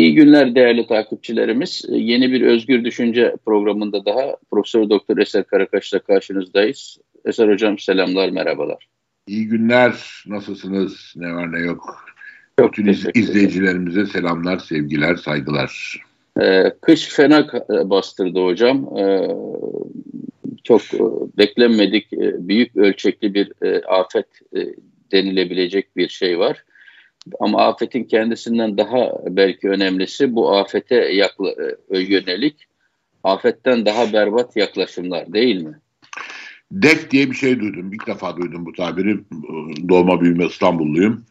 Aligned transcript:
İyi 0.00 0.14
günler 0.14 0.54
değerli 0.54 0.86
takipçilerimiz. 0.86 1.84
Yeni 1.88 2.32
bir 2.32 2.40
Özgür 2.40 2.84
Düşünce 2.84 3.36
programında 3.44 4.04
daha 4.04 4.36
Profesör 4.50 4.90
Doktor 4.90 5.18
Eser 5.18 5.44
Karakaş'la 5.44 5.98
karşınızdayız. 5.98 6.98
Eser 7.24 7.48
Hocam 7.48 7.78
selamlar, 7.78 8.28
merhabalar. 8.28 8.88
İyi 9.26 9.48
günler, 9.48 10.24
nasılsınız, 10.26 11.12
ne 11.16 11.34
var 11.34 11.52
ne 11.52 11.58
yok. 11.58 12.04
Çok 12.58 12.72
Bütün 12.72 12.86
izleyicilerimize 13.14 14.06
selamlar, 14.06 14.58
sevgiler, 14.58 15.16
saygılar. 15.16 16.00
Ee, 16.42 16.72
kış 16.80 17.08
fena 17.08 17.46
bastırdı 17.90 18.44
hocam. 18.44 18.98
Ee, 18.98 19.28
çok 20.64 20.82
e, 20.94 20.98
beklenmedik, 21.38 22.12
e, 22.12 22.48
büyük 22.48 22.76
ölçekli 22.76 23.34
bir 23.34 23.52
e, 23.62 23.82
afet 23.82 24.26
e, 24.56 24.60
denilebilecek 25.12 25.96
bir 25.96 26.08
şey 26.08 26.38
var. 26.38 26.64
Ama 27.40 27.66
afetin 27.66 28.04
kendisinden 28.04 28.78
daha 28.78 29.12
belki 29.28 29.68
önemlisi 29.68 30.34
bu 30.34 30.56
afete 30.56 30.96
yakla, 30.96 31.50
e, 31.90 31.98
yönelik 31.98 32.56
afetten 33.24 33.86
daha 33.86 34.12
berbat 34.12 34.56
yaklaşımlar 34.56 35.32
değil 35.32 35.62
mi? 35.62 35.80
DEK 36.72 37.10
diye 37.10 37.30
bir 37.30 37.36
şey 37.36 37.60
duydum. 37.60 37.92
İlk 37.92 38.06
defa 38.06 38.36
duydum 38.36 38.66
bu 38.66 38.72
tabiri. 38.72 39.18
Doğma 39.88 40.20
büyüme 40.20 40.46
İstanbulluyum. 40.46 41.24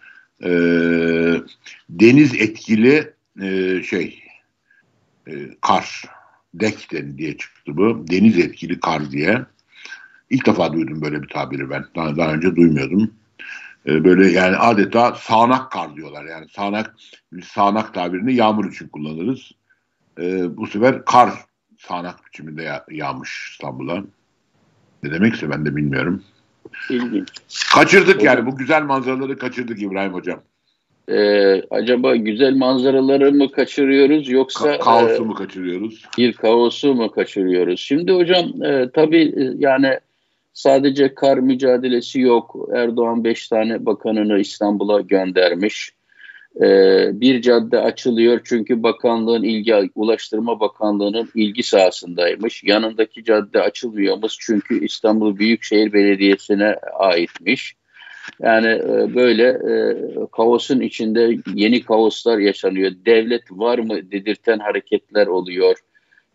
Ee, 0.44 1.34
deniz 1.90 2.36
etkili 2.36 3.14
e, 3.42 3.82
şey 3.84 4.24
e, 5.28 5.34
kar. 5.62 6.06
DEK 6.54 6.90
diye 7.18 7.38
çıktı 7.38 7.78
bu. 7.78 8.06
Deniz 8.12 8.40
etkili 8.40 8.80
kar 8.80 9.12
diye. 9.12 9.46
İlk 10.30 10.46
defa 10.46 10.74
duydum 10.74 11.02
böyle 11.02 11.22
bir 11.22 11.28
tabiri 11.28 11.70
ben. 11.70 11.86
Daha, 11.96 12.18
daha 12.18 12.34
önce 12.34 12.56
duymuyordum. 12.56 13.12
Ee, 13.90 14.04
böyle 14.04 14.32
yani 14.32 14.58
adeta 14.58 15.16
sağanak 15.16 15.72
kar 15.72 15.95
diyorlar. 15.95 16.26
Yani 16.26 16.45
sağanak 16.50 16.95
biz 17.34 17.45
sağanak 17.45 17.94
tabirini 17.94 18.36
yağmur 18.36 18.72
için 18.72 18.88
kullanırız. 18.88 19.52
E, 20.22 20.58
bu 20.58 20.68
sefer 20.68 21.06
kar 21.06 21.30
sağanak 21.78 22.16
biçiminde 22.28 22.64
yağ, 22.64 22.86
yağmış 22.92 23.50
İstanbul'a. 23.52 24.04
Ne 25.04 25.12
demekse 25.12 25.50
ben 25.50 25.66
de 25.66 25.76
bilmiyorum. 25.76 26.23
İlginç. 26.90 27.28
Kaçırdık 27.73 28.16
hocam, 28.16 28.26
yani 28.26 28.46
bu 28.46 28.58
güzel 28.58 28.84
manzaraları 28.84 29.38
kaçırdık 29.38 29.81
İbrahim 29.81 30.14
Hocam. 30.14 30.42
E, 31.09 31.18
acaba 31.70 32.16
güzel 32.16 32.56
manzaraları 32.56 33.31
mı 33.31 33.52
kaçırıyoruz 33.52 34.30
yoksa 34.30 34.76
Ka- 34.76 34.80
kaosu 34.80 35.24
e, 35.24 35.26
mu 35.26 35.34
kaçırıyoruz? 35.34 36.06
Bir 36.18 36.34
kaosu 36.34 36.94
mu 36.96 37.12
kaçırıyoruz? 37.12 37.80
Şimdi 37.80 38.12
hocam 38.12 38.64
e, 38.64 38.90
tabii 38.94 39.34
e, 39.38 39.53
yani 39.58 40.00
Sadece 40.53 41.16
kar 41.16 41.38
mücadelesi 41.38 42.22
yok. 42.22 42.69
Erdoğan 42.75 43.23
beş 43.23 43.47
tane 43.47 43.86
bakanını 43.86 44.39
İstanbul'a 44.39 45.02
göndermiş. 45.02 45.91
Ee, 46.61 47.09
bir 47.14 47.41
cadde 47.41 47.80
açılıyor 47.80 48.41
çünkü 48.44 48.83
bakanlığın 48.83 49.44
ilgi, 49.44 49.89
Ulaştırma 49.95 50.59
Bakanlığı'nın 50.59 51.30
ilgi 51.36 51.64
sahasındaymış. 51.64 52.64
Yanındaki 52.64 53.23
cadde 53.23 53.61
açılmıyormuş 53.61 54.38
çünkü 54.39 54.86
İstanbul 54.86 55.38
Büyükşehir 55.38 55.94
Belediyesi'ne 55.94 56.75
aitmiş. 57.00 57.75
Yani 58.41 58.67
e, 58.67 59.16
böyle 59.16 59.47
e, 59.47 59.95
kaosun 60.31 60.80
içinde 60.80 61.38
yeni 61.53 61.84
kaoslar 61.84 62.38
yaşanıyor. 62.38 62.91
Devlet 63.06 63.52
var 63.52 63.80
mı 63.80 64.11
dedirten 64.11 64.59
hareketler 64.59 65.28
oluyor. 65.28 65.78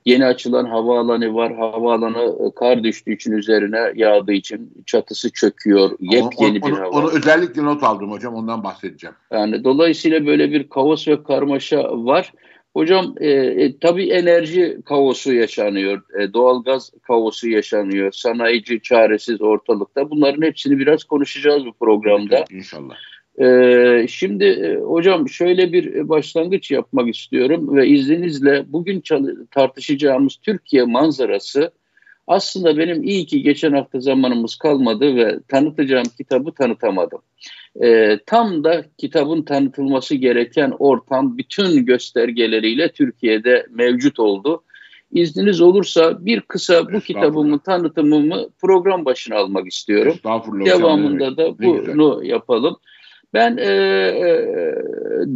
Yeni 0.05 0.25
açılan 0.25 0.65
havaalanı 0.65 1.35
var. 1.35 1.57
Havaalanı 1.57 2.19
e, 2.19 2.55
kar 2.55 2.85
düştüğü 2.85 3.15
için 3.15 3.33
üzerine 3.33 3.93
yağdığı 3.95 4.33
için 4.33 4.73
çatısı 4.87 5.33
çöküyor. 5.33 5.91
Yepyeni 6.01 6.59
onu, 6.63 6.73
bir 6.73 6.79
hava. 6.79 6.89
Onu 6.89 7.11
özellikle 7.11 7.65
not 7.65 7.83
aldım 7.83 8.11
hocam. 8.11 8.35
Ondan 8.35 8.65
bahsedeceğim. 8.65 9.17
Yani 9.33 9.65
dolayısıyla 9.65 10.27
böyle 10.27 10.51
bir 10.51 10.69
kaos 10.69 11.09
ve 11.09 11.23
karmaşa 11.23 11.83
var. 12.05 12.33
Hocam 12.73 13.15
e, 13.21 13.31
e, 13.31 13.79
tabii 13.79 14.11
enerji 14.11 14.79
kaosu 14.85 15.33
yaşanıyor. 15.33 16.03
E, 16.21 16.33
doğalgaz 16.33 16.91
kaosu 17.03 17.49
yaşanıyor. 17.49 18.13
Sanayici 18.13 18.83
çaresiz 18.83 19.43
ortalıkta. 19.43 20.11
Bunların 20.11 20.43
hepsini 20.43 20.79
biraz 20.79 21.05
konuşacağız 21.05 21.67
bu 21.67 21.73
programda. 21.73 22.45
İnşallah. 22.51 22.95
Ee, 23.41 24.07
şimdi 24.09 24.45
e, 24.45 24.77
hocam 24.77 25.29
şöyle 25.29 25.73
bir 25.73 26.09
başlangıç 26.09 26.71
yapmak 26.71 27.15
istiyorum 27.15 27.77
ve 27.77 27.89
izninizle 27.89 28.65
bugün 28.69 29.03
tartışacağımız 29.51 30.37
Türkiye 30.37 30.85
manzarası 30.85 31.71
aslında 32.27 32.79
benim 32.79 33.03
iyi 33.03 33.27
ki 33.27 33.43
geçen 33.43 33.73
hafta 33.73 34.01
zamanımız 34.01 34.57
kalmadı 34.57 35.17
ve 35.17 35.39
tanıtacağım 35.49 36.07
kitabı 36.19 36.53
tanıtamadım. 36.53 37.19
Ee, 37.83 38.19
tam 38.27 38.65
da 38.65 38.85
kitabın 38.99 39.43
tanıtılması 39.43 40.15
gereken 40.15 40.73
ortam 40.79 41.39
bütün 41.39 41.85
göstergeleriyle 41.85 42.93
Türkiye'de 42.93 43.67
mevcut 43.71 44.21
oldu. 44.21 44.63
İzniniz 45.13 45.61
olursa 45.61 46.27
bir 46.27 46.41
kısa 46.41 46.93
bu 46.93 47.01
kitabımın 47.01 47.59
tanıtımımı 47.59 48.49
program 48.61 49.05
başına 49.05 49.37
almak 49.37 49.67
istiyorum. 49.67 50.17
Devamında 50.67 51.37
da 51.37 51.59
bunu 51.59 52.25
yapalım. 52.25 52.77
Ben 53.35 53.57
e, 53.57 53.65
e, 53.65 54.27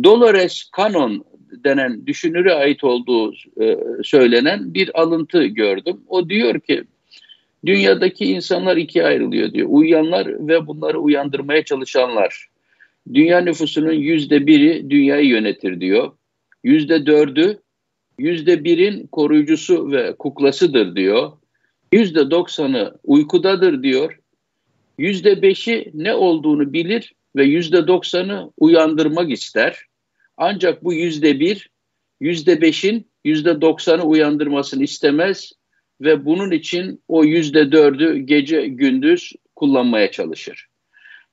Dolores 0.04 0.70
Cannon 0.76 1.24
denen 1.64 2.06
düşünüre 2.06 2.54
ait 2.54 2.84
olduğu 2.84 3.32
e, 3.60 3.78
söylenen 4.02 4.74
bir 4.74 5.00
alıntı 5.00 5.44
gördüm. 5.44 6.00
O 6.08 6.28
diyor 6.28 6.60
ki 6.60 6.84
dünyadaki 7.66 8.24
insanlar 8.24 8.76
ikiye 8.76 9.04
ayrılıyor 9.04 9.52
diyor. 9.52 9.68
Uyuyanlar 9.70 10.48
ve 10.48 10.66
bunları 10.66 10.98
uyandırmaya 10.98 11.64
çalışanlar. 11.64 12.48
Dünya 13.14 13.40
nüfusunun 13.40 13.92
yüzde 13.92 14.46
biri 14.46 14.90
dünyayı 14.90 15.26
yönetir 15.26 15.80
diyor. 15.80 16.12
Yüzde 16.64 17.06
dördü 17.06 17.58
yüzde 18.18 18.64
birin 18.64 19.06
koruyucusu 19.06 19.92
ve 19.92 20.16
kuklasıdır 20.18 20.96
diyor. 20.96 21.32
Yüzde 21.92 22.30
doksanı 22.30 22.94
uykudadır 23.04 23.82
diyor. 23.82 24.18
Yüzde 24.98 25.42
beşi 25.42 25.90
ne 25.94 26.14
olduğunu 26.14 26.72
bilir 26.72 27.14
ve 27.38 27.44
yüzde 27.44 27.86
doksanı 27.86 28.52
uyandırmak 28.56 29.30
ister. 29.30 29.78
Ancak 30.36 30.84
bu 30.84 30.94
yüzde 30.94 31.40
bir, 31.40 31.70
yüzde 32.20 32.60
beşin 32.60 33.08
yüzde 33.24 33.60
doksanı 33.60 34.02
uyandırmasını 34.02 34.82
istemez 34.82 35.52
ve 36.00 36.24
bunun 36.24 36.50
için 36.50 37.02
o 37.08 37.24
yüzde 37.24 37.72
dördü 37.72 38.16
gece 38.18 38.66
gündüz 38.66 39.32
kullanmaya 39.56 40.10
çalışır. 40.10 40.68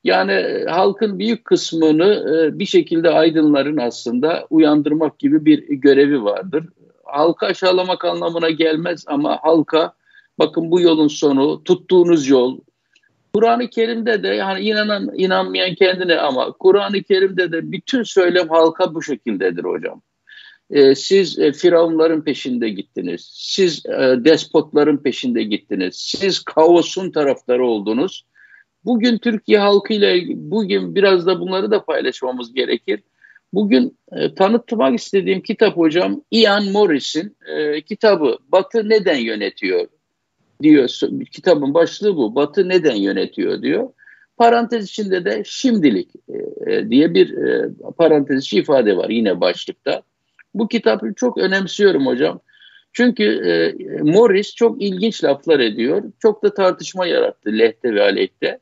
Yani 0.04 0.32
e, 0.32 0.64
halkın 0.64 1.18
büyük 1.18 1.44
kısmını 1.44 2.26
e, 2.34 2.58
bir 2.58 2.66
şekilde 2.66 3.10
aydınların 3.10 3.76
aslında 3.76 4.46
uyandırmak 4.50 5.18
gibi 5.18 5.44
bir 5.44 5.68
görevi 5.68 6.24
vardır. 6.24 6.64
Halka 7.04 7.46
aşağılamak 7.46 8.04
anlamına 8.04 8.50
gelmez 8.50 9.04
ama 9.06 9.38
halka 9.42 9.92
bakın 10.38 10.70
bu 10.70 10.80
yolun 10.80 11.08
sonu, 11.08 11.64
tuttuğunuz 11.64 12.28
yol, 12.28 12.58
Kur'an-ı 13.36 13.70
Kerim'de 13.70 14.22
de 14.22 14.28
yani 14.28 14.60
inanan 14.60 15.10
inanmayan 15.14 15.74
kendine 15.74 16.18
ama 16.18 16.52
Kur'an-ı 16.52 17.02
Kerim'de 17.02 17.52
de 17.52 17.72
bütün 17.72 18.02
söylem 18.02 18.48
halka 18.48 18.94
bu 18.94 19.02
şekildedir 19.02 19.64
hocam. 19.64 20.02
Ee, 20.70 20.94
siz 20.94 21.38
e, 21.38 21.52
firavunların 21.52 22.24
peşinde 22.24 22.68
gittiniz. 22.68 23.30
Siz 23.32 23.86
e, 23.86 24.24
despotların 24.24 24.96
peşinde 24.96 25.42
gittiniz. 25.42 25.96
Siz 25.96 26.44
kaosun 26.44 27.10
taraftarı 27.10 27.66
oldunuz. 27.66 28.26
Bugün 28.84 29.18
Türkiye 29.18 29.58
halkıyla 29.58 30.16
bugün 30.28 30.94
biraz 30.94 31.26
da 31.26 31.40
bunları 31.40 31.70
da 31.70 31.84
paylaşmamız 31.84 32.54
gerekir. 32.54 33.02
Bugün 33.52 33.98
e, 34.12 34.34
tanıtmak 34.34 34.98
istediğim 34.98 35.40
kitap 35.40 35.76
hocam 35.76 36.22
Ian 36.30 36.64
Morris'in 36.72 37.36
e, 37.46 37.82
kitabı 37.82 38.38
Batı 38.48 38.88
Neden 38.88 39.18
Yönetiyor? 39.18 39.88
Diyor. 40.62 41.00
Kitabın 41.32 41.74
başlığı 41.74 42.16
bu. 42.16 42.34
Batı 42.34 42.68
neden 42.68 42.96
yönetiyor 42.96 43.62
diyor. 43.62 43.88
Parantez 44.36 44.88
içinde 44.88 45.24
de 45.24 45.42
şimdilik 45.46 46.10
e, 46.28 46.72
e, 46.72 46.90
diye 46.90 47.14
bir 47.14 47.36
e, 47.36 47.68
parantez 47.98 48.42
içi 48.42 48.58
ifade 48.58 48.96
var 48.96 49.08
yine 49.08 49.40
başlıkta. 49.40 50.02
Bu 50.54 50.68
kitabı 50.68 51.14
çok 51.16 51.38
önemsiyorum 51.38 52.06
hocam. 52.06 52.40
Çünkü 52.92 53.24
e, 53.24 53.74
Morris 54.02 54.54
çok 54.54 54.82
ilginç 54.82 55.24
laflar 55.24 55.60
ediyor. 55.60 56.02
Çok 56.18 56.42
da 56.42 56.54
tartışma 56.54 57.06
yarattı 57.06 57.58
lehte 57.58 57.94
ve 57.94 58.02
aleyhte. 58.02 58.58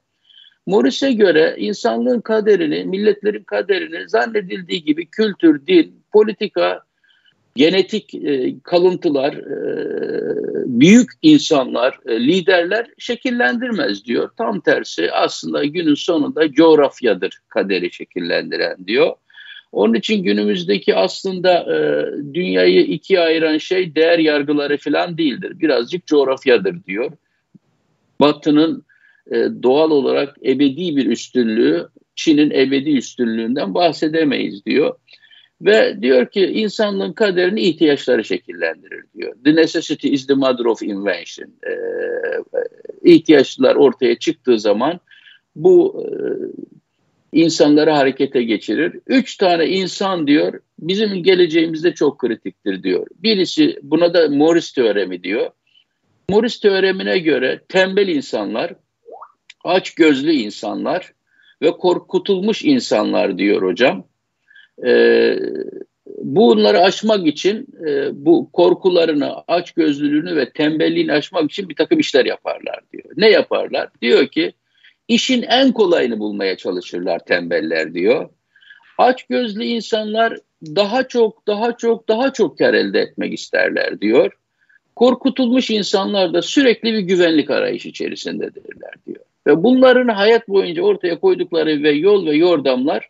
Morris'e 0.67 1.13
göre 1.13 1.55
insanlığın 1.59 2.21
kaderini, 2.21 2.85
milletlerin 2.85 3.45
kaderini 3.45 4.09
zannedildiği 4.09 4.85
gibi 4.85 5.07
kültür, 5.07 5.67
din, 5.67 6.05
politika 6.13 6.83
genetik 7.57 8.15
e, 8.15 8.55
kalıntılar, 8.63 9.35
e, 9.35 9.61
büyük 10.67 11.11
insanlar, 11.23 11.99
e, 12.07 12.21
liderler 12.21 12.87
şekillendirmez 12.99 14.05
diyor. 14.05 14.31
Tam 14.39 14.61
tersi 14.61 15.13
aslında 15.13 15.65
günün 15.65 15.95
sonunda 15.95 16.53
coğrafyadır 16.53 17.39
kaderi 17.49 17.93
şekillendiren 17.93 18.87
diyor. 18.87 19.13
Onun 19.73 19.95
için 19.95 20.23
günümüzdeki 20.23 20.95
aslında 20.95 21.53
e, 21.53 22.07
dünyayı 22.35 22.81
ikiye 22.81 23.21
ayıran 23.21 23.59
şey 23.59 23.95
değer 23.95 24.19
yargıları 24.19 24.77
falan 24.77 25.19
değildir. 25.19 25.61
Birazcık 25.61 26.07
coğrafyadır 26.07 26.85
diyor. 26.85 27.13
Batı'nın 28.21 28.85
e, 29.31 29.37
doğal 29.63 29.91
olarak 29.91 30.37
ebedi 30.45 30.97
bir 30.97 31.07
üstünlüğü, 31.07 31.89
Çin'in 32.15 32.51
ebedi 32.51 32.97
üstünlüğünden 32.97 33.75
bahsedemeyiz 33.75 34.67
diyor. 34.67 34.95
Ve 35.63 36.03
diyor 36.03 36.31
ki 36.31 36.41
insanlığın 36.41 37.13
kaderini 37.13 37.61
ihtiyaçları 37.61 38.25
şekillendirir 38.25 39.05
diyor. 39.17 39.35
The 39.45 39.57
necessity 39.57 40.09
is 40.09 40.27
the 40.27 40.35
mother 40.35 40.65
of 40.65 40.83
invention. 40.83 41.49
Ee, 41.67 41.73
ihtiyaçlar 43.03 43.75
ortaya 43.75 44.19
çıktığı 44.19 44.59
zaman 44.59 45.01
bu 45.57 46.05
e, 46.05 46.09
insanları 47.41 47.91
harekete 47.91 48.43
geçirir. 48.43 49.01
Üç 49.07 49.37
tane 49.37 49.67
insan 49.67 50.27
diyor 50.27 50.61
bizim 50.79 51.23
geleceğimizde 51.23 51.95
çok 51.95 52.19
kritiktir 52.19 52.83
diyor. 52.83 53.07
Birisi 53.23 53.79
buna 53.83 54.15
da 54.15 54.29
Morris 54.29 54.73
teoremi 54.73 55.23
diyor. 55.23 55.51
Morris 56.29 56.61
teoremine 56.61 57.19
göre 57.19 57.61
tembel 57.69 58.09
insanlar, 58.09 58.75
aç 59.65 59.95
gözlü 59.95 60.33
insanlar 60.33 61.13
ve 61.63 61.71
korkutulmuş 61.71 62.65
insanlar 62.65 63.39
diyor 63.39 63.63
hocam. 63.63 64.07
Ee, 64.87 65.39
bunları 66.07 66.81
aşmak 66.81 67.27
için 67.27 67.67
e, 67.87 68.09
bu 68.25 68.51
korkularını, 68.53 69.35
aç 69.49 69.73
gözlülüğünü 69.73 70.37
ve 70.37 70.51
tembelliğini 70.51 71.13
aşmak 71.13 71.51
için 71.51 71.69
bir 71.69 71.77
takım 71.77 71.99
işler 71.99 72.25
yaparlar 72.25 72.81
diyor. 72.93 73.05
Ne 73.17 73.31
yaparlar? 73.31 73.89
Diyor 74.03 74.27
ki 74.27 74.53
işin 75.09 75.43
en 75.43 75.73
kolayını 75.73 76.19
bulmaya 76.19 76.57
çalışırlar 76.57 77.19
tembeller 77.19 77.95
diyor. 77.95 78.29
Aç 78.99 79.25
gözlü 79.25 79.65
insanlar 79.65 80.39
daha 80.63 81.09
çok, 81.09 81.47
daha 81.47 81.77
çok, 81.77 82.09
daha 82.09 82.33
çok 82.33 82.59
kar 82.59 82.75
elde 82.75 83.01
etmek 83.01 83.33
isterler 83.33 84.01
diyor. 84.01 84.33
Korkutulmuş 84.97 85.71
insanlar 85.71 86.35
da 86.35 86.43
sürekli 86.43 86.93
bir 86.93 86.99
güvenlik 86.99 87.51
arayışı 87.51 87.89
içerisindedirler 87.89 88.93
diyor. 89.07 89.25
Ve 89.47 89.63
bunların 89.63 90.09
hayat 90.09 90.49
boyunca 90.49 90.83
ortaya 90.83 91.21
koydukları 91.21 91.83
ve 91.83 91.91
yol 91.91 92.27
ve 92.27 92.37
yordamlar 92.37 93.09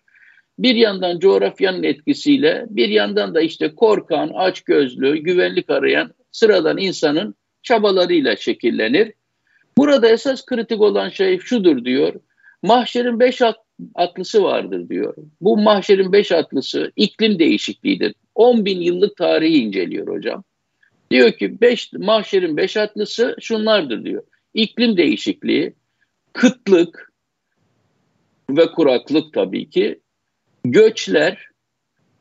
bir 0.58 0.74
yandan 0.74 1.18
coğrafyanın 1.18 1.82
etkisiyle 1.82 2.66
bir 2.70 2.88
yandan 2.88 3.34
da 3.34 3.40
işte 3.40 3.74
korkan, 3.74 4.30
aç 4.34 4.60
gözlü, 4.60 5.18
güvenlik 5.18 5.70
arayan 5.70 6.14
sıradan 6.32 6.78
insanın 6.78 7.34
çabalarıyla 7.62 8.36
şekillenir. 8.36 9.12
Burada 9.78 10.08
esas 10.08 10.46
kritik 10.46 10.80
olan 10.80 11.08
şey 11.08 11.38
şudur 11.38 11.84
diyor. 11.84 12.14
Mahşerin 12.62 13.20
beş 13.20 13.40
atlısı 13.94 14.42
vardır 14.42 14.88
diyor. 14.88 15.14
Bu 15.40 15.56
mahşerin 15.56 16.12
beş 16.12 16.32
atlısı 16.32 16.92
iklim 16.96 17.38
değişikliğidir. 17.38 18.14
10 18.34 18.64
bin 18.64 18.80
yıllık 18.80 19.16
tarihi 19.16 19.56
inceliyor 19.56 20.08
hocam. 20.08 20.44
Diyor 21.10 21.32
ki 21.32 21.60
beş, 21.60 21.92
mahşerin 21.92 22.56
beş 22.56 22.76
atlısı 22.76 23.36
şunlardır 23.40 24.04
diyor. 24.04 24.22
İklim 24.54 24.96
değişikliği, 24.96 25.74
kıtlık 26.32 27.12
ve 28.50 28.66
kuraklık 28.66 29.32
tabii 29.32 29.70
ki, 29.70 30.00
göçler, 30.64 31.48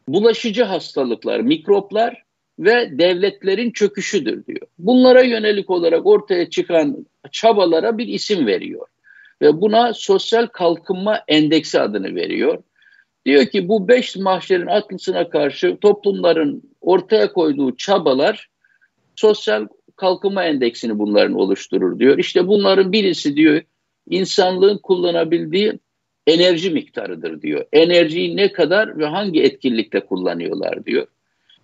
bulaşıcı 0.07 0.63
hastalıklar, 0.63 1.39
mikroplar 1.39 2.23
ve 2.59 2.99
devletlerin 2.99 3.71
çöküşüdür 3.71 4.45
diyor. 4.45 4.67
Bunlara 4.79 5.21
yönelik 5.21 5.69
olarak 5.69 6.05
ortaya 6.05 6.49
çıkan 6.49 7.05
çabalara 7.31 7.97
bir 7.97 8.07
isim 8.07 8.47
veriyor. 8.47 8.87
Ve 9.41 9.61
buna 9.61 9.93
sosyal 9.93 10.47
kalkınma 10.47 11.19
endeksi 11.27 11.79
adını 11.79 12.15
veriyor. 12.15 12.63
Diyor 13.25 13.45
ki 13.45 13.67
bu 13.67 13.87
beş 13.87 14.15
mahşerin 14.15 14.67
atlısına 14.67 15.29
karşı 15.29 15.77
toplumların 15.81 16.63
ortaya 16.81 17.33
koyduğu 17.33 17.75
çabalar 17.75 18.49
sosyal 19.15 19.67
kalkınma 19.95 20.43
endeksini 20.43 20.99
bunların 20.99 21.33
oluşturur 21.33 21.99
diyor. 21.99 22.17
İşte 22.17 22.47
bunların 22.47 22.91
birisi 22.91 23.35
diyor 23.35 23.61
insanlığın 24.09 24.77
kullanabildiği 24.77 25.79
enerji 26.27 26.69
miktarıdır 26.69 27.41
diyor. 27.41 27.65
Enerjiyi 27.73 28.37
ne 28.37 28.51
kadar 28.51 28.97
ve 28.97 29.05
hangi 29.05 29.43
etkinlikte 29.43 29.99
kullanıyorlar 29.99 30.85
diyor. 30.85 31.07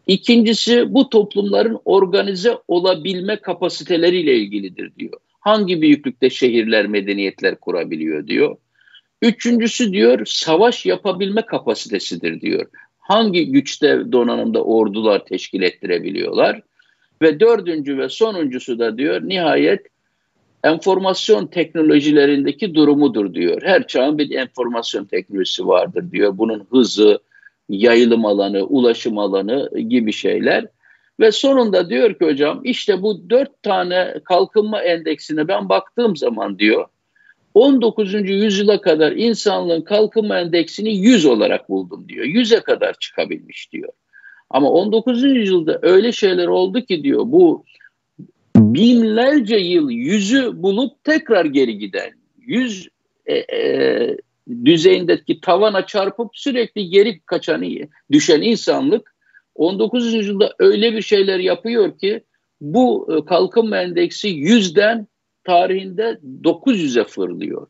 İkincisi 0.07 0.93
bu 0.93 1.09
toplumların 1.09 1.79
organize 1.85 2.57
olabilme 2.67 3.35
kapasiteleriyle 3.35 4.35
ilgilidir 4.35 4.95
diyor. 4.99 5.19
Hangi 5.39 5.81
büyüklükte 5.81 6.29
şehirler, 6.29 6.87
medeniyetler 6.87 7.55
kurabiliyor 7.55 8.27
diyor. 8.27 8.57
Üçüncüsü 9.21 9.93
diyor 9.93 10.25
savaş 10.25 10.85
yapabilme 10.85 11.41
kapasitesidir 11.41 12.41
diyor. 12.41 12.65
Hangi 12.99 13.51
güçte 13.51 14.11
donanımda 14.11 14.63
ordular 14.63 15.25
teşkil 15.25 15.61
ettirebiliyorlar. 15.61 16.61
Ve 17.21 17.39
dördüncü 17.39 17.97
ve 17.97 18.09
sonuncusu 18.09 18.79
da 18.79 18.97
diyor 18.97 19.21
nihayet 19.21 19.81
enformasyon 20.63 21.47
teknolojilerindeki 21.47 22.75
durumudur 22.75 23.33
diyor. 23.33 23.61
Her 23.63 23.87
çağın 23.87 24.17
bir 24.17 24.31
enformasyon 24.31 25.05
teknolojisi 25.05 25.67
vardır 25.67 26.11
diyor. 26.11 26.37
Bunun 26.37 26.67
hızı, 26.71 27.19
yayılım 27.69 28.25
alanı, 28.25 28.63
ulaşım 28.63 29.17
alanı 29.17 29.79
gibi 29.79 30.13
şeyler. 30.13 30.67
Ve 31.19 31.31
sonunda 31.31 31.89
diyor 31.89 32.13
ki 32.13 32.25
hocam 32.25 32.61
işte 32.63 33.01
bu 33.01 33.29
dört 33.29 33.63
tane 33.63 34.13
kalkınma 34.25 34.81
endeksine 34.81 35.47
ben 35.47 35.69
baktığım 35.69 36.17
zaman 36.17 36.59
diyor 36.59 36.85
19. 37.53 38.13
yüzyıla 38.13 38.81
kadar 38.81 39.11
insanlığın 39.11 39.81
kalkınma 39.81 40.39
endeksini 40.39 40.97
100 40.97 41.25
olarak 41.25 41.69
buldum 41.69 42.05
diyor. 42.09 42.25
100'e 42.25 42.59
kadar 42.59 42.93
çıkabilmiş 42.99 43.71
diyor. 43.71 43.89
Ama 44.49 44.69
19. 44.69 45.23
yüzyılda 45.23 45.79
öyle 45.81 46.11
şeyler 46.11 46.47
oldu 46.47 46.81
ki 46.81 47.03
diyor 47.03 47.23
bu 47.25 47.65
binlerce 48.59 49.57
yıl 49.57 49.89
yüzü 49.89 50.63
bulup 50.63 51.03
tekrar 51.03 51.45
geri 51.45 51.77
giden, 51.77 52.11
yüz 52.37 52.87
e, 53.25 53.35
e, 53.35 54.17
düzeyindeki 54.65 55.41
tavana 55.41 55.85
çarpıp 55.85 56.29
sürekli 56.33 56.89
geri 56.89 57.19
kaçan, 57.19 57.65
düşen 58.11 58.41
insanlık 58.41 59.15
19. 59.55 60.13
yüzyılda 60.13 60.55
öyle 60.59 60.93
bir 60.93 61.01
şeyler 61.01 61.39
yapıyor 61.39 61.97
ki 61.97 62.23
bu 62.61 63.07
e, 63.17 63.25
kalkınma 63.25 63.77
endeksi 63.77 64.27
yüzden 64.27 65.07
tarihinde 65.43 66.19
900'e 66.43 67.03
fırlıyor. 67.03 67.67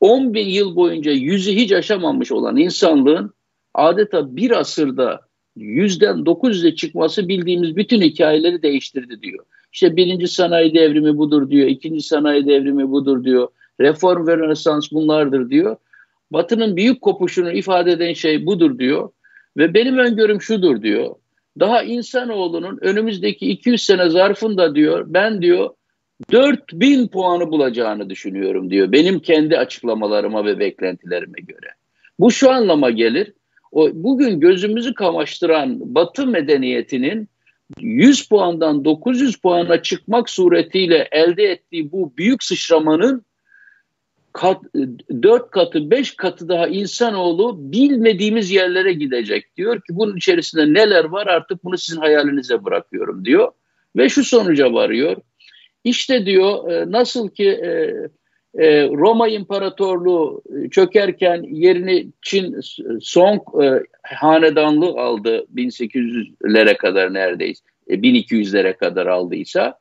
10 0.00 0.34
bin 0.34 0.48
yıl 0.48 0.76
boyunca 0.76 1.12
yüzü 1.12 1.52
hiç 1.52 1.72
aşamamış 1.72 2.32
olan 2.32 2.56
insanlığın 2.56 3.34
adeta 3.74 4.36
bir 4.36 4.50
asırda 4.50 5.20
yüzden 5.56 6.16
900'e 6.16 6.74
çıkması 6.74 7.28
bildiğimiz 7.28 7.76
bütün 7.76 8.00
hikayeleri 8.00 8.62
değiştirdi 8.62 9.22
diyor. 9.22 9.44
İşte 9.72 9.96
birinci 9.96 10.28
sanayi 10.28 10.74
devrimi 10.74 11.18
budur 11.18 11.50
diyor, 11.50 11.68
ikinci 11.68 12.02
sanayi 12.02 12.46
devrimi 12.46 12.90
budur 12.90 13.24
diyor, 13.24 13.48
reform 13.80 14.26
ve 14.26 14.36
rönesans 14.36 14.92
bunlardır 14.92 15.50
diyor. 15.50 15.76
Batı'nın 16.30 16.76
büyük 16.76 17.00
kopuşunu 17.00 17.52
ifade 17.52 17.92
eden 17.92 18.12
şey 18.12 18.46
budur 18.46 18.78
diyor. 18.78 19.10
Ve 19.56 19.74
benim 19.74 19.98
öngörüm 19.98 20.42
şudur 20.42 20.82
diyor. 20.82 21.14
Daha 21.60 21.82
insanoğlunun 21.82 22.78
önümüzdeki 22.80 23.50
200 23.50 23.82
sene 23.82 24.10
zarfında 24.10 24.74
diyor 24.74 25.04
ben 25.08 25.42
diyor 25.42 25.70
4000 26.32 27.08
puanı 27.08 27.50
bulacağını 27.50 28.10
düşünüyorum 28.10 28.70
diyor. 28.70 28.92
Benim 28.92 29.20
kendi 29.20 29.58
açıklamalarıma 29.58 30.44
ve 30.44 30.58
beklentilerime 30.58 31.38
göre. 31.40 31.68
Bu 32.18 32.30
şu 32.30 32.50
anlama 32.50 32.90
gelir. 32.90 33.32
O 33.72 33.88
bugün 33.94 34.40
gözümüzü 34.40 34.94
kamaştıran 34.94 35.94
Batı 35.94 36.26
medeniyetinin 36.26 37.28
100 37.78 38.28
puandan 38.28 38.84
900 38.84 39.36
puana 39.36 39.82
çıkmak 39.82 40.30
suretiyle 40.30 41.08
elde 41.12 41.44
ettiği 41.44 41.92
bu 41.92 42.12
büyük 42.16 42.42
sıçramanın 42.42 43.24
kat, 44.32 44.62
4 45.22 45.50
katı 45.50 45.90
5 45.90 46.16
katı 46.16 46.48
daha 46.48 46.66
insanoğlu 46.68 47.72
bilmediğimiz 47.72 48.50
yerlere 48.50 48.92
gidecek. 48.92 49.56
Diyor 49.56 49.76
ki 49.76 49.86
bunun 49.90 50.16
içerisinde 50.16 50.74
neler 50.74 51.04
var 51.04 51.26
artık 51.26 51.64
bunu 51.64 51.78
sizin 51.78 52.00
hayalinize 52.00 52.64
bırakıyorum 52.64 53.24
diyor. 53.24 53.52
Ve 53.96 54.08
şu 54.08 54.24
sonuca 54.24 54.72
varıyor. 54.72 55.16
İşte 55.84 56.26
diyor 56.26 56.70
e, 56.70 56.90
nasıl 56.90 57.28
ki 57.28 57.48
e, 58.54 58.66
e, 58.66 58.88
Roma 58.88 59.28
İmparatorluğu 59.28 60.42
çökerken 60.70 61.42
yerini 61.42 62.06
Çin 62.22 62.60
Song 63.00 63.40
hanedanlığı 64.02 65.00
aldı 65.00 65.46
1800'lere 65.54 66.76
kadar 66.76 67.14
neredeyse 67.14 67.64
1200'lere 67.88 68.76
kadar 68.76 69.06
aldıysa 69.06 69.80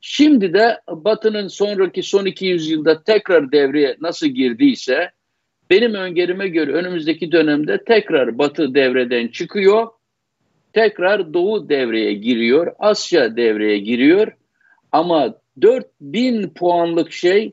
Şimdi 0.00 0.54
de 0.54 0.80
Batı'nın 0.88 1.48
sonraki 1.48 2.02
son 2.02 2.26
200 2.26 2.70
yılda 2.70 3.02
tekrar 3.02 3.52
devreye 3.52 3.96
nasıl 4.00 4.26
girdiyse 4.26 5.10
benim 5.70 5.94
öngörüme 5.94 6.48
göre 6.48 6.72
önümüzdeki 6.72 7.32
dönemde 7.32 7.84
tekrar 7.84 8.38
Batı 8.38 8.74
devreden 8.74 9.28
çıkıyor. 9.28 9.86
Tekrar 10.72 11.34
Doğu 11.34 11.68
devreye 11.68 12.12
giriyor. 12.12 12.72
Asya 12.78 13.36
devreye 13.36 13.78
giriyor. 13.78 14.32
Ama 14.92 15.34
4000 15.62 16.48
puanlık 16.48 17.12
şey 17.12 17.52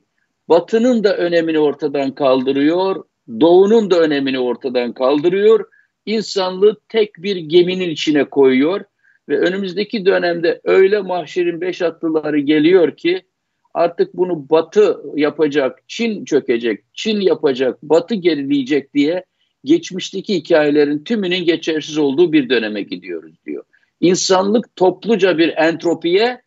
Batı'nın 0.50 1.04
da 1.04 1.18
önemini 1.18 1.60
ortadan 1.60 2.16
kaldırıyor. 2.16 3.04
Doğu'nun 3.40 3.92
da 3.92 4.00
önemini 4.00 4.40
ortadan 4.40 4.94
kaldırıyor. 4.94 5.66
İnsanlığı 6.06 6.78
tek 6.90 7.16
bir 7.18 7.36
geminin 7.36 7.90
içine 7.90 8.24
koyuyor 8.24 8.82
ve 9.30 9.40
önümüzdeki 9.40 10.06
dönemde 10.06 10.62
öyle 10.64 11.00
mahşerin 11.00 11.62
beş 11.62 11.82
atlıları 11.82 12.40
geliyor 12.40 12.98
ki 12.98 13.22
artık 13.74 14.14
bunu 14.14 14.50
Batı 14.50 15.02
yapacak, 15.16 15.80
Çin 15.88 16.26
çökecek, 16.26 16.84
Çin 16.94 17.22
yapacak, 17.22 17.84
Batı 17.84 18.16
gerileyecek 18.16 18.94
diye 18.94 19.26
geçmişteki 19.64 20.36
hikayelerin 20.36 21.04
tümünün 21.04 21.46
geçersiz 21.46 21.98
olduğu 21.98 22.34
bir 22.34 22.50
döneme 22.50 22.82
gidiyoruz 22.82 23.36
diyor. 23.46 23.64
İnsanlık 24.02 24.76
topluca 24.76 25.38
bir 25.38 25.54
entropiye 25.58 26.42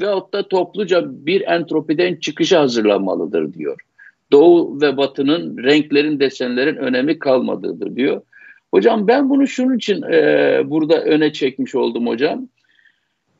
veyahut 0.00 0.32
da 0.32 0.48
topluca 0.48 1.04
bir 1.26 1.40
entropiden 1.40 2.16
çıkışa 2.16 2.60
hazırlanmalıdır 2.60 3.54
diyor. 3.54 3.80
Doğu 4.32 4.80
ve 4.80 4.96
batının 4.96 5.58
renklerin, 5.58 6.20
desenlerin 6.20 6.76
önemi 6.76 7.18
kalmadığıdır 7.18 7.96
diyor. 7.96 8.22
Hocam 8.70 9.08
ben 9.08 9.30
bunu 9.30 9.46
şunun 9.46 9.76
için 9.76 10.02
e, 10.02 10.60
burada 10.64 11.02
öne 11.02 11.32
çekmiş 11.32 11.74
oldum 11.74 12.06
hocam. 12.06 12.48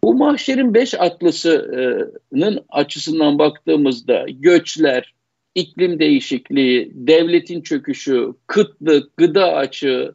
Bu 0.05 0.15
mahşerin 0.15 0.75
beş 0.75 0.95
atlısının 0.95 2.65
açısından 2.69 3.39
baktığımızda 3.39 4.27
göçler, 4.29 5.15
iklim 5.55 5.99
değişikliği, 5.99 6.93
devletin 6.95 7.61
çöküşü, 7.61 8.35
kıtlık, 8.47 9.17
gıda 9.17 9.55
açığı, 9.55 10.15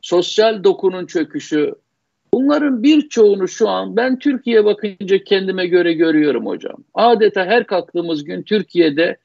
sosyal 0.00 0.64
dokunun 0.64 1.06
çöküşü 1.06 1.74
bunların 2.32 2.82
birçoğunu 2.82 3.48
şu 3.48 3.68
an 3.68 3.96
ben 3.96 4.18
Türkiye 4.18 4.64
bakınca 4.64 5.24
kendime 5.24 5.66
göre 5.66 5.92
görüyorum 5.92 6.46
hocam. 6.46 6.76
Adeta 6.94 7.46
her 7.46 7.66
kalktığımız 7.66 8.24
gün 8.24 8.42
Türkiye'de 8.42 9.16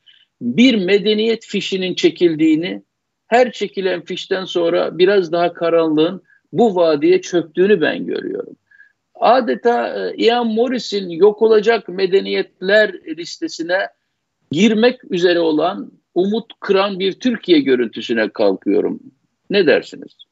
bir 0.41 0.85
medeniyet 0.85 1.45
fişinin 1.45 1.93
çekildiğini, 1.93 2.83
her 3.27 3.51
çekilen 3.51 4.01
fişten 4.01 4.45
sonra 4.45 4.97
biraz 4.97 5.31
daha 5.31 5.53
karanlığın 5.53 6.21
bu 6.53 6.75
vadiye 6.75 7.21
çöktüğünü 7.21 7.81
ben 7.81 8.05
görüyorum. 8.05 8.55
Adeta 9.15 9.87
e, 9.89 10.15
Ian 10.17 10.47
Morris'in 10.47 11.09
yok 11.09 11.41
olacak 11.41 11.89
medeniyetler 11.89 12.93
listesine 13.17 13.87
girmek 14.51 15.11
üzere 15.11 15.39
olan 15.39 15.91
umut 16.15 16.53
kıran 16.59 16.99
bir 16.99 17.13
Türkiye 17.13 17.59
görüntüsüne 17.59 18.29
kalkıyorum. 18.29 18.99
Ne 19.49 19.67
dersiniz? 19.67 20.22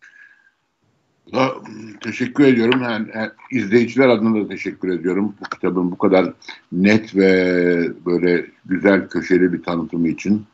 Teşekkür 2.01 2.43
ediyorum. 2.43 2.81
Yani, 2.83 3.07
yani 3.15 3.29
izleyiciler 3.51 4.09
adına 4.09 4.43
da 4.43 4.47
teşekkür 4.47 4.89
ediyorum. 4.89 5.35
Bu 5.41 5.49
kitabın 5.49 5.91
bu 5.91 5.97
kadar 5.97 6.33
net 6.71 7.15
ve 7.15 7.89
böyle 8.05 8.45
güzel 8.65 9.07
köşeli 9.07 9.53
bir 9.53 9.63
tanıtımı 9.63 10.07
için. 10.07 10.45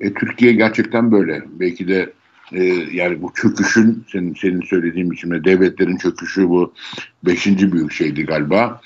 E, 0.00 0.14
Türkiye 0.14 0.52
gerçekten 0.52 1.12
böyle. 1.12 1.44
Belki 1.60 1.88
de 1.88 2.12
e, 2.52 2.64
yani 2.92 3.22
bu 3.22 3.32
çöküşün 3.34 4.04
senin, 4.12 4.34
senin 4.34 4.60
söylediğin 4.60 5.10
biçimde 5.10 5.44
devletlerin 5.44 5.96
çöküşü 5.96 6.48
bu 6.48 6.72
beşinci 7.26 7.72
büyük 7.72 7.92
şeydi 7.92 8.24
galiba. 8.24 8.80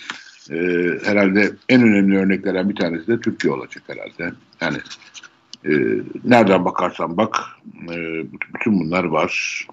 E, 0.51 0.57
herhalde 1.05 1.51
en 1.69 1.83
önemli 1.83 2.19
örneklerden 2.19 2.69
bir 2.69 2.77
tanesi 2.77 3.07
de 3.07 3.21
Türkiye 3.21 3.53
olacak 3.53 3.83
herhalde. 3.87 4.37
Yani 4.61 4.79
e, 5.65 6.03
nereden 6.25 6.65
bakarsan 6.65 7.17
bak 7.17 7.37
e, 7.93 8.25
bütün 8.55 8.81
bunlar 8.81 9.05
var. 9.05 9.67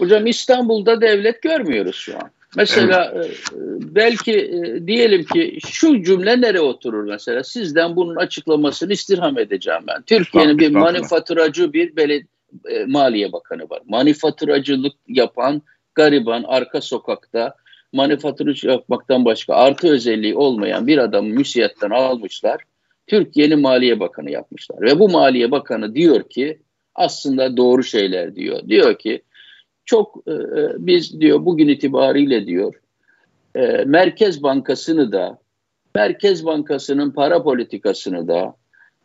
Hocam 0.00 0.26
İstanbul'da 0.26 1.00
devlet 1.00 1.42
görmüyoruz 1.42 1.96
şu 1.96 2.16
an. 2.16 2.30
Mesela 2.56 3.12
evet. 3.14 3.30
E, 3.52 3.56
belki 3.94 4.32
e, 4.32 4.86
diyelim 4.86 5.24
ki 5.24 5.58
şu 5.70 6.02
cümle 6.02 6.40
nereye 6.40 6.60
oturur 6.60 7.04
mesela? 7.04 7.44
Sizden 7.44 7.96
bunun 7.96 8.16
açıklamasını 8.16 8.92
istirham 8.92 9.38
edeceğim 9.38 9.80
ben. 9.88 10.02
Türkiye'nin 10.02 10.58
bir 10.58 10.70
manifaturacı 10.70 11.72
bir 11.72 11.96
beled 11.96 12.24
e, 12.68 12.84
Maliye 12.84 13.32
Bakanı 13.32 13.70
var. 13.70 13.80
Manifaturacılık 13.86 14.92
yapan 15.08 15.62
gariban 15.94 16.44
arka 16.46 16.80
sokakta 16.80 17.54
manifaturacı 17.92 18.68
yapmaktan 18.68 19.24
başka 19.24 19.54
artı 19.54 19.88
özelliği 19.88 20.34
olmayan 20.34 20.86
bir 20.86 20.98
adamı 20.98 21.28
müsiyetten 21.28 21.90
almışlar. 21.90 22.60
Türkiye'nin 23.06 23.60
Maliye 23.60 24.00
Bakanı 24.00 24.30
yapmışlar. 24.30 24.80
Ve 24.80 24.98
bu 24.98 25.08
Maliye 25.08 25.50
Bakanı 25.50 25.94
diyor 25.94 26.22
ki 26.28 26.58
aslında 26.94 27.56
doğru 27.56 27.82
şeyler 27.82 28.36
diyor. 28.36 28.68
Diyor 28.68 28.98
ki 28.98 29.22
çok 29.84 30.22
e, 30.26 30.32
e, 30.32 30.72
biz 30.78 31.20
diyor 31.20 31.44
bugün 31.44 31.68
itibariyle 31.68 32.46
diyor 32.46 32.74
e, 33.54 33.60
Merkez 33.86 34.42
Bankası'nı 34.42 35.12
da 35.12 35.38
Merkez 35.94 36.46
Bankası'nın 36.46 37.10
para 37.10 37.42
politikasını 37.42 38.28
da 38.28 38.56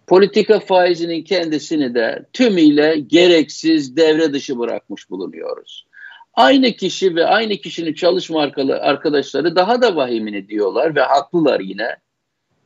politika 0.07 0.59
faizinin 0.59 1.23
kendisini 1.23 1.95
de 1.95 2.25
tümüyle 2.33 2.99
gereksiz 3.07 3.95
devre 3.97 4.33
dışı 4.33 4.59
bırakmış 4.59 5.09
bulunuyoruz. 5.09 5.85
Aynı 6.33 6.71
kişi 6.71 7.15
ve 7.15 7.25
aynı 7.25 7.57
kişinin 7.57 7.93
çalışma 7.93 8.41
arkadaşları 8.81 9.55
daha 9.55 9.81
da 9.81 9.95
vahimini 9.95 10.47
diyorlar 10.47 10.95
ve 10.95 11.01
haklılar 11.01 11.59
yine. 11.59 11.95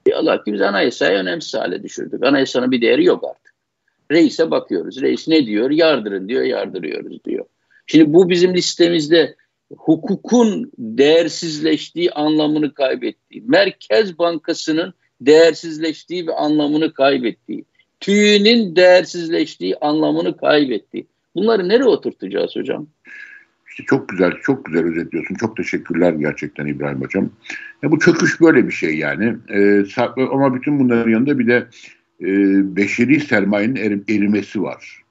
Diyorlar 0.05 0.45
ki 0.45 0.53
biz 0.53 0.61
anayasayı 0.61 1.17
önemsiz 1.17 1.53
hale 1.53 1.83
düşürdük. 1.83 2.25
Anayasanın 2.25 2.71
bir 2.71 2.81
değeri 2.81 3.05
yok 3.05 3.23
artık. 3.23 3.53
Reis'e 4.11 4.51
bakıyoruz. 4.51 5.01
Reis 5.01 5.27
ne 5.27 5.45
diyor? 5.45 5.69
Yardırın 5.69 6.29
diyor, 6.29 6.43
yardırıyoruz 6.43 7.23
diyor. 7.23 7.45
Şimdi 7.91 8.13
bu 8.13 8.29
bizim 8.29 8.53
listemizde 8.53 9.35
hukukun 9.77 10.71
değersizleştiği 10.77 12.11
anlamını 12.11 12.73
kaybettiği, 12.73 13.43
Merkez 13.47 14.19
Bankası'nın 14.19 14.93
değersizleştiği 15.21 16.27
ve 16.27 16.33
anlamını 16.33 16.93
kaybettiği, 16.93 17.65
tüyünün 17.99 18.75
değersizleştiği 18.75 19.77
anlamını 19.77 20.37
kaybettiği. 20.37 21.07
Bunları 21.35 21.69
nereye 21.69 21.83
oturtacağız 21.83 22.55
hocam? 22.55 22.87
İşte 23.69 23.83
çok 23.87 24.09
güzel, 24.09 24.31
çok 24.43 24.65
güzel 24.65 24.85
özetliyorsun. 24.85 25.35
Çok 25.35 25.57
teşekkürler 25.57 26.13
gerçekten 26.13 26.67
İbrahim 26.67 27.01
Hocam. 27.01 27.29
Ya 27.83 27.91
bu 27.91 27.99
çöküş 27.99 28.41
böyle 28.41 28.67
bir 28.67 28.73
şey 28.73 28.97
yani. 28.97 29.35
Ee, 29.53 29.83
ama 30.17 30.55
bütün 30.55 30.79
bunların 30.79 31.11
yanında 31.11 31.39
bir 31.39 31.47
de 31.47 31.67
e, 32.21 32.27
beşeri 32.75 33.19
sermayenin 33.19 33.75
erim, 33.75 34.05
erimesi 34.09 34.61
var. 34.61 35.03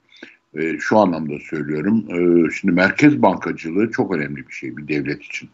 E, 0.53 0.77
şu 0.79 0.97
anlamda 0.97 1.33
söylüyorum. 1.49 2.05
E, 2.09 2.51
şimdi 2.51 2.73
merkez 2.73 3.21
bankacılığı 3.21 3.91
çok 3.91 4.15
önemli 4.15 4.47
bir 4.47 4.53
şey 4.53 4.77
bir 4.77 4.87
devlet 4.87 5.23
için. 5.23 5.49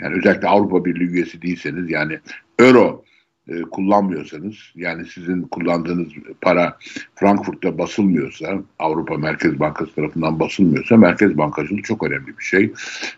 Yani 0.00 0.16
özellikle 0.18 0.48
Avrupa 0.48 0.84
Birliği 0.84 1.10
üyesi 1.10 1.42
değilseniz 1.42 1.90
yani 1.90 2.20
euro 2.58 3.04
e, 3.48 3.62
kullanmıyorsanız 3.62 4.56
yani 4.74 5.06
sizin 5.06 5.42
kullandığınız 5.42 6.08
para 6.40 6.78
Frankfurt'ta 7.14 7.78
basılmıyorsa 7.78 8.62
Avrupa 8.78 9.16
Merkez 9.16 9.60
Bankası 9.60 9.94
tarafından 9.94 10.40
basılmıyorsa 10.40 10.96
merkez 10.96 11.38
bankacılığı 11.38 11.82
çok 11.82 12.02
önemli 12.02 12.38
bir 12.38 12.44
şey 12.44 12.72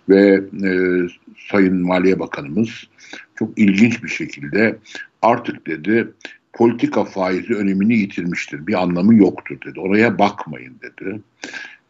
ve 0.08 0.42
e, 0.64 0.70
Sayın 1.50 1.82
Maliye 1.82 2.18
Bakanımız 2.18 2.70
çok 3.38 3.58
ilginç 3.58 4.04
bir 4.04 4.08
şekilde 4.08 4.78
artık 5.22 5.66
dedi 5.66 6.08
politika 6.52 7.04
faizi 7.04 7.54
önemini 7.54 7.94
yitirmiştir. 7.94 8.66
Bir 8.66 8.82
anlamı 8.82 9.14
yoktur 9.14 9.58
dedi. 9.66 9.80
Oraya 9.80 10.18
bakmayın 10.18 10.74
dedi. 10.82 11.20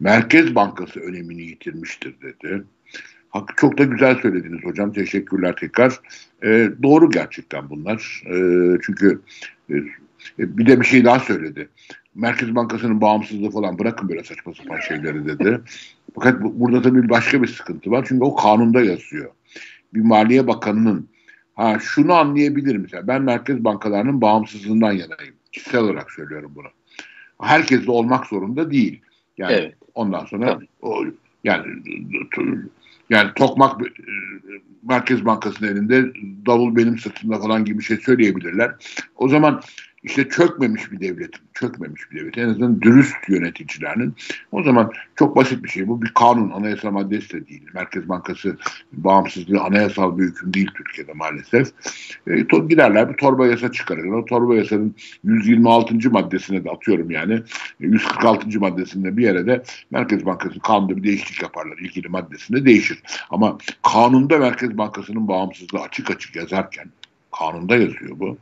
Merkez 0.00 0.55
Bankası 0.55 1.00
önemini 1.00 1.43
yitirmiştir 1.43 2.14
dedi. 2.23 2.64
Çok 3.57 3.79
da 3.79 3.85
güzel 3.85 4.21
söylediniz 4.21 4.64
hocam. 4.64 4.93
Teşekkürler 4.93 5.57
tekrar. 5.61 6.00
E, 6.43 6.71
doğru 6.83 7.11
gerçekten 7.11 7.71
bunlar. 7.71 8.23
E, 8.26 8.35
çünkü 8.83 9.21
e, 9.71 9.76
bir 10.38 10.67
de 10.67 10.81
bir 10.81 10.87
şey 10.87 11.05
daha 11.05 11.21
söyledi. 11.21 11.69
Merkez 12.14 12.55
Bankası'nın 12.55 13.00
bağımsızlığı 13.00 13.50
falan 13.50 13.79
bırakın 13.79 14.09
böyle 14.09 14.25
saçma 14.25 14.55
sapan 14.55 14.81
şeyleri 14.81 15.26
dedi. 15.26 15.61
Fakat 16.14 16.43
bu, 16.43 16.61
burada 16.61 16.83
tabii 16.83 17.09
başka 17.09 17.43
bir 17.43 17.49
sıkıntı 17.49 17.90
var. 17.90 18.05
Çünkü 18.09 18.25
o 18.25 18.35
kanunda 18.35 18.81
yazıyor. 18.81 19.31
Bir 19.95 20.00
Maliye 20.00 20.47
Bakanı'nın 20.47 21.09
ha 21.61 21.79
şunu 21.79 22.12
anlayabilirim 22.12 22.83
mesela. 22.83 23.07
Ben 23.07 23.23
merkez 23.23 23.64
bankalarının 23.64 24.21
bağımsızlığından 24.21 24.93
yanayım. 24.93 25.35
Kişisel 25.52 25.81
olarak 25.81 26.11
söylüyorum 26.11 26.52
bunu. 26.55 26.67
Herkes 27.40 27.87
de 27.87 27.90
olmak 27.90 28.26
zorunda 28.26 28.71
değil. 28.71 29.00
Yani 29.38 29.52
evet. 29.52 29.75
ondan 29.95 30.25
sonra 30.25 30.61
o, 30.83 31.05
yani 31.45 31.67
yani 33.11 33.31
Tokmak 33.35 33.83
e, 33.83 33.90
Merkez 34.83 35.25
Bankası'nın 35.25 35.69
elinde 35.69 36.12
davul 36.47 36.76
benim 36.76 36.99
sırtımda 36.99 37.38
falan 37.38 37.64
gibi 37.64 37.79
bir 37.79 37.85
şey 37.85 37.97
söyleyebilirler. 37.97 38.71
O 39.17 39.29
zaman 39.29 39.61
işte 40.02 40.28
çökmemiş 40.28 40.92
bir 40.92 41.00
devlet, 41.00 41.30
çökmemiş 41.54 42.11
bir 42.11 42.21
devlet. 42.21 42.38
En 42.38 42.49
azından 42.49 42.83
dürüst 42.83 43.28
yöneticilerinin. 43.28 44.14
O 44.52 44.62
zaman 44.62 44.92
çok 45.16 45.37
basit 45.37 45.64
bir 45.64 45.69
şey. 45.69 45.88
Bu 45.88 46.02
bir 46.02 46.14
kanun, 46.14 46.50
anayasa 46.50 46.90
maddesi 46.90 47.33
de 47.33 47.49
değil. 47.49 47.66
Merkez 47.75 48.09
Bankası 48.09 48.57
bağımsızlığı 48.92 49.61
anayasal 49.61 50.19
bir 50.19 50.23
hüküm 50.23 50.54
değil 50.54 50.71
Türkiye'de 50.76 51.12
maalesef. 51.12 51.69
E, 52.26 52.47
to, 52.47 52.69
giderler 52.69 53.09
bir 53.09 53.16
torba 53.16 53.47
yasa 53.47 53.73
çıkarırlar. 53.73 54.16
O 54.16 54.25
torba 54.25 54.54
yasanın 54.54 54.95
126. 55.25 56.11
maddesine 56.11 56.64
de 56.64 56.71
atıyorum 56.71 57.11
yani. 57.11 57.42
146. 57.80 58.61
maddesinde 58.61 59.16
bir 59.16 59.23
yere 59.23 59.47
de 59.47 59.62
Merkez 59.90 60.26
Bankası 60.26 60.61
kanunda 60.61 60.97
bir 60.97 61.02
değişiklik 61.02 61.42
yaparlar. 61.42 61.78
ilgili 61.78 62.09
maddesinde 62.09 62.64
değişir. 62.64 63.02
Ama 63.30 63.59
kanunda 63.92 64.38
Merkez 64.38 64.78
Bankası'nın 64.78 65.28
bağımsızlığı 65.28 65.80
açık 65.80 66.11
açık 66.11 66.37
yazarken 66.37 66.90
Kanunda 67.40 67.76
yazıyor 67.76 68.18
bu. 68.18 68.38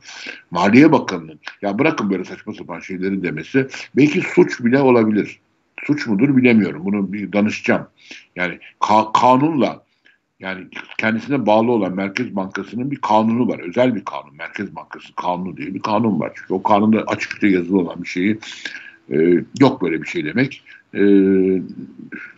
Maliye 0.51 0.91
Bakanı'nın 0.91 1.39
ya 1.61 1.79
bırakın 1.79 2.09
böyle 2.09 2.23
saçma 2.23 2.53
sapan 2.53 2.79
şeyleri 2.79 3.23
demesi 3.23 3.67
belki 3.95 4.21
suç 4.21 4.59
bile 4.59 4.79
olabilir. 4.81 5.39
Suç 5.83 6.07
mudur 6.07 6.37
bilemiyorum. 6.37 6.85
Bunu 6.85 7.13
bir 7.13 7.33
danışacağım. 7.33 7.87
Yani 8.35 8.59
ka- 8.79 9.21
kanunla 9.21 9.83
yani 10.39 10.67
kendisine 10.97 11.45
bağlı 11.45 11.71
olan 11.71 11.95
Merkez 11.95 12.35
Bankası'nın 12.35 12.91
bir 12.91 12.95
kanunu 12.95 13.47
var. 13.47 13.59
Özel 13.59 13.95
bir 13.95 14.05
kanun. 14.05 14.35
Merkez 14.37 14.75
Bankası 14.75 15.15
kanunu 15.15 15.57
diye 15.57 15.73
bir 15.73 15.81
kanun 15.81 16.19
var. 16.19 16.31
Çünkü 16.35 16.53
o 16.53 16.63
kanunda 16.63 17.03
açıkça 17.07 17.47
yazılı 17.47 17.79
olan 17.79 18.03
bir 18.03 18.07
şeyi 18.07 18.39
e, 19.11 19.43
yok 19.59 19.81
böyle 19.81 20.01
bir 20.01 20.07
şey 20.07 20.25
demek 20.25 20.63
e, 20.93 21.01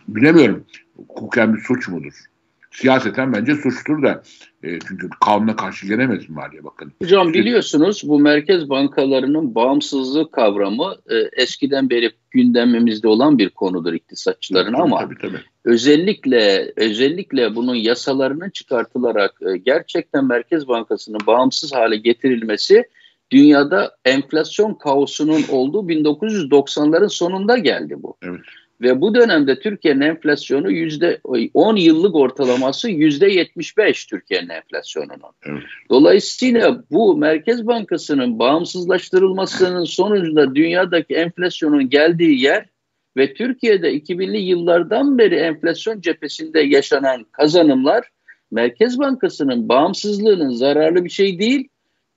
bilemiyorum 0.08 0.64
hukuken 0.96 1.54
bir 1.54 1.60
suç 1.60 1.88
mudur? 1.88 2.31
Siyaseten 2.72 3.32
bence 3.32 3.54
suçtur 3.54 4.02
da 4.02 4.22
e, 4.62 4.78
çünkü 4.88 5.08
kanuna 5.24 5.56
karşı 5.56 5.86
gelemez 5.86 6.30
Maliye 6.30 6.64
Bakanı. 6.64 6.90
Hocam 7.02 7.32
biliyorsunuz 7.32 8.02
bu 8.04 8.18
merkez 8.18 8.70
bankalarının 8.70 9.54
bağımsızlığı 9.54 10.30
kavramı 10.30 10.94
e, 11.10 11.42
eskiden 11.42 11.90
beri 11.90 12.10
gündemimizde 12.30 13.08
olan 13.08 13.38
bir 13.38 13.48
konudur 13.48 13.92
iktisatçıların 13.92 14.72
tabii, 14.72 14.82
ama 14.82 14.98
tabii, 14.98 15.18
tabii. 15.18 15.40
özellikle 15.64 16.72
özellikle 16.76 17.54
bunun 17.54 17.74
yasalarının 17.74 18.50
çıkartılarak 18.50 19.34
e, 19.42 19.56
gerçekten 19.56 20.24
Merkez 20.24 20.68
Bankası'nın 20.68 21.20
bağımsız 21.26 21.74
hale 21.74 21.96
getirilmesi 21.96 22.84
dünyada 23.30 23.96
enflasyon 24.04 24.74
kaosunun 24.74 25.42
olduğu 25.50 25.88
1990'ların 25.88 27.08
sonunda 27.08 27.58
geldi 27.58 27.94
bu. 27.98 28.16
Evet. 28.22 28.40
Ve 28.82 29.00
bu 29.00 29.14
dönemde 29.14 29.58
Türkiye'nin 29.58 30.00
enflasyonu 30.00 30.70
yüzde 30.70 31.20
10 31.54 31.76
yıllık 31.76 32.14
ortalaması 32.14 32.90
yüzde 32.90 33.30
75 33.30 34.06
Türkiye'nin 34.06 34.48
enflasyonunun. 34.48 35.32
Evet. 35.46 35.62
Dolayısıyla 35.90 36.84
bu 36.90 37.16
Merkez 37.16 37.66
Bankası'nın 37.66 38.38
bağımsızlaştırılmasının 38.38 39.84
sonucunda 39.84 40.54
dünyadaki 40.54 41.14
enflasyonun 41.14 41.88
geldiği 41.88 42.42
yer 42.42 42.66
ve 43.16 43.34
Türkiye'de 43.34 43.96
2000'li 43.96 44.38
yıllardan 44.38 45.18
beri 45.18 45.34
enflasyon 45.34 46.00
cephesinde 46.00 46.60
yaşanan 46.60 47.26
kazanımlar 47.32 48.08
Merkez 48.50 48.98
Bankası'nın 48.98 49.68
bağımsızlığının 49.68 50.50
zararlı 50.50 51.04
bir 51.04 51.10
şey 51.10 51.38
değil, 51.38 51.68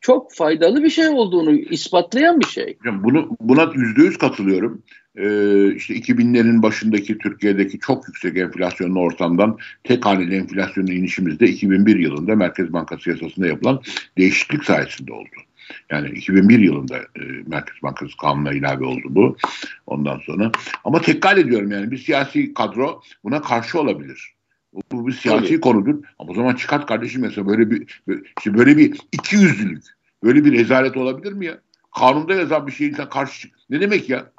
çok 0.01 0.33
faydalı 0.33 0.83
bir 0.83 0.89
şey 0.89 1.07
olduğunu 1.07 1.51
ispatlayan 1.51 2.39
bir 2.39 2.45
şey. 2.45 2.77
Bunu 3.03 3.29
buna 3.39 3.71
yüzde 3.75 4.01
yüz 4.01 4.17
katılıyorum. 4.17 4.83
Ee, 5.17 5.75
işte 5.75 5.93
2000'lerin 5.95 6.61
başındaki 6.61 7.17
Türkiye'deki 7.17 7.79
çok 7.79 8.07
yüksek 8.07 8.37
enflasyonlu 8.37 8.99
ortamdan 8.99 9.57
tek 9.83 10.05
haneli 10.05 10.35
enflasyonun 10.35 10.91
inişimizde 10.91 11.47
2001 11.47 11.99
yılında 11.99 12.35
Merkez 12.35 12.73
Bankası 12.73 13.09
yasasında 13.09 13.47
yapılan 13.47 13.81
değişiklik 14.17 14.63
sayesinde 14.63 15.13
oldu. 15.13 15.29
Yani 15.91 16.09
2001 16.09 16.59
yılında 16.59 16.97
e, 16.97 17.21
Merkez 17.47 17.83
Bankası 17.83 18.17
kanuna 18.17 18.53
ilave 18.53 18.85
oldu 18.85 19.03
bu. 19.09 19.37
Ondan 19.87 20.19
sonra 20.19 20.51
ama 20.83 21.01
tekrar 21.01 21.37
ediyorum 21.37 21.71
yani 21.71 21.91
bir 21.91 21.97
siyasi 21.97 22.53
kadro 22.53 23.01
buna 23.23 23.41
karşı 23.41 23.79
olabilir. 23.79 24.35
Bu 24.91 25.07
bir 25.07 25.13
siyasi 25.13 25.47
Tabii. 25.47 25.59
konudur. 25.59 26.03
Ama 26.19 26.31
o 26.31 26.35
zaman 26.35 26.55
çıkart 26.55 26.85
kardeşim 26.85 27.21
mesela 27.21 27.47
böyle 27.47 27.71
bir 27.71 28.01
işte 28.37 28.57
böyle 28.57 28.77
bir 28.77 28.97
iki 29.11 29.35
yüzlülük, 29.35 29.83
böyle 30.23 30.45
bir 30.45 30.51
rezalet 30.53 30.97
olabilir 30.97 31.33
mi 31.33 31.45
ya? 31.45 31.57
Kanunda 31.99 32.33
yazan 32.33 32.67
bir 32.67 32.71
şeyin 32.71 32.93
karşı 32.93 33.41
çık. 33.41 33.51
Ne 33.69 33.81
demek 33.81 34.09
ya? 34.09 34.31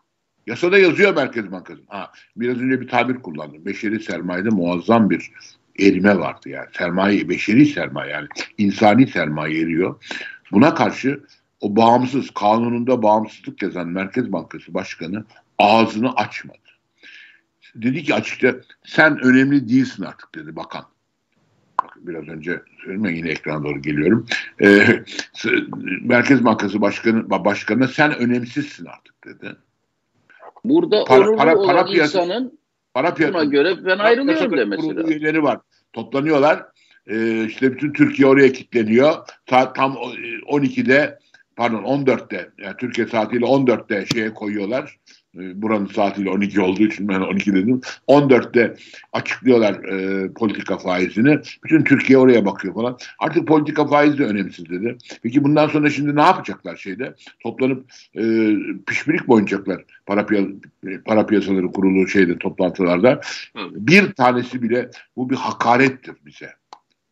Yasada 0.47 0.79
yazıyor 0.79 1.17
Merkez 1.17 1.53
Bankası. 1.53 1.81
Ha, 1.87 2.13
biraz 2.37 2.61
önce 2.61 2.81
bir 2.81 2.89
tabir 2.89 3.15
kullandım. 3.15 3.65
Beşeri 3.65 4.01
sermayede 4.01 4.49
muazzam 4.49 5.11
bir 5.11 5.31
erime 5.79 6.19
vardı 6.19 6.49
yani. 6.49 6.67
Sermaye, 6.79 7.29
beşeri 7.29 7.67
sermaye 7.67 8.13
yani 8.13 8.29
insani 8.59 9.07
sermaye 9.07 9.61
eriyor. 9.61 10.05
Buna 10.53 10.75
karşı 10.75 11.21
o 11.61 11.77
bağımsız, 11.77 12.31
kanununda 12.31 13.03
bağımsızlık 13.03 13.63
yazan 13.63 13.89
Merkez 13.89 14.33
Bankası 14.33 14.75
Başkanı 14.75 15.25
ağzını 15.59 16.13
açmadı. 16.13 16.59
Dedi 17.75 18.03
ki 18.03 18.15
açıkça 18.15 18.57
sen 18.85 19.21
önemli 19.21 19.69
değilsin 19.69 20.03
artık 20.03 20.35
dedi 20.35 20.57
bakan. 20.57 20.85
Biraz 21.97 22.29
önce 22.29 22.63
söyledim 22.85 23.15
yine 23.15 23.29
ekrana 23.29 23.65
doğru 23.65 23.83
geliyorum. 23.83 24.27
Ee, 24.63 25.05
Merkez 26.03 26.45
Bankası 26.45 26.81
Başkanı 26.81 27.31
başkanı 27.31 27.89
sen 27.89 28.17
önemsizsin 28.17 28.85
artık 28.85 29.25
dedi. 29.25 29.57
Burada 30.69 31.05
para, 31.05 31.21
onurlu 31.21 31.37
para, 31.37 31.55
para 31.55 31.65
olan 31.65 31.87
piyasa, 31.87 32.23
insanın 32.23 32.59
para 32.95 33.15
piyasa, 33.15 33.35
buna 33.35 33.45
göre 33.45 33.85
ben 33.85 33.99
ayrılıyorum 33.99 34.57
demesi 34.57 34.97
lazım. 34.97 35.11
üyeleri 35.11 35.43
var. 35.43 35.59
Toplanıyorlar. 35.93 36.65
Ee, 37.07 37.45
işte 37.45 37.73
bütün 37.73 37.93
Türkiye 37.93 38.29
oraya 38.29 38.53
kilitleniyor. 38.53 39.15
Saat 39.51 39.77
tam 39.77 39.93
12'de 39.93 41.19
pardon 41.57 41.83
14'te 41.83 42.51
yani 42.59 42.77
Türkiye 42.79 43.07
saatiyle 43.07 43.45
14'te 43.45 44.07
şeye 44.07 44.35
koyuyorlar. 44.35 44.97
Ee, 45.41 45.63
buranın 45.63 45.87
saatiyle 45.87 46.31
12 46.31 46.61
olduğu 46.61 46.83
için 46.83 47.09
ben 47.09 47.21
12 47.21 47.55
dedim. 47.55 47.81
14'te 48.09 48.75
açıklıyorlar 49.13 49.85
e, 49.85 50.33
politika 50.33 50.79
faizini. 50.79 51.39
Bütün 51.65 51.85
Türkiye 51.85 52.19
oraya 52.19 52.47
bakıyor 52.47 52.75
falan. 52.75 52.99
Artık 53.19 53.49
politika 53.49 53.87
faizi 53.87 54.19
de 54.19 54.25
önemsiz 54.25 54.71
dedi. 54.71 54.97
Peki 55.23 55.45
bundan 55.45 55.69
sonra 55.69 55.91
şimdi 55.91 56.17
ne 56.17 56.23
yapacaklar 56.23 56.77
şeyde? 56.77 57.15
Toplanıp 57.41 57.93
e, 58.15 58.23
pişpirik 58.87 59.29
boyunacaklar 59.29 59.85
para, 60.07 60.27
piya 60.27 60.43
para 61.05 61.27
piyasaları 61.27 61.73
kurulu 61.73 62.09
şeyde 62.09 62.39
toplantılarda. 62.39 63.21
Bir 63.71 64.13
tanesi 64.13 64.63
bile 64.63 64.91
bu 65.17 65.31
bir 65.31 65.37
hakarettir 65.37 66.15
bize 66.27 66.53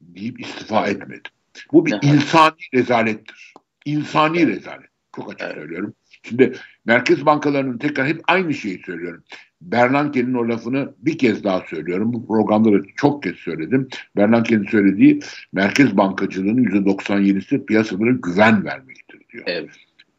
deyip 0.01 0.41
istifa 0.41 0.87
etmedi. 0.87 1.29
Bu 1.73 1.87
bir 1.87 1.99
insani 2.03 2.55
rezalettir. 2.75 3.55
İnsani 3.85 4.47
rezalet. 4.47 4.89
Çok 5.17 5.33
açık 5.33 5.53
söylüyorum. 5.53 5.95
Şimdi 6.25 6.53
merkez 6.85 7.27
bankalarının 7.27 7.79
tekrar 7.79 8.07
hep 8.07 8.21
aynı 8.27 8.55
şeyi 8.55 8.83
söylüyorum. 8.87 9.25
Bernanke'nin 9.61 10.35
o 10.35 10.49
lafını 10.49 10.95
bir 10.99 11.19
kez 11.19 11.45
daha 11.45 11.61
söylüyorum. 11.61 12.13
Bu 12.13 12.27
programda 12.27 12.73
da 12.73 12.77
çok 12.97 13.23
kez 13.23 13.37
söyledim. 13.37 13.89
Bernanke'nin 14.17 14.67
söylediği 14.67 15.21
merkez 15.53 15.97
bankacılığının 15.97 16.65
%97'si 16.65 17.67
piyasalara 17.67 18.11
güven 18.11 18.65
vermektir 18.65 19.21
diyor. 19.33 19.45
Evet. 19.47 19.71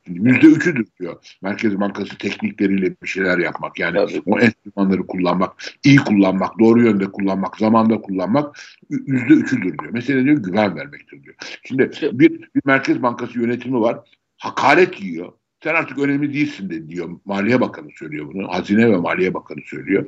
Yüzde 0.08 0.48
üçüdür 0.48 0.88
diyor. 1.00 1.38
Merkez 1.42 1.80
Bankası 1.80 2.18
teknikleriyle 2.18 2.96
bir 3.04 3.08
şeyler 3.08 3.38
yapmak. 3.38 3.80
Yani 3.80 3.98
Tabii. 3.98 4.22
o 4.26 4.40
enstrümanları 4.40 5.08
kullanmak, 5.08 5.52
iyi 5.84 5.98
kullanmak, 5.98 6.60
doğru 6.60 6.84
yönde 6.84 7.06
kullanmak, 7.06 7.58
zamanda 7.58 8.02
kullanmak 8.02 8.60
yüzde 8.90 9.34
üçüdür 9.34 9.78
diyor. 9.78 9.92
Mesela 9.92 10.24
diyor 10.24 10.38
güven 10.38 10.76
vermektir 10.76 11.24
diyor. 11.24 11.36
Şimdi 11.64 11.92
bir, 12.02 12.40
bir 12.56 12.62
Merkez 12.66 13.02
Bankası 13.02 13.40
yönetimi 13.40 13.80
var. 13.80 14.00
Hakaret 14.38 15.02
yiyor 15.02 15.32
sen 15.66 15.76
artık 15.76 16.00
önemli 16.00 16.34
değilsin 16.34 16.70
de 16.70 16.90
diyor. 16.90 17.10
Maliye 17.26 17.62
Bakanı 17.62 17.88
söylüyor 18.00 18.34
bunu. 18.34 18.48
Hazine 18.48 18.92
ve 18.92 18.98
Maliye 18.98 19.34
Bakanı 19.34 19.62
söylüyor. 19.66 20.06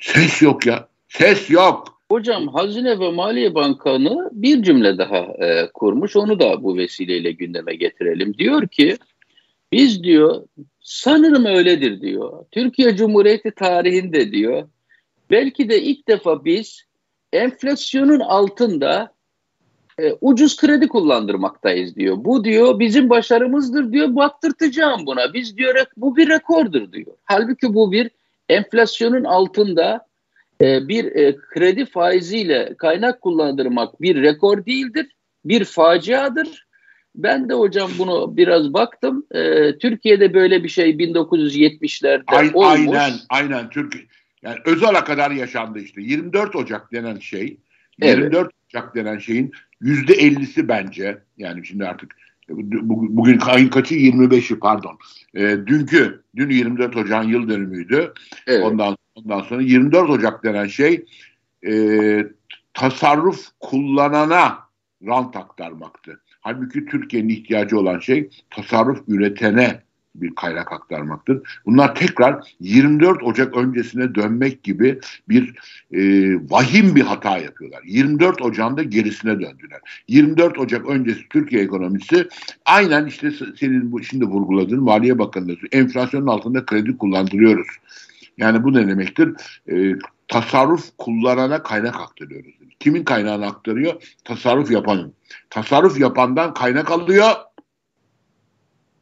Ses 0.00 0.42
yok 0.42 0.66
ya. 0.66 0.88
Ses 1.08 1.50
yok. 1.50 2.00
Hocam 2.10 2.48
Hazine 2.48 2.98
ve 3.00 3.10
Maliye 3.10 3.54
Bakanı 3.54 4.30
bir 4.32 4.62
cümle 4.62 4.98
daha 4.98 5.16
e, 5.16 5.70
kurmuş. 5.74 6.16
Onu 6.16 6.40
da 6.40 6.62
bu 6.62 6.76
vesileyle 6.76 7.32
gündeme 7.32 7.74
getirelim. 7.74 8.38
Diyor 8.38 8.68
ki 8.68 8.96
biz 9.72 10.02
diyor 10.02 10.46
sanırım 10.80 11.44
öyledir 11.44 12.00
diyor. 12.00 12.44
Türkiye 12.50 12.96
Cumhuriyeti 12.96 13.50
tarihinde 13.50 14.32
diyor 14.32 14.68
belki 15.30 15.68
de 15.68 15.82
ilk 15.82 16.08
defa 16.08 16.44
biz 16.44 16.84
enflasyonun 17.32 18.20
altında 18.20 19.14
e, 20.02 20.16
ucuz 20.20 20.56
kredi 20.56 20.88
kullandırmaktayız 20.88 21.96
diyor. 21.96 22.16
Bu 22.18 22.44
diyor 22.44 22.78
bizim 22.78 23.10
başarımızdır 23.10 23.92
diyor. 23.92 24.14
Baktırtacağım 24.16 25.06
buna. 25.06 25.34
Biz 25.34 25.56
diyor 25.56 25.74
bu 25.96 26.16
bir 26.16 26.28
rekordur 26.28 26.92
diyor. 26.92 27.12
Halbuki 27.24 27.74
bu 27.74 27.92
bir 27.92 28.10
enflasyonun 28.48 29.24
altında 29.24 30.06
e, 30.60 30.88
bir 30.88 31.04
e, 31.04 31.36
kredi 31.36 31.86
faiziyle 31.86 32.74
kaynak 32.78 33.20
kullandırmak 33.20 34.02
bir 34.02 34.22
rekor 34.22 34.66
değildir. 34.66 35.06
Bir 35.44 35.64
faciadır. 35.64 36.66
Ben 37.14 37.48
de 37.48 37.54
hocam 37.54 37.90
bunu 37.98 38.36
biraz 38.36 38.72
baktım. 38.72 39.26
E, 39.32 39.72
Türkiye'de 39.78 40.34
böyle 40.34 40.64
bir 40.64 40.68
şey 40.68 40.90
1970'lerde 40.90 42.22
Aynen, 42.26 42.52
olmuş. 42.52 42.96
Aynen, 42.96 43.12
aynen. 43.28 43.70
Türkiye 43.70 44.04
yani 44.42 44.58
Özal'a 44.64 45.04
kadar 45.04 45.30
yaşandı 45.30 45.78
işte. 45.78 46.00
24 46.02 46.56
Ocak 46.56 46.92
denen 46.92 47.18
şey, 47.18 47.56
24 48.02 48.34
evet. 48.34 48.50
Ocak 48.68 48.94
denen 48.94 49.18
şeyin 49.18 49.52
Yüzde 49.80 50.14
ellisi 50.14 50.68
bence 50.68 51.18
yani 51.38 51.66
şimdi 51.66 51.86
artık 51.86 52.16
bugün 52.48 53.38
ayın 53.38 53.68
kaçı 53.68 53.94
25'i 53.94 54.58
pardon. 54.58 54.98
E, 55.34 55.40
dünkü 55.66 56.22
dün 56.36 56.50
24 56.50 56.96
Ocak'ın 56.96 57.28
yıl 57.28 57.48
dönümüydü. 57.48 58.12
Evet. 58.46 58.64
Ondan 58.64 58.96
ondan 59.14 59.40
sonra 59.40 59.62
24 59.62 60.10
Ocak 60.10 60.44
denen 60.44 60.66
şey 60.66 61.04
e, 61.66 61.72
tasarruf 62.74 63.46
kullanana 63.60 64.58
rant 65.06 65.36
aktarmaktı. 65.36 66.20
Halbuki 66.40 66.84
Türkiye'nin 66.84 67.28
ihtiyacı 67.28 67.78
olan 67.78 67.98
şey 67.98 68.30
tasarruf 68.50 69.02
üretene 69.08 69.82
bir 70.14 70.34
kaynak 70.34 70.72
aktarmaktır. 70.72 71.60
Bunlar 71.66 71.94
tekrar 71.94 72.54
24 72.60 73.22
Ocak 73.22 73.56
öncesine 73.56 74.14
dönmek 74.14 74.62
gibi 74.62 75.00
bir 75.28 75.54
e, 75.92 76.00
vahim 76.50 76.96
bir 76.96 77.02
hata 77.02 77.38
yapıyorlar. 77.38 77.82
24 77.84 78.42
Ocak'ın 78.42 78.76
da 78.76 78.82
gerisine 78.82 79.32
döndüler. 79.32 79.80
24 80.08 80.58
Ocak 80.58 80.86
öncesi 80.86 81.28
Türkiye 81.30 81.62
ekonomisi 81.62 82.28
aynen 82.64 83.06
işte 83.06 83.30
senin 83.60 83.92
bu 83.92 84.02
şimdi 84.02 84.24
vurguladığın 84.24 84.82
Maliye 84.82 85.18
Bakanlığı 85.18 85.56
enflasyonun 85.72 86.26
altında 86.26 86.66
kredi 86.66 86.98
kullandırıyoruz. 86.98 87.68
Yani 88.38 88.64
bu 88.64 88.74
ne 88.74 88.88
demektir? 88.88 89.32
E, 89.72 89.94
tasarruf 90.28 90.90
kullanana 90.98 91.62
kaynak 91.62 92.00
aktarıyoruz. 92.00 92.54
Kimin 92.80 93.04
kaynağını 93.04 93.46
aktarıyor? 93.46 94.02
Tasarruf 94.24 94.70
yapanın. 94.70 95.14
Tasarruf 95.50 96.00
yapandan 96.00 96.54
kaynak 96.54 96.90
alıyor 96.90 97.30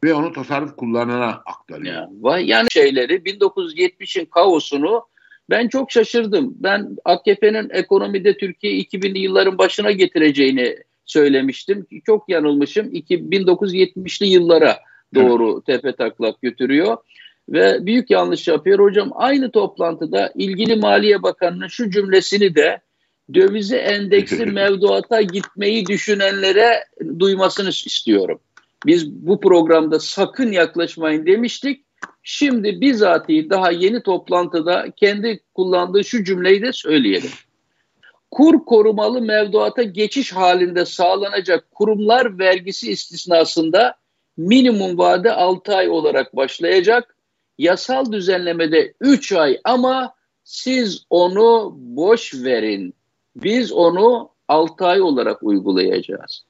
ve 0.03 0.13
onu 0.13 0.31
tasarruf 0.31 0.75
kullanana 0.75 1.41
aktarıyor. 1.45 2.07
Ya, 2.23 2.39
yani 2.39 2.67
şeyleri 2.71 3.13
1970'in 3.13 4.25
kaosunu 4.25 5.05
ben 5.49 5.67
çok 5.67 5.91
şaşırdım. 5.91 6.55
Ben 6.59 6.97
AKP'nin 7.05 7.69
ekonomide 7.69 8.37
Türkiye 8.37 8.73
2000'li 8.73 9.19
yılların 9.19 9.57
başına 9.57 9.91
getireceğini 9.91 10.77
söylemiştim. 11.05 11.87
Çok 12.05 12.29
yanılmışım. 12.29 12.91
1970'li 12.91 14.27
yıllara 14.27 14.77
doğru 15.15 15.53
evet. 15.53 15.65
tepe 15.65 15.95
taklak 15.95 16.41
götürüyor. 16.41 16.97
Ve 17.49 17.85
büyük 17.85 18.09
yanlış 18.09 18.47
yapıyor. 18.47 18.79
Hocam 18.79 19.11
aynı 19.15 19.51
toplantıda 19.51 20.31
ilgili 20.35 20.75
Maliye 20.75 21.23
Bakanı'nın 21.23 21.67
şu 21.67 21.89
cümlesini 21.89 22.55
de 22.55 22.81
dövize 23.33 23.77
endeksi 23.77 24.45
mevduata 24.45 25.21
gitmeyi 25.21 25.85
düşünenlere 25.85 26.83
duymasını 27.19 27.69
istiyorum. 27.69 28.39
Biz 28.85 29.11
bu 29.11 29.39
programda 29.39 29.99
sakın 29.99 30.51
yaklaşmayın 30.51 31.25
demiştik. 31.25 31.85
Şimdi 32.23 32.81
bizatihi 32.81 33.49
daha 33.49 33.71
yeni 33.71 34.03
toplantıda 34.03 34.91
kendi 34.95 35.39
kullandığı 35.53 36.03
şu 36.03 36.23
cümleyi 36.23 36.61
de 36.61 36.73
söyleyelim. 36.73 37.31
Kur 38.31 38.65
korumalı 38.65 39.21
mevduata 39.21 39.83
geçiş 39.83 40.31
halinde 40.33 40.85
sağlanacak 40.85 41.71
kurumlar 41.71 42.39
vergisi 42.39 42.91
istisnasında 42.91 43.95
minimum 44.37 44.97
vade 44.97 45.31
6 45.31 45.75
ay 45.75 45.89
olarak 45.89 46.35
başlayacak. 46.35 47.15
Yasal 47.57 48.11
düzenlemede 48.11 48.93
3 49.01 49.31
ay 49.31 49.59
ama 49.63 50.13
siz 50.43 51.05
onu 51.09 51.75
boş 51.77 52.33
verin. 52.33 52.93
Biz 53.35 53.71
onu 53.71 54.29
6 54.47 54.85
ay 54.85 55.01
olarak 55.01 55.43
uygulayacağız. 55.43 56.45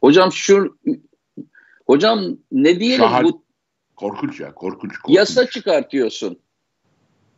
Hocam 0.00 0.32
şu 0.32 0.76
hocam 1.86 2.36
ne 2.52 2.80
diyelim 2.80 3.04
Şahar, 3.04 3.24
bu 3.24 3.44
korkunç 3.96 4.40
ya 4.40 4.54
korkunç, 4.54 4.96
korkunç. 4.96 5.16
Yasa 5.16 5.50
çıkartıyorsun. 5.50 6.38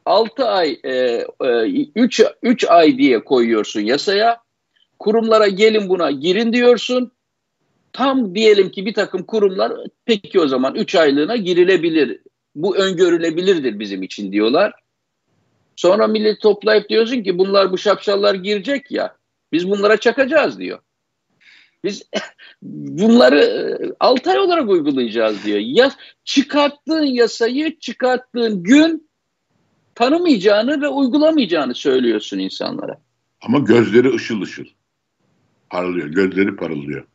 6 0.06 0.44
ay 0.48 0.80
3 1.94 2.20
e, 2.20 2.24
3 2.42 2.64
e, 2.64 2.68
ay 2.68 2.98
diye 2.98 3.24
koyuyorsun 3.24 3.80
yasaya. 3.80 4.40
Kurumlara 4.98 5.48
gelin 5.48 5.88
buna 5.88 6.10
girin 6.10 6.52
diyorsun. 6.52 7.12
Tam 7.92 8.34
diyelim 8.34 8.70
ki 8.70 8.86
bir 8.86 8.94
takım 8.94 9.22
kurumlar 9.22 9.72
peki 10.04 10.40
o 10.40 10.46
zaman 10.46 10.74
3 10.74 10.94
aylığına 10.94 11.36
girilebilir. 11.36 12.20
Bu 12.54 12.76
öngörülebilirdir 12.76 13.78
bizim 13.78 14.02
için 14.02 14.32
diyorlar. 14.32 14.72
Sonra 15.76 16.06
millet 16.06 16.40
toplayıp 16.40 16.88
diyorsun 16.88 17.22
ki 17.22 17.38
bunlar 17.38 17.72
bu 17.72 17.78
şapşallar 17.78 18.34
girecek 18.34 18.90
ya. 18.90 19.16
Biz 19.52 19.70
bunlara 19.70 19.96
çakacağız 19.96 20.58
diyor. 20.58 20.78
Biz 21.86 22.02
bunları 22.62 23.78
6 24.00 24.30
ay 24.30 24.38
olarak 24.38 24.68
uygulayacağız 24.68 25.44
diyor. 25.44 25.58
Ya 25.58 25.90
çıkarttığın 26.24 27.04
yasayı 27.04 27.78
çıkarttığın 27.78 28.62
gün 28.62 29.08
tanımayacağını 29.94 30.82
ve 30.82 30.88
uygulamayacağını 30.88 31.74
söylüyorsun 31.74 32.38
insanlara. 32.38 33.00
Ama 33.42 33.58
gözleri 33.58 34.14
ışıl 34.14 34.42
ışıl. 34.42 34.64
Parlıyor. 35.70 36.08
Gözleri 36.08 36.56
parlıyor. 36.56 37.06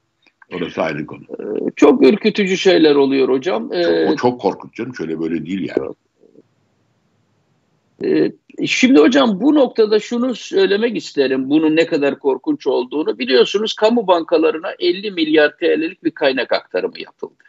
Orası 0.54 0.82
ayrı 0.82 1.06
konu. 1.06 1.22
Ee, 1.40 1.72
çok 1.76 2.06
ürkütücü 2.06 2.58
şeyler 2.58 2.96
oluyor 2.96 3.30
hocam. 3.30 3.64
Çok, 3.64 3.74
o 3.74 4.14
ee, 4.14 4.16
çok 4.18 4.42
korkunç 4.42 4.76
canım. 4.76 4.96
Şöyle 4.96 5.20
böyle 5.20 5.46
değil 5.46 5.72
yani. 5.78 5.94
Ee, 8.04 8.32
şimdi 8.68 9.00
hocam 9.00 9.42
bu 9.42 9.56
noktada 9.56 10.00
şunu 10.00 10.36
söylemek 10.36 10.98
isterim. 10.98 11.50
Bunun 11.50 11.76
ne 11.76 11.86
kadar 11.86 12.20
korkunç 12.20 12.68
olduğunu. 12.68 13.20
Biliyorsunuz 13.20 13.74
kamu 13.74 14.08
bankalarına 14.08 14.72
50 14.80 15.12
milyar 15.12 15.58
TL'lik 15.58 16.04
bir 16.04 16.12
kaynak 16.12 16.54
aktarımı 16.54 17.00
yapıldı. 17.00 17.44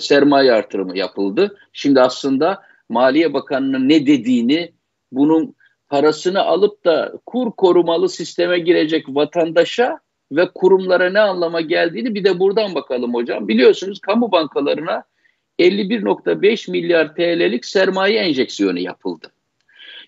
sermaye 0.00 0.52
artırımı 0.52 0.98
yapıldı. 0.98 1.58
Şimdi 1.72 2.00
aslında 2.00 2.62
Maliye 2.88 3.32
Bakanı'nın 3.32 3.88
ne 3.88 4.06
dediğini, 4.06 4.72
bunun 5.12 5.54
parasını 5.88 6.40
alıp 6.40 6.84
da 6.84 7.12
kur 7.26 7.52
korumalı 7.52 8.08
sisteme 8.08 8.58
girecek 8.58 9.04
vatandaşa 9.08 9.98
ve 10.32 10.48
kurumlara 10.54 11.10
ne 11.10 11.20
anlama 11.20 11.60
geldiğini 11.60 12.14
bir 12.14 12.24
de 12.24 12.38
buradan 12.38 12.74
bakalım 12.74 13.14
hocam. 13.14 13.48
Biliyorsunuz 13.48 14.00
kamu 14.00 14.32
bankalarına 14.32 15.04
51.5 15.58 16.70
milyar 16.70 17.14
TL'lik 17.14 17.64
sermaye 17.64 18.18
enjeksiyonu 18.18 18.78
yapıldı. 18.78 19.32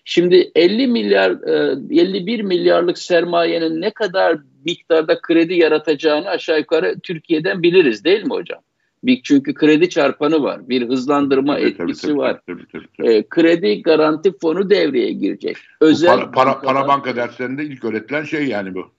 Şimdi 0.07 0.51
50 0.55 0.87
milyar 0.87 1.31
51 1.31 2.39
e, 2.39 2.43
milyarlık 2.43 2.97
sermayenin 2.97 3.81
ne 3.81 3.91
kadar 3.91 4.37
miktarda 4.65 5.21
kredi 5.21 5.53
yaratacağını 5.53 6.29
aşağı 6.29 6.59
yukarı 6.59 6.99
Türkiye'den 6.99 7.63
biliriz 7.63 8.03
değil 8.03 8.23
mi 8.23 8.29
hocam? 8.29 8.59
Bir, 9.03 9.21
çünkü 9.23 9.53
kredi 9.53 9.89
çarpanı 9.89 10.43
var. 10.43 10.69
Bir 10.69 10.89
hızlandırma 10.89 11.55
tabii, 11.55 11.65
etkisi 11.65 12.07
tabii, 12.07 12.17
var. 12.17 12.39
Tabii, 12.47 12.65
tabii, 12.71 12.87
tabii. 12.97 13.13
E, 13.13 13.27
kredi 13.29 13.81
garanti 13.81 14.31
fonu 14.41 14.69
devreye 14.69 15.11
girecek. 15.11 15.57
Özel 15.81 16.17
para, 16.17 16.31
para, 16.31 16.61
para 16.61 16.87
banka 16.87 17.15
derslerinde 17.15 17.63
ilk 17.63 17.85
öğretilen 17.85 18.23
şey 18.23 18.45
yani 18.47 18.75
bu. 18.75 18.91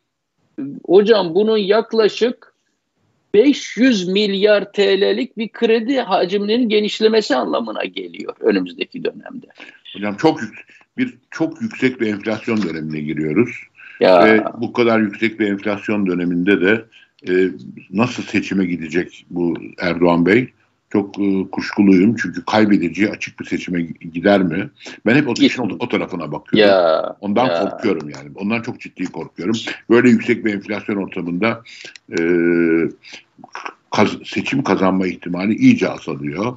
Hocam 0.87 1.35
bunun 1.35 1.59
yaklaşık 1.59 2.55
500 3.35 4.09
milyar 4.09 4.73
TL'lik 4.73 5.37
bir 5.37 5.49
kredi 5.49 6.01
hacimlerinin 6.01 6.69
genişlemesi 6.69 7.37
anlamına 7.37 7.85
geliyor 7.85 8.35
önümüzdeki 8.41 9.05
dönemde. 9.05 9.47
Hocam 9.95 10.17
çok 10.17 10.41
bir 10.99 11.15
çok 11.31 11.63
yüksek 11.63 12.01
bir 12.01 12.07
enflasyon 12.07 12.63
dönemine 12.63 13.01
giriyoruz. 13.01 13.57
Ya. 14.01 14.25
Ve 14.25 14.45
bu 14.61 14.73
kadar 14.73 15.01
yüksek 15.01 15.41
bir 15.41 15.47
enflasyon 15.47 16.07
döneminde 16.07 16.61
de 16.61 16.85
e, 17.29 17.51
nasıl 17.91 18.23
seçime 18.23 18.67
gidecek 18.67 19.27
bu 19.31 19.55
Erdoğan 19.79 20.27
Bey? 20.27 20.49
Çok 20.93 21.19
e, 21.19 21.51
kuşkuluyum 21.53 22.17
çünkü 22.17 22.45
kaybedeceği 22.45 23.11
açık 23.11 23.41
bir 23.41 23.45
seçime 23.45 23.83
gider 24.13 24.43
mi? 24.43 24.71
Ben 25.07 25.15
hep 25.15 25.29
o, 25.29 25.35
işin 25.41 25.63
o, 25.63 25.69
o 25.81 25.89
tarafına 25.89 26.33
bakıyorum. 26.33 26.71
Ya, 26.71 27.17
Ondan 27.21 27.47
ya. 27.47 27.61
korkuyorum 27.61 28.11
yani. 28.11 28.31
Ondan 28.35 28.63
çok 28.63 28.81
ciddi 28.81 29.05
korkuyorum. 29.05 29.57
Böyle 29.91 30.09
yüksek 30.09 30.45
bir 30.45 30.55
enflasyon 30.55 30.97
ortamında 30.97 31.63
e, 32.19 32.21
kaz, 33.91 34.09
seçim 34.25 34.63
kazanma 34.63 35.07
ihtimali 35.07 35.55
iyice 35.55 35.89
azalıyor. 35.89 36.57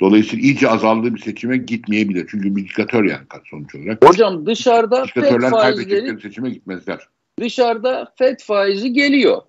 Dolayısıyla 0.00 0.44
iyice 0.44 0.68
azaldığı 0.68 1.14
bir 1.14 1.20
seçime 1.20 1.56
gitmeyebilir. 1.56 2.26
Çünkü 2.30 2.56
bir 2.56 2.64
diktatör 2.64 3.04
yani 3.04 3.22
sonuç 3.50 3.74
olarak. 3.74 4.04
Hocam 4.04 4.46
dışarıda 4.46 5.06
FED 5.14 5.50
faizleri 5.50 6.20
seçime 6.20 6.50
gitmezler. 6.50 7.08
Dışarıda 7.40 8.12
FED 8.18 8.40
faizi 8.40 8.92
geliyor 8.92 9.42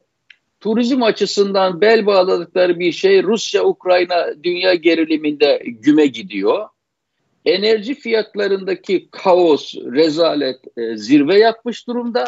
turizm 0.59 1.03
açısından 1.03 1.81
bel 1.81 2.05
bağladıkları 2.05 2.79
bir 2.79 2.91
şey 2.91 3.23
Rusya-Ukrayna 3.23 4.43
dünya 4.43 4.73
geriliminde 4.73 5.63
güme 5.65 6.05
gidiyor. 6.05 6.65
Enerji 7.45 7.95
fiyatlarındaki 7.95 9.07
kaos, 9.11 9.75
rezalet 9.75 10.77
e, 10.77 10.97
zirve 10.97 11.39
yapmış 11.39 11.87
durumda. 11.87 12.25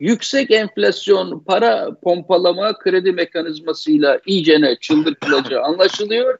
Yüksek 0.00 0.50
enflasyon, 0.50 1.40
para 1.46 1.94
pompalama 2.02 2.78
kredi 2.78 3.12
mekanizmasıyla 3.12 4.20
iyicene 4.26 4.76
çıldırtılacağı 4.80 5.62
anlaşılıyor. 5.62 6.38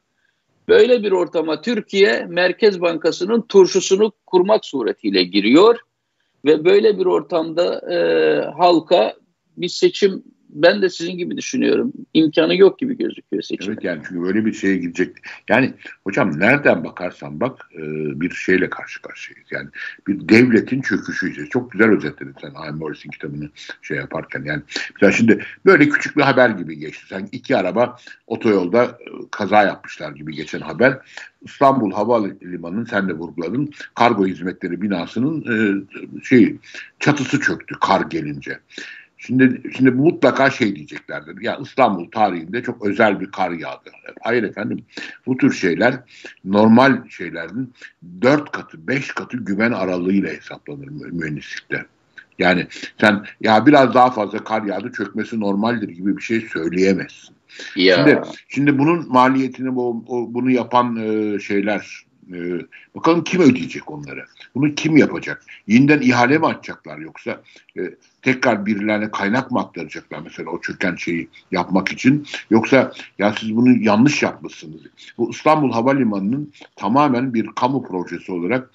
Böyle 0.69 1.03
bir 1.03 1.13
ortama 1.13 1.61
Türkiye 1.61 2.27
Merkez 2.29 2.81
Bankası'nın 2.81 3.43
turşusunu 3.43 4.13
kurmak 4.27 4.65
suretiyle 4.65 5.25
giriyor 5.25 5.79
ve 6.45 6.65
böyle 6.65 6.99
bir 6.99 7.07
ortamda 7.07 7.93
e, 7.93 7.99
halka 8.57 9.15
bir 9.57 9.69
seçim 9.69 10.25
ben 10.55 10.83
de 10.83 10.91
sizin 10.91 11.19
gibi 11.19 11.37
düşünüyorum. 11.37 11.93
İmkanı 12.15 12.57
yok 12.57 12.79
gibi 12.79 12.99
gözüküyor 12.99 13.43
seçim. 13.43 13.73
Evet 13.73 13.85
yani 13.85 14.03
çünkü 14.09 14.23
böyle 14.23 14.45
bir 14.45 14.53
şeye 14.53 14.77
gidecek. 14.77 15.17
Yani 15.49 15.75
hocam 16.05 16.41
nereden 16.41 16.85
bakarsan 16.85 17.41
bak 17.41 17.71
e, 17.75 17.81
bir 18.21 18.31
şeyle 18.31 18.71
karşı 18.71 19.03
karşıyayız. 19.03 19.49
Yani 19.51 19.69
bir 20.07 20.29
devletin 20.29 20.81
çöküşü 20.81 21.31
işte. 21.31 21.47
Çok 21.47 21.73
güzel 21.73 21.91
özetledin 21.91 22.35
sen 22.41 22.51
Haym 22.51 22.77
Morris'in 22.77 23.11
kitabını 23.11 23.51
şey 23.83 23.97
yaparken. 23.97 24.45
Yani 24.45 24.63
mesela 24.95 25.13
şimdi 25.13 25.45
böyle 25.67 25.89
küçük 25.89 26.17
bir 26.17 26.23
haber 26.23 26.51
gibi 26.51 26.79
geçti. 26.79 27.07
Sen 27.09 27.29
iki 27.33 27.57
araba 27.57 27.97
otoyolda 28.27 28.85
e, 28.85 29.11
kaza 29.31 29.63
yapmışlar 29.63 30.13
gibi 30.13 30.35
geçen 30.35 30.61
haber. 30.61 30.99
İstanbul 31.43 31.93
Havalimanı'nın 31.93 32.85
sen 32.85 33.09
de 33.09 33.13
vurguladın 33.13 33.71
kargo 33.95 34.27
hizmetleri 34.27 34.83
binasının 34.83 35.41
e, 35.41 35.57
şey 36.25 36.57
çatısı 37.01 37.41
çöktü 37.41 37.75
kar 37.81 38.01
gelince. 38.01 38.59
Şimdi 39.27 39.63
şimdi 39.77 39.91
mutlaka 39.91 40.51
şey 40.51 40.77
diyeceklerdir. 40.77 41.41
Ya 41.41 41.59
İstanbul 41.63 42.11
tarihinde 42.11 42.63
çok 42.63 42.87
özel 42.87 43.21
bir 43.21 43.31
kar 43.31 43.51
yağdı. 43.51 43.91
Hayır 44.21 44.43
efendim. 44.43 44.85
Bu 45.27 45.37
tür 45.37 45.53
şeyler 45.53 45.95
normal 46.45 47.09
şeylerin 47.09 47.75
dört 48.23 48.53
katı, 48.53 48.89
beş 48.89 49.09
katı 49.09 49.37
güven 49.37 49.73
aralığıyla 49.73 50.31
hesaplanır 50.31 50.89
mühendislikte. 50.89 51.87
Yani 52.39 52.67
sen 53.01 53.25
ya 53.41 53.67
biraz 53.67 53.95
daha 53.95 54.11
fazla 54.11 54.45
kar 54.45 54.63
yağdı 54.63 54.93
çökmesi 54.93 55.41
normaldir 55.41 55.89
gibi 55.89 56.17
bir 56.17 56.23
şey 56.23 56.41
söyleyemezsin. 56.41 57.35
Ya. 57.77 57.97
Şimdi, 57.97 58.21
şimdi 58.49 58.79
bunun 58.79 59.13
maliyetini 59.13 59.75
bu, 59.75 60.05
bunu 60.35 60.51
yapan 60.51 60.97
şeyler 61.39 62.05
E, 62.33 62.37
bakalım 62.97 63.25
kim 63.25 63.41
ödeyecek 63.41 63.91
onları? 63.91 64.25
Bunu 64.55 64.75
kim 64.75 64.97
yapacak? 64.97 65.45
Yeniden 65.67 66.01
ihale 66.01 66.39
mi 66.39 66.47
açacaklar 66.47 66.99
yoksa 66.99 67.43
e, 67.79 67.81
tekrar 68.23 68.67
birilerine 68.67 69.11
kaynak 69.11 69.51
mı 69.51 69.61
aktaracaklar 69.61 70.21
mesela 70.25 70.51
o 70.51 70.61
çöken 70.61 70.97
şeyi 70.97 71.29
yapmak 71.51 71.93
için? 71.93 72.27
Yoksa 72.51 72.93
ya 73.19 73.35
siz 73.41 73.57
bunu 73.57 73.77
yanlış 73.85 74.23
yapmışsınız. 74.23 74.81
Bu 75.19 75.31
İstanbul 75.31 75.73
Havalimanı'nın 75.73 76.53
tamamen 76.77 77.35
bir 77.35 77.47
kamu 77.47 77.83
projesi 77.83 78.33
olarak 78.33 78.71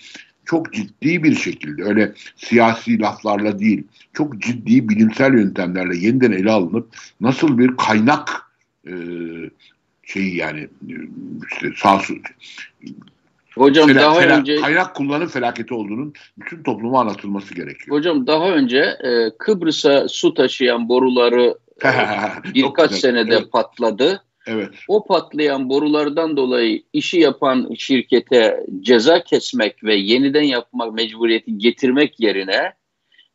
çok 0.46 0.74
ciddi 0.74 1.24
bir 1.24 1.36
şekilde 1.36 1.84
öyle 1.84 2.14
siyasi 2.36 3.00
laflarla 3.00 3.60
değil 3.60 3.84
çok 4.14 4.42
ciddi 4.42 4.90
bilimsel 4.90 5.34
yöntemlerle 5.34 5.98
yeniden 5.98 6.32
ele 6.32 6.52
alınıp 6.52 6.96
nasıl 7.22 7.58
bir 7.58 7.78
kaynak 7.78 8.52
e, 8.88 8.94
şeyi 10.04 10.36
yani 10.36 10.68
işte 11.52 11.72
sağ 11.78 12.02
Hocam 13.56 13.88
Fela, 13.88 14.02
daha 14.02 14.20
fela, 14.20 14.40
önce 14.40 14.56
kaynak 14.56 14.96
kullanım 14.96 15.28
felaketi 15.28 15.74
olduğunun 15.74 16.14
bütün 16.38 16.64
topluma 16.64 17.00
anlatılması 17.00 17.56
gerekiyor. 17.56 17.98
Hocam 17.98 18.28
daha 18.28 18.50
önce 18.50 18.80
e, 18.80 19.38
Kıbrıs'a 19.38 20.08
su 20.08 20.34
taşıyan 20.34 20.90
boruları 20.90 21.58
e, 21.86 22.54
birkaç 22.54 22.92
senede 22.92 23.36
evet. 23.36 23.52
patladı. 23.52 24.24
Evet. 24.48 24.70
O 24.88 25.06
patlayan 25.06 25.70
borulardan 25.70 26.38
dolayı 26.38 26.84
işi 26.94 27.20
yapan 27.20 27.74
şirkete 27.78 28.66
ceza 28.80 29.24
kesmek 29.24 29.84
ve 29.84 29.96
yeniden 29.96 30.44
yapmak 30.44 30.94
mecburiyeti 30.94 31.58
getirmek 31.58 32.20
yerine 32.20 32.74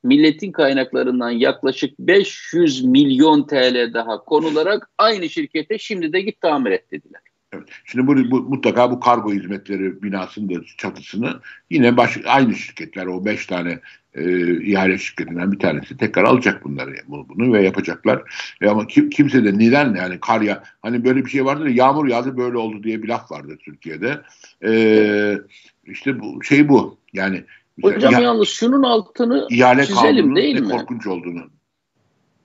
milletin 0.03 0.53
kaynaklarından 0.53 1.31
yaklaşık 1.31 1.98
500 1.98 2.85
milyon 2.85 3.46
TL 3.46 3.94
daha 3.94 4.24
konularak 4.24 4.90
aynı 4.98 5.29
şirkete 5.29 5.79
şimdi 5.79 6.12
de 6.12 6.20
git 6.20 6.40
tamir 6.40 6.70
et 6.70 6.90
dediler. 6.90 7.20
Evet. 7.55 7.69
Şimdi 7.85 8.07
bu, 8.07 8.31
bu, 8.31 8.43
mutlaka 8.43 8.90
bu 8.90 9.01
kargo 9.01 9.33
hizmetleri 9.33 10.03
binasının 10.03 10.67
çatısını 10.77 11.40
yine 11.71 11.97
baş, 11.97 12.19
aynı 12.27 12.55
şirketler 12.55 13.07
o 13.07 13.25
beş 13.25 13.47
tane 13.47 13.81
e, 14.14 14.53
ihale 14.62 14.99
şirketinden 14.99 15.53
bir 15.53 15.59
tanesi 15.59 15.97
tekrar 15.97 16.25
alacak 16.25 16.64
bunları 16.64 16.95
bunu, 17.09 17.29
bunu 17.29 17.53
ve 17.53 17.62
yapacaklar. 17.62 18.23
E, 18.61 18.69
ama 18.69 18.87
kim, 18.87 19.11
kimse 19.11 19.45
de 19.45 19.59
neden 19.59 19.95
yani 19.95 20.21
kar 20.21 20.40
ya 20.40 20.62
hani 20.83 21.05
böyle 21.05 21.25
bir 21.25 21.31
şey 21.31 21.45
vardır 21.45 21.67
ya 21.67 21.75
yağmur 21.75 22.09
yağdı 22.09 22.37
böyle 22.37 22.57
oldu 22.57 22.83
diye 22.83 23.03
bir 23.03 23.09
laf 23.09 23.33
vardır 23.33 23.59
Türkiye'de. 23.64 24.21
E, 24.64 25.38
işte 25.87 26.21
bu 26.21 26.45
şey 26.45 26.69
bu 26.69 26.99
yani 27.12 27.45
Hocam 27.83 28.12
ya, 28.12 28.21
yalnız 28.21 28.49
şunun 28.49 28.83
altını 28.83 29.47
ihale 29.51 29.87
çizelim 29.87 30.37
değil 30.37 30.61
mi? 30.61 30.69
korkunç 30.69 31.07
olduğunu. 31.07 31.51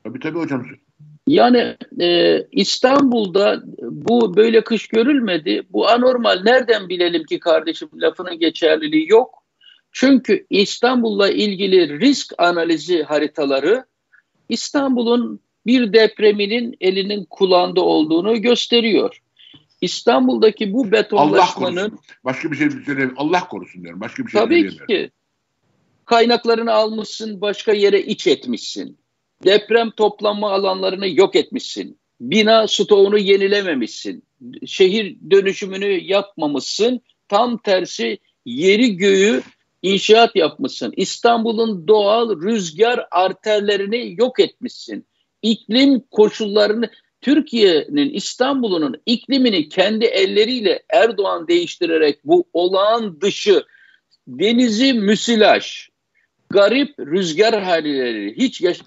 Tabii 0.04 0.20
tabii 0.20 0.40
hocam. 0.40 0.66
Yani 1.28 1.76
e, 2.02 2.38
İstanbul'da 2.52 3.64
bu 3.82 4.36
böyle 4.36 4.64
kış 4.64 4.88
görülmedi. 4.88 5.64
Bu 5.70 5.88
anormal. 5.90 6.42
Nereden 6.44 6.90
bilelim 6.90 7.24
ki 7.24 7.40
kardeşim 7.40 7.90
lafının 7.94 8.40
geçerliliği 8.40 9.10
yok. 9.10 9.44
Çünkü 9.92 10.46
İstanbul'la 10.50 11.30
ilgili 11.30 12.00
risk 12.00 12.34
analizi 12.38 13.04
haritaları 13.04 13.86
İstanbul'un 14.50 15.40
bir 15.66 15.94
depreminin 15.94 16.76
elinin 16.82 17.26
kulağında 17.30 17.82
olduğunu 17.82 18.42
gösteriyor. 18.42 19.22
İstanbul'daki 19.82 20.74
bu 20.74 20.92
betonlaşmanın... 20.92 21.78
Allah 21.78 21.90
korusun. 21.90 22.00
Başka 22.24 22.52
bir 22.52 22.58
şey 22.58 22.70
söyleyeyim. 22.86 23.14
Allah 23.18 23.48
korusun 23.48 23.84
diyorum. 23.84 24.02
Başka 24.02 24.26
bir 24.26 24.32
şey 24.32 24.42
Tabii 24.42 24.78
ki. 24.88 25.12
Kaynaklarını 26.06 26.74
almışsın, 26.74 27.42
başka 27.42 27.74
yere 27.74 28.02
iç 28.02 28.28
etmişsin. 28.28 28.98
Deprem 29.46 29.92
toplanma 29.92 30.52
alanlarını 30.52 31.08
yok 31.08 31.36
etmişsin. 31.36 32.00
Bina 32.22 32.68
stoğunu 32.68 33.18
yenilememişsin. 33.18 34.24
Şehir 34.66 35.18
dönüşümünü 35.32 36.04
yapmamışsın. 36.04 37.02
Tam 37.28 37.58
tersi 37.58 38.18
yeri 38.46 38.98
göğü 38.98 39.42
inşaat 39.82 40.36
yapmışsın. 40.36 40.94
İstanbul'un 40.96 41.88
doğal 41.88 42.42
rüzgar 42.42 43.08
arterlerini 43.12 44.16
yok 44.18 44.40
etmişsin. 44.40 45.06
İklim 45.42 46.00
koşullarını 46.12 46.90
Türkiye'nin 47.22 48.10
İstanbul'un 48.10 49.02
iklimini 49.06 49.70
kendi 49.70 50.06
elleriyle 50.06 50.84
Erdoğan 50.90 51.48
değiştirerek 51.48 52.20
bu 52.26 52.50
olağan 52.54 53.22
dışı 53.22 53.64
denizi 54.28 54.94
müsilaj, 54.94 55.88
garip 56.50 57.00
rüzgar 57.00 57.64
halileri 57.64 58.38
hiç 58.38 58.62
yaş 58.62 58.80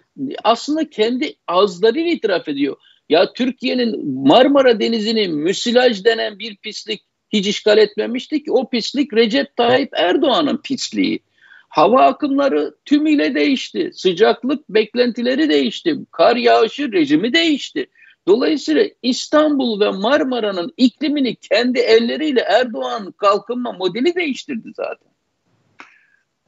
aslında 0.44 0.90
kendi 0.90 1.34
ağızlarıyla 1.46 2.10
itiraf 2.10 2.48
ediyor. 2.48 2.76
Ya 3.08 3.32
Türkiye'nin 3.32 4.14
Marmara 4.26 4.80
Denizi'ni 4.80 5.28
müsilaj 5.28 6.04
denen 6.04 6.38
bir 6.38 6.56
pislik 6.56 7.02
hiç 7.32 7.46
işgal 7.46 7.78
etmemişti 7.78 8.42
ki 8.42 8.52
o 8.52 8.70
pislik 8.70 9.14
Recep 9.14 9.56
Tayyip 9.56 9.90
Erdoğan'ın 9.92 10.56
pisliği. 10.56 11.20
Hava 11.68 12.06
akımları 12.06 12.74
tümüyle 12.84 13.34
değişti. 13.34 13.90
Sıcaklık 13.94 14.68
beklentileri 14.68 15.48
değişti. 15.48 15.96
Kar 16.10 16.36
yağışı 16.36 16.92
rejimi 16.92 17.32
değişti. 17.32 17.86
Dolayısıyla 18.28 18.84
İstanbul 19.02 19.80
ve 19.80 19.90
Marmara'nın 19.90 20.72
iklimini 20.76 21.36
kendi 21.36 21.78
elleriyle 21.78 22.40
Erdoğan 22.40 23.12
kalkınma 23.12 23.72
modeli 23.72 24.14
değiştirdi 24.14 24.68
zaten. 24.76 25.08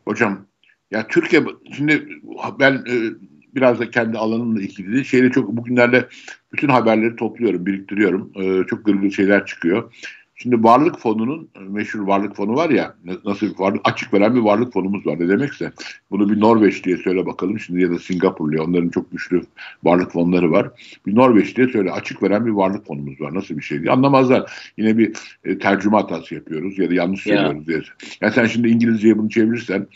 Hocam 0.05 0.47
ya 0.91 1.09
Türkiye 1.09 1.43
şimdi 1.77 2.09
ben 2.59 2.73
e, 2.73 2.95
biraz 3.55 3.81
da 3.81 3.91
kendi 3.91 4.19
alanımla 4.19 4.63
ilgili 4.63 5.05
şeyle 5.05 5.31
çok 5.31 5.49
bugünlerde 5.49 6.09
bütün 6.53 6.69
haberleri 6.69 7.17
topluyorum, 7.17 7.67
biriktiriyorum. 7.67 8.33
E, 8.35 8.67
çok 8.67 8.85
gırgır 8.85 9.11
şeyler 9.11 9.47
çıkıyor. 9.47 9.93
Şimdi 10.37 10.65
varlık 10.65 10.99
fonunun 10.99 11.49
meşhur 11.69 12.01
varlık 12.01 12.37
fonu 12.37 12.55
var 12.57 12.71
ya 12.71 12.95
nasıl 13.25 13.47
bir 13.47 13.59
varlık 13.59 13.81
açık 13.85 14.15
veren 14.15 14.35
bir 14.35 14.41
varlık 14.41 14.73
fonumuz 14.73 15.07
var 15.07 15.21
ne 15.21 15.29
demekse 15.29 15.73
bunu 16.11 16.31
bir 16.31 16.41
Norveç 16.41 16.85
diye 16.85 16.97
söyle 16.97 17.27
bakalım 17.27 17.59
şimdi 17.59 17.83
ya 17.83 17.91
da 17.91 17.99
Singapur 17.99 18.53
diye 18.53 18.61
onların 18.61 18.89
çok 18.89 19.13
güçlü 19.13 19.43
varlık 19.85 20.13
fonları 20.13 20.51
var. 20.51 20.71
Bir 21.07 21.15
Norveç 21.15 21.57
diye 21.57 21.69
söyle 21.69 21.91
açık 21.91 22.23
veren 22.23 22.47
bir 22.47 22.51
varlık 22.51 22.87
fonumuz 22.87 23.21
var 23.21 23.35
nasıl 23.35 23.57
bir 23.57 23.63
şey 23.63 23.83
diye 23.83 23.93
anlamazlar. 23.93 24.73
Yine 24.79 24.99
bir 24.99 25.13
e, 25.45 25.59
tercüme 25.59 25.97
hatası 25.97 26.35
yapıyoruz 26.35 26.79
ya 26.79 26.91
da 26.91 26.95
yanlış 26.95 27.23
söylüyoruz 27.23 27.67
diye. 27.67 27.83
Yani 28.21 28.33
sen 28.33 28.47
şimdi 28.47 28.69
İngilizceye 28.69 29.19
bunu 29.19 29.31
çevirirsen 29.31 29.87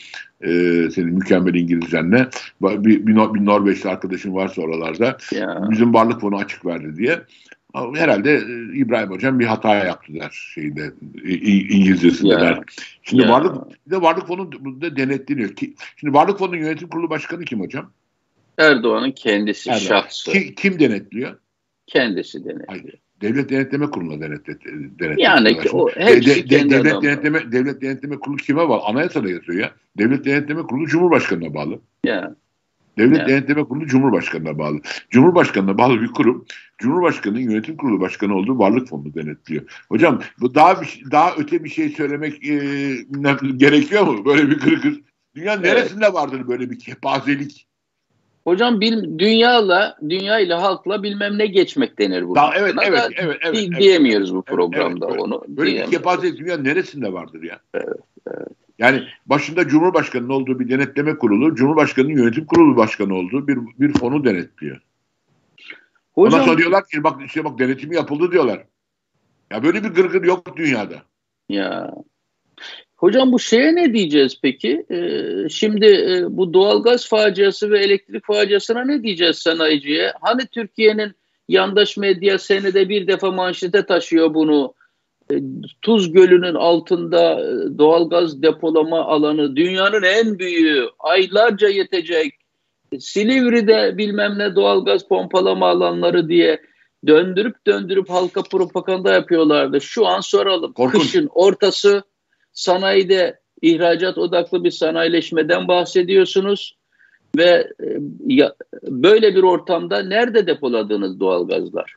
e, 0.41 0.51
senin 0.91 1.15
mükemmel 1.15 1.55
İngilizcenle 1.55 2.29
bir, 2.63 2.85
bir, 2.85 3.35
bir 3.35 3.47
Norveçli 3.47 3.91
arkadaşın 3.91 4.35
varsa 4.35 4.63
oralarda 4.63 5.17
ya. 5.33 5.69
bizim 5.71 5.95
varlık 5.95 6.21
fonu 6.21 6.37
açık 6.37 6.67
verdi 6.67 6.97
diye 6.97 7.21
herhalde 7.75 8.35
e, 8.35 8.77
İbrahim 8.77 9.11
Hocam 9.11 9.39
bir 9.39 9.45
hata 9.45 9.75
yaptı 9.75 10.15
der 10.15 10.51
şeyinde 10.55 10.93
İngilizcesinde 11.75 12.29
yeah. 12.29 12.41
der. 12.41 12.59
Şimdi 13.03 13.23
yeah. 13.23 13.35
varlık 13.35 13.87
bir 13.87 13.91
de 13.91 14.03
varlık 14.03 14.27
fonu 14.27 14.53
da 14.81 14.97
denetleniyor. 14.97 15.57
Ki, 15.57 15.75
şimdi 15.97 16.15
varlık 16.15 16.39
fonunun 16.39 16.57
yönetim 16.57 16.89
kurulu 16.89 17.11
başkanı 17.11 17.45
kim 17.45 17.61
hocam? 17.61 17.91
Erdoğan'ın 18.59 19.13
kendisi 19.13 19.71
Erdoğan. 19.71 19.85
şahsı. 19.85 20.33
Ki, 20.33 20.55
kim 20.55 20.81
denetliyor? 20.81 21.39
Kendisi 21.87 22.45
denetliyor. 22.45 22.69
Hayır. 22.69 22.95
Devlet 23.21 23.51
Denetleme 23.51 23.91
Kurulu'na 23.91 24.21
denetlet, 24.21 24.65
denetlet 24.65 25.19
yani 25.19 25.59
ki 25.59 25.71
o 25.71 25.89
hepsi 25.91 26.51
de, 26.51 26.51
de, 26.51 26.71
devlet 26.71 26.87
adamı. 26.87 27.03
denetleme 27.03 27.53
devlet 27.53 27.83
denetleme 27.83 28.19
kurulu 28.19 28.37
kime 28.37 28.69
bağlı? 28.69 28.83
Anayasada 28.85 29.29
yazıyor 29.29 29.59
ya. 29.59 29.71
Devlet 29.99 30.25
denetleme 30.25 30.63
kurulu 30.63 30.87
Cumhurbaşkanı'na 30.87 31.55
bağlı. 31.55 31.81
Ya. 32.05 32.35
Devlet 32.99 33.19
yani. 33.19 33.29
Denetleme 33.29 33.65
Kurulu 33.65 33.87
Cumhurbaşkanı'na 33.87 34.59
bağlı. 34.59 34.81
Cumhurbaşkanı'na 35.11 35.79
bağlı 35.79 36.01
bir 36.01 36.09
kurum 36.09 36.45
Cumhurbaşkanı'nın 36.79 37.41
yönetim 37.41 37.77
kurulu 37.77 38.01
başkanı 38.01 38.37
olduğu 38.37 38.59
varlık 38.59 38.89
fonunu 38.89 39.15
denetliyor. 39.15 39.63
Hocam 39.89 40.23
bu 40.41 40.55
daha 40.55 40.83
bir, 40.83 41.03
daha 41.11 41.35
öte 41.37 41.65
bir 41.65 41.71
şey 41.71 41.89
söylemek 41.89 42.47
e, 42.49 42.57
gerekiyor 43.57 44.07
mu? 44.07 44.25
Böyle 44.25 44.51
bir 44.51 44.59
kırıkır. 44.59 45.01
Dünya 45.35 45.55
evet. 45.55 45.65
neresinde 45.65 46.13
vardır 46.13 46.49
böyle 46.49 46.71
bir 46.71 46.79
kepazelik? 46.79 47.69
Hocam 48.45 48.81
bil, 48.81 49.19
dünyayla 49.19 49.99
dünya 50.09 50.41
ile 50.41 50.55
halkla 50.55 51.03
bilmem 51.03 51.39
ne 51.39 51.47
geçmek 51.47 51.99
denir 51.99 52.29
bu. 52.29 52.35
Daha, 52.35 52.55
evet, 52.55 52.75
evet, 52.87 53.01
evet, 53.17 53.37
evet, 53.43 53.57
evet, 53.67 53.81
diyemiyoruz 53.81 54.31
evet, 54.31 54.39
bu 54.39 54.43
programda 54.43 55.07
evet, 55.11 55.21
onu. 55.21 55.45
Böyle 55.49 55.87
bir 55.87 55.91
kepazelik 55.91 56.39
dünya 56.39 56.57
neresinde 56.57 57.13
vardır 57.13 57.43
ya? 57.43 57.59
Evet, 57.75 57.87
evet. 57.89 57.99
Yani 58.79 59.03
başında 59.27 59.69
Cumhurbaşkanı'nın 59.69 60.29
olduğu 60.29 60.61
bir 60.61 60.69
denetleme 60.69 61.19
kurulu, 61.19 61.55
Cumhurbaşkanı'nın 61.55 62.13
yönetim 62.13 62.47
kurulu 62.47 62.77
başkanı 62.77 63.15
olduğu 63.15 63.49
bir, 63.49 63.59
bir 63.79 63.93
fonu 63.93 64.25
denetliyor. 64.25 64.81
Hocam, 66.13 66.35
Ondan 66.35 66.47
sonra 66.47 66.59
diyorlar 66.59 66.87
ki 66.87 67.05
bak 67.05 67.21
işte 67.27 67.45
bak 67.45 67.59
denetimi 67.59 67.95
yapıldı 67.95 68.33
diyorlar. 68.33 68.65
Ya 69.53 69.63
böyle 69.63 69.85
bir 69.85 69.89
gırgır 69.89 70.25
yok 70.25 70.57
dünyada. 70.57 71.03
Ya 71.49 71.95
Hocam 72.99 73.33
bu 73.33 73.39
şeye 73.39 73.75
ne 73.75 73.95
diyeceğiz 73.95 74.39
peki? 74.43 74.87
Ee, 74.91 75.49
şimdi 75.49 75.87
e, 75.87 76.37
bu 76.37 76.55
doğalgaz 76.55 77.09
faciası 77.09 77.71
ve 77.71 77.79
elektrik 77.79 78.27
faciasına 78.27 78.85
ne 78.85 79.03
diyeceğiz 79.03 79.37
sanayiciye? 79.39 80.13
Hani 80.21 80.47
Türkiye'nin 80.47 81.13
yandaş 81.49 81.97
medya 81.97 82.39
senede 82.39 82.89
bir 82.89 83.07
defa 83.07 83.31
manşete 83.31 83.87
taşıyor 83.87 84.35
bunu. 84.35 84.75
E, 85.33 85.37
Tuz 85.83 86.13
Gölü'nün 86.13 86.55
altında 86.55 87.41
e, 87.41 87.79
doğalgaz 87.79 88.43
depolama 88.43 89.05
alanı 89.05 89.57
dünyanın 89.57 90.03
en 90.03 90.39
büyüğü 90.39 90.87
aylarca 90.99 91.69
yetecek. 91.69 92.35
Silivri'de 92.99 93.99
bilmem 93.99 94.39
ne 94.39 94.55
doğalgaz 94.55 95.09
pompalama 95.09 95.69
alanları 95.69 96.29
diye 96.29 96.61
döndürüp 97.07 97.67
döndürüp 97.67 98.11
halka 98.11 98.43
propaganda 98.43 99.13
yapıyorlardı. 99.13 99.81
Şu 99.81 100.07
an 100.07 100.21
soralım. 100.21 100.73
Korkunç. 100.73 101.03
Kışın 101.03 101.29
ortası 101.35 102.03
Sanayide 102.59 103.41
ihracat 103.63 104.19
odaklı 104.19 104.65
bir 104.65 104.71
sanayileşmeden 104.71 105.69
bahsediyorsunuz 105.69 106.77
ve 107.37 107.73
e, 107.81 107.87
böyle 108.83 109.35
bir 109.35 109.43
ortamda 109.43 110.03
nerede 110.03 110.47
depoladığınız 110.47 111.21
doğalgazlar? 111.21 111.95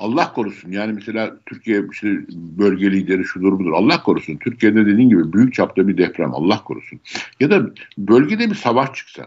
Allah 0.00 0.32
korusun 0.32 0.72
yani 0.72 0.92
mesela 0.92 1.36
Türkiye 1.46 1.82
işte 1.92 2.08
bölge 2.32 2.92
lideri 2.92 3.24
şudur 3.24 3.58
budur 3.58 3.72
Allah 3.72 4.02
korusun. 4.02 4.36
Türkiye'de 4.36 4.86
dediğin 4.86 5.08
gibi 5.08 5.32
büyük 5.32 5.54
çapta 5.54 5.88
bir 5.88 5.96
deprem 5.96 6.34
Allah 6.34 6.64
korusun. 6.64 7.00
Ya 7.40 7.50
da 7.50 7.70
bölgede 7.98 8.50
bir 8.50 8.54
savaş 8.54 8.94
çıksa 8.94 9.26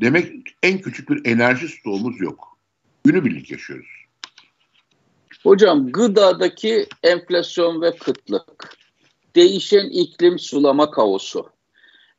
demek 0.00 0.32
en 0.62 0.78
küçük 0.78 1.10
bir 1.10 1.30
enerji 1.30 1.68
stoğumuz 1.68 2.20
yok. 2.20 2.58
Günübirlik 3.04 3.50
yaşıyoruz. 3.50 3.90
Hocam 5.42 5.92
gıdadaki 5.92 6.86
enflasyon 7.02 7.82
ve 7.82 7.96
kıtlık, 7.96 8.76
değişen 9.34 9.90
iklim 9.90 10.38
sulama 10.38 10.90
kaosu, 10.90 11.50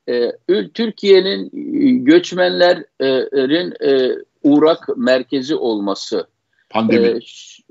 ee, 0.10 0.32
Türkiye'nin 0.74 1.46
e, 1.46 2.04
göçmenlerin 2.04 3.74
e, 3.84 4.24
uğrak 4.44 4.98
merkezi 4.98 5.56
olması, 5.56 6.28
pandemi, 6.70 7.08
e, 7.08 7.20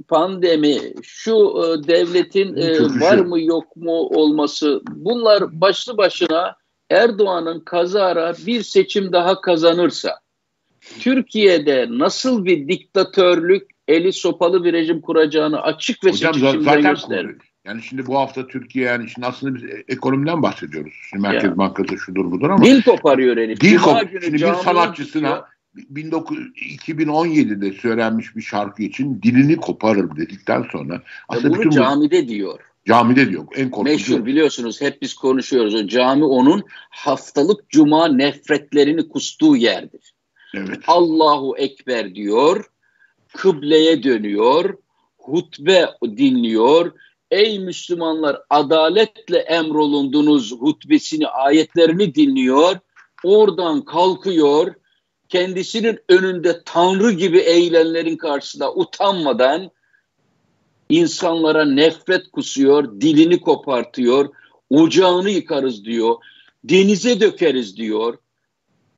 pandemi 0.08 0.78
şu 1.02 1.34
e, 1.34 1.88
devletin 1.88 2.56
e, 2.56 2.80
var 3.00 3.18
mı 3.18 3.40
yok 3.40 3.76
mu 3.76 3.92
olması 3.92 4.82
bunlar 4.88 5.60
başlı 5.60 5.98
başına 5.98 6.56
Erdoğan'ın 6.90 7.60
kazara 7.60 8.34
bir 8.46 8.62
seçim 8.62 9.12
daha 9.12 9.40
kazanırsa 9.40 10.20
Türkiye'de 11.00 11.86
nasıl 11.90 12.44
bir 12.44 12.68
diktatörlük 12.68 13.70
eli 13.88 14.12
sopalı 14.12 14.64
bir 14.64 14.72
rejim 14.72 15.00
kuracağını 15.00 15.62
açık 15.62 16.04
ve 16.04 16.10
Hocam, 16.10 16.34
seçimden 16.34 16.60
zaten 16.60 16.90
gösterir. 16.90 17.36
Yani 17.64 17.82
şimdi 17.82 18.06
bu 18.06 18.18
hafta 18.18 18.46
Türkiye 18.46 18.84
yani 18.84 19.08
şimdi 19.08 19.26
aslında 19.26 19.54
biz 19.54 19.62
ekonomiden 19.88 20.42
bahsediyoruz. 20.42 20.92
Şimdi 21.10 21.22
Merkez 21.22 21.50
ya. 21.50 21.58
Bankası 21.58 21.98
şudur 21.98 22.30
budur 22.30 22.50
ama. 22.50 22.64
Dil 22.64 22.82
koparıyor 22.82 23.36
herif. 23.36 23.60
Dil 23.60 23.78
kop 23.78 24.10
şimdi 24.22 24.32
bir 24.32 24.54
sanatçısına 24.54 25.44
19, 26.12 26.38
2017'de 26.38 27.72
söylenmiş 27.72 28.36
bir 28.36 28.42
şarkı 28.42 28.82
için 28.82 29.22
dilini 29.22 29.56
koparır 29.56 30.16
dedikten 30.16 30.66
sonra 30.72 31.02
aslında 31.28 31.50
bunu 31.50 31.58
bütün 31.58 31.70
camide 31.70 32.24
bu, 32.24 32.28
diyor. 32.28 32.60
Camide 32.86 33.30
diyor. 33.30 33.46
En 33.56 33.70
korkutucu. 33.70 34.12
Meşhur 34.12 34.26
biliyorsunuz 34.26 34.80
hep 34.80 35.02
biz 35.02 35.14
konuşuyoruz. 35.14 35.74
O 35.74 35.86
cami 35.86 36.24
onun 36.24 36.64
haftalık 36.90 37.70
cuma 37.70 38.08
nefretlerini 38.08 39.08
kustuğu 39.08 39.56
yerdir. 39.56 40.14
Evet. 40.54 40.78
Allahu 40.86 41.56
Ekber 41.56 42.14
diyor. 42.14 42.64
Kıbleye 43.36 44.02
dönüyor. 44.02 44.74
Hutbe 45.18 45.86
dinliyor. 46.02 46.92
Ey 47.30 47.58
Müslümanlar 47.58 48.36
adaletle 48.50 49.38
emrolundunuz 49.38 50.52
hutbesini 50.52 51.28
ayetlerini 51.28 52.14
dinliyor. 52.14 52.76
Oradan 53.24 53.84
kalkıyor 53.84 54.74
kendisinin 55.28 55.98
önünde 56.08 56.62
tanrı 56.64 57.10
gibi 57.10 57.38
eğilenlerin 57.38 58.16
karşısında 58.16 58.74
utanmadan 58.74 59.70
insanlara 60.88 61.64
nefret 61.64 62.30
kusuyor, 62.30 63.00
dilini 63.00 63.40
kopartıyor, 63.40 64.28
ocağını 64.70 65.30
yıkarız 65.30 65.84
diyor, 65.84 66.16
denize 66.64 67.20
dökeriz 67.20 67.76
diyor, 67.76 68.18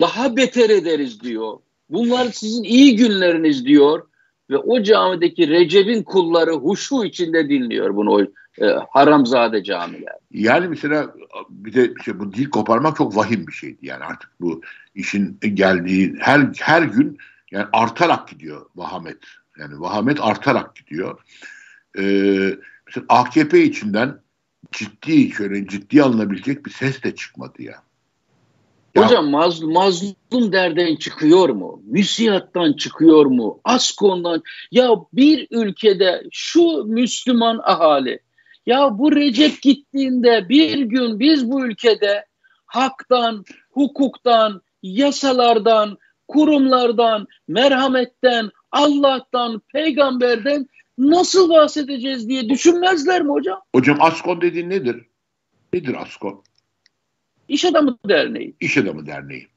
daha 0.01 0.37
beter 0.37 0.71
ederiz 0.71 1.23
diyor. 1.23 1.59
Bunlar 1.91 2.33
sizin 2.33 2.63
iyi 2.63 2.97
günleriniz 2.97 3.65
diyor 3.67 4.09
ve 4.51 4.59
o 4.59 4.83
camideki 4.83 5.49
Recep'in 5.49 6.03
kulları 6.03 6.53
huşu 6.53 7.05
içinde 7.05 7.49
dinliyor 7.49 7.97
bunu 7.97 8.27
e, 8.61 8.67
haramzade 8.91 9.65
camiler. 9.65 10.15
Yani 10.31 10.69
mesela 10.69 11.15
bir 11.51 11.73
de 11.75 11.93
işte 11.99 12.21
bu 12.21 12.33
dil 12.33 12.51
koparmak 12.51 12.97
çok 12.97 13.17
vahim 13.17 13.47
bir 13.47 13.53
şeydi. 13.53 13.87
Yani 13.87 14.05
artık 14.05 14.31
bu 14.41 14.63
işin 14.95 15.39
geldiği 15.55 16.15
her 16.21 16.49
her 16.59 16.83
gün 16.83 17.19
yani 17.51 17.67
artarak 17.73 18.29
gidiyor 18.29 18.67
vahamet. 18.77 19.19
Yani 19.59 19.81
vahamet 19.81 20.21
artarak 20.21 20.77
gidiyor. 20.77 21.21
Ee, 21.99 22.57
mesela 22.87 23.07
AKP 23.09 23.63
içinden 23.63 24.21
ciddi 24.73 25.31
şöyle 25.31 25.67
ciddi 25.67 26.03
alınabilecek 26.03 26.67
bir 26.67 26.71
ses 26.71 27.03
de 27.03 27.15
çıkmadı 27.15 27.63
ya. 27.63 27.83
Hocam 28.97 29.31
mazlum, 29.31 29.73
mazlum 29.73 30.53
derden 30.53 30.97
çıkıyor 30.97 31.49
mu? 31.49 31.83
Müsiyattan 31.85 32.73
çıkıyor 32.73 33.27
mu? 33.27 33.61
Askon'dan. 33.65 34.43
Ya 34.71 34.91
bir 35.13 35.47
ülkede 35.51 36.23
şu 36.33 36.85
Müslüman 36.87 37.61
ahali 37.65 38.21
ya 38.69 38.99
bu 38.99 39.17
Recep 39.17 39.63
gittiğinde 39.63 40.49
bir 40.49 40.79
gün 40.79 41.21
biz 41.21 41.51
bu 41.51 41.67
ülkede 41.67 42.27
haktan, 42.67 43.45
hukuktan, 43.71 44.63
yasalardan, 44.83 45.99
kurumlardan, 46.29 47.27
merhametten, 47.49 48.51
Allah'tan, 48.73 49.63
peygamberden 49.73 50.67
nasıl 50.99 51.51
bahsedeceğiz 51.51 52.29
diye 52.29 52.49
düşünmezler 52.49 53.23
mi 53.23 53.31
hocam? 53.31 53.61
Hocam 53.75 53.97
Askon 54.01 54.41
dediğin 54.41 54.71
nedir? 54.71 55.07
Nedir 55.73 55.95
Askon? 56.03 56.43
İş 57.49 57.65
Adamı 57.65 57.99
Derneği. 58.09 58.55
İş 58.61 58.79
Adamı 58.79 59.07
Derneği. 59.07 59.49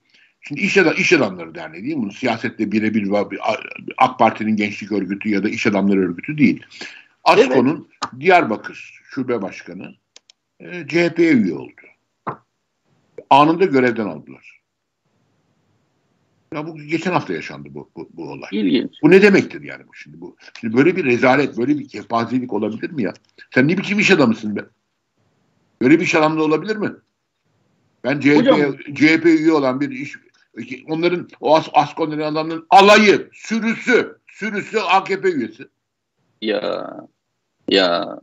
Şimdi 0.41 0.62
iş, 0.62 0.78
adam, 0.78 0.93
iş 0.97 1.13
adamları 1.13 1.56
derneği 1.56 1.84
değil 1.84 1.95
mi? 1.95 2.04
Bunu 2.04 2.12
siyasette 2.12 2.71
birebir 2.71 3.10
AK 3.97 4.19
Parti'nin 4.19 4.56
gençlik 4.56 4.91
örgütü 4.91 5.30
ya 5.30 5.43
da 5.43 5.50
iş 5.50 5.67
adamları 5.67 6.00
örgütü 6.00 6.38
değil. 6.38 6.65
ASKO'nun 7.24 7.88
evet. 7.89 8.21
Diyarbakır 8.21 9.01
Şube 9.13 9.41
Başkanı 9.41 9.95
e, 10.60 10.88
CHP'ye 10.88 11.34
üye 11.34 11.56
oldu. 11.56 11.82
Anında 13.30 13.65
görevden 13.65 14.06
aldılar. 14.06 14.62
Ya 16.54 16.67
bu 16.67 16.78
geçen 16.78 17.12
hafta 17.12 17.34
yaşandı 17.34 17.69
bu, 17.71 17.89
bu, 17.95 18.10
bu 18.13 18.30
olay. 18.30 18.50
İlginç. 18.52 18.91
Bu 19.04 19.12
ne 19.12 19.21
demektir 19.21 19.62
yani 19.62 19.88
bu 19.88 19.93
şimdi 19.93 20.21
bu? 20.21 20.36
Şimdi 20.60 20.78
böyle 20.78 20.95
bir 20.95 21.06
rezalet, 21.06 21.58
böyle 21.58 21.80
bir 21.80 21.88
kepazelik 21.88 22.54
olabilir 22.54 22.91
mi 22.91 23.04
ya? 23.04 23.13
Sen 23.54 23.67
ne 23.67 23.78
biçim 23.78 24.00
iş 24.00 24.12
adamısın 24.12 24.56
be? 24.56 24.65
Böyle 25.82 26.00
bir 26.00 26.04
iş 26.04 26.15
adamı 26.15 26.43
olabilir 26.43 26.76
mi? 26.76 26.91
Ben 28.04 28.19
CHP, 28.19 28.95
CHP 28.95 29.26
üye 29.26 29.52
olan 29.52 29.82
bir 29.82 29.89
iş 29.89 30.17
onların 30.88 31.30
o 31.39 31.56
as, 31.56 31.69
askonların 31.74 32.21
adamların 32.21 32.67
alayı, 32.69 33.30
sürüsü, 33.34 34.17
sürüsü 34.28 34.80
AKP 34.80 35.32
üyesi. 35.32 35.67
Ya 36.41 36.97
ya 37.69 38.19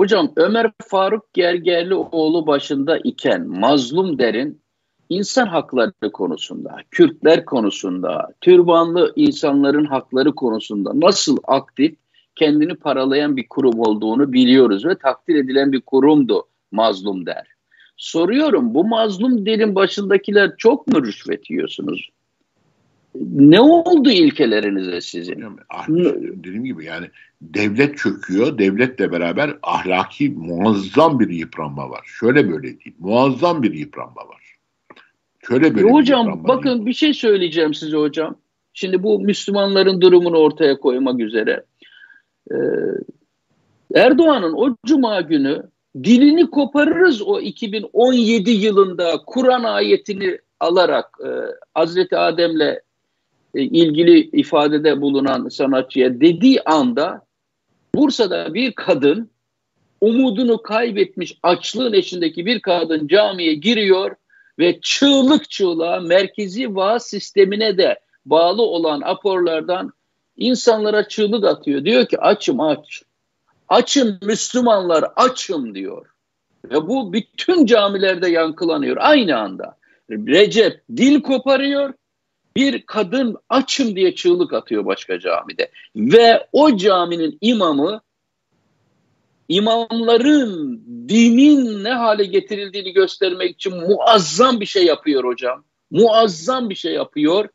Hocam 0.00 0.32
Ömer 0.36 0.72
Faruk 0.88 1.34
Gergerlioğlu 1.34 2.46
başında 2.46 2.98
iken 2.98 3.48
mazlum 3.48 4.18
derin 4.18 4.62
insan 5.08 5.46
hakları 5.46 6.12
konusunda, 6.12 6.76
Kürtler 6.90 7.44
konusunda, 7.44 8.28
türbanlı 8.40 9.12
insanların 9.16 9.84
hakları 9.84 10.34
konusunda 10.34 10.90
nasıl 10.94 11.36
aktif 11.44 11.94
kendini 12.34 12.74
paralayan 12.74 13.36
bir 13.36 13.48
kurum 13.48 13.80
olduğunu 13.80 14.32
biliyoruz 14.32 14.86
ve 14.86 14.98
takdir 14.98 15.34
edilen 15.34 15.72
bir 15.72 15.80
kurumdu 15.80 16.44
mazlum 16.72 17.26
der. 17.26 17.46
Soruyorum 17.96 18.74
bu 18.74 18.84
mazlum 18.84 19.46
derin 19.46 19.74
başındakiler 19.74 20.52
çok 20.58 20.86
mu 20.86 21.04
rüşvet 21.06 21.50
yiyorsunuz? 21.50 22.10
Ne 23.14 23.60
oldu 23.60 24.10
ilkelerinize 24.10 25.00
sizin? 25.00 25.44
Ah, 25.70 25.88
dediğim 25.88 26.64
gibi 26.64 26.84
yani 26.84 27.06
devlet 27.42 27.98
çöküyor. 27.98 28.58
Devletle 28.58 29.12
beraber 29.12 29.56
ahlaki 29.62 30.30
muazzam 30.30 31.20
bir 31.20 31.28
yıpranma 31.28 31.90
var. 31.90 32.00
Şöyle 32.04 32.52
böyle 32.52 32.62
değil. 32.62 32.94
Muazzam 32.98 33.62
bir 33.62 33.74
yıpranma 33.74 34.28
var. 34.28 34.56
Şöyle 35.48 35.74
böyle 35.74 35.90
hocam 35.90 36.44
bakın 36.48 36.74
değil. 36.74 36.86
bir 36.86 36.92
şey 36.92 37.14
söyleyeceğim 37.14 37.74
size 37.74 37.96
hocam. 37.96 38.36
Şimdi 38.72 39.02
bu 39.02 39.20
Müslümanların 39.20 40.00
durumunu 40.00 40.36
ortaya 40.36 40.78
koymak 40.78 41.20
üzere. 41.20 41.64
Ee, 42.50 42.56
Erdoğan'ın 43.94 44.52
o 44.52 44.76
cuma 44.86 45.20
günü 45.20 45.62
dilini 46.04 46.50
koparırız 46.50 47.22
o 47.22 47.40
2017 47.40 48.50
yılında 48.50 49.22
Kur'an 49.26 49.64
ayetini 49.64 50.38
alarak 50.60 51.18
e, 51.24 51.28
Hazreti 51.74 52.16
Adem'le 52.16 52.78
e, 53.54 53.62
ilgili 53.62 54.20
ifadede 54.20 55.00
bulunan 55.00 55.48
sanatçıya 55.48 56.20
dediği 56.20 56.62
anda 56.62 57.22
Bursa'da 57.94 58.54
bir 58.54 58.72
kadın 58.72 59.30
umudunu 60.00 60.62
kaybetmiş 60.62 61.38
açlığın 61.42 61.92
eşindeki 61.92 62.46
bir 62.46 62.60
kadın 62.60 63.06
camiye 63.08 63.54
giriyor 63.54 64.16
ve 64.58 64.78
çığlık 64.82 65.50
çığlığa 65.50 66.00
merkezi 66.00 66.76
vaaz 66.76 67.06
sistemine 67.06 67.78
de 67.78 68.00
bağlı 68.26 68.62
olan 68.62 69.00
aporlardan 69.04 69.92
insanlara 70.36 71.08
çığlık 71.08 71.44
atıyor. 71.44 71.84
Diyor 71.84 72.06
ki 72.06 72.20
açım 72.20 72.60
aç. 72.60 73.02
Açın 73.68 74.18
Müslümanlar 74.22 75.04
açım 75.16 75.74
diyor. 75.74 76.06
Ve 76.64 76.88
bu 76.88 77.12
bütün 77.12 77.66
camilerde 77.66 78.30
yankılanıyor 78.30 78.96
aynı 79.00 79.38
anda. 79.38 79.76
Recep 80.10 80.82
dil 80.96 81.20
koparıyor, 81.22 81.94
bir 82.60 82.82
kadın 82.82 83.36
açım 83.48 83.96
diye 83.96 84.14
çığlık 84.14 84.52
atıyor 84.52 84.86
başka 84.86 85.20
camide. 85.20 85.70
Ve 85.96 86.46
o 86.52 86.76
caminin 86.76 87.38
imamı 87.40 88.00
imamların 89.48 90.82
dinin 91.08 91.84
ne 91.84 91.92
hale 91.92 92.24
getirildiğini 92.24 92.92
göstermek 92.92 93.54
için 93.54 93.76
muazzam 93.76 94.60
bir 94.60 94.66
şey 94.66 94.84
yapıyor 94.84 95.24
hocam. 95.24 95.64
Muazzam 95.90 96.70
bir 96.70 96.74
şey 96.74 96.92
yapıyor. 96.92 97.48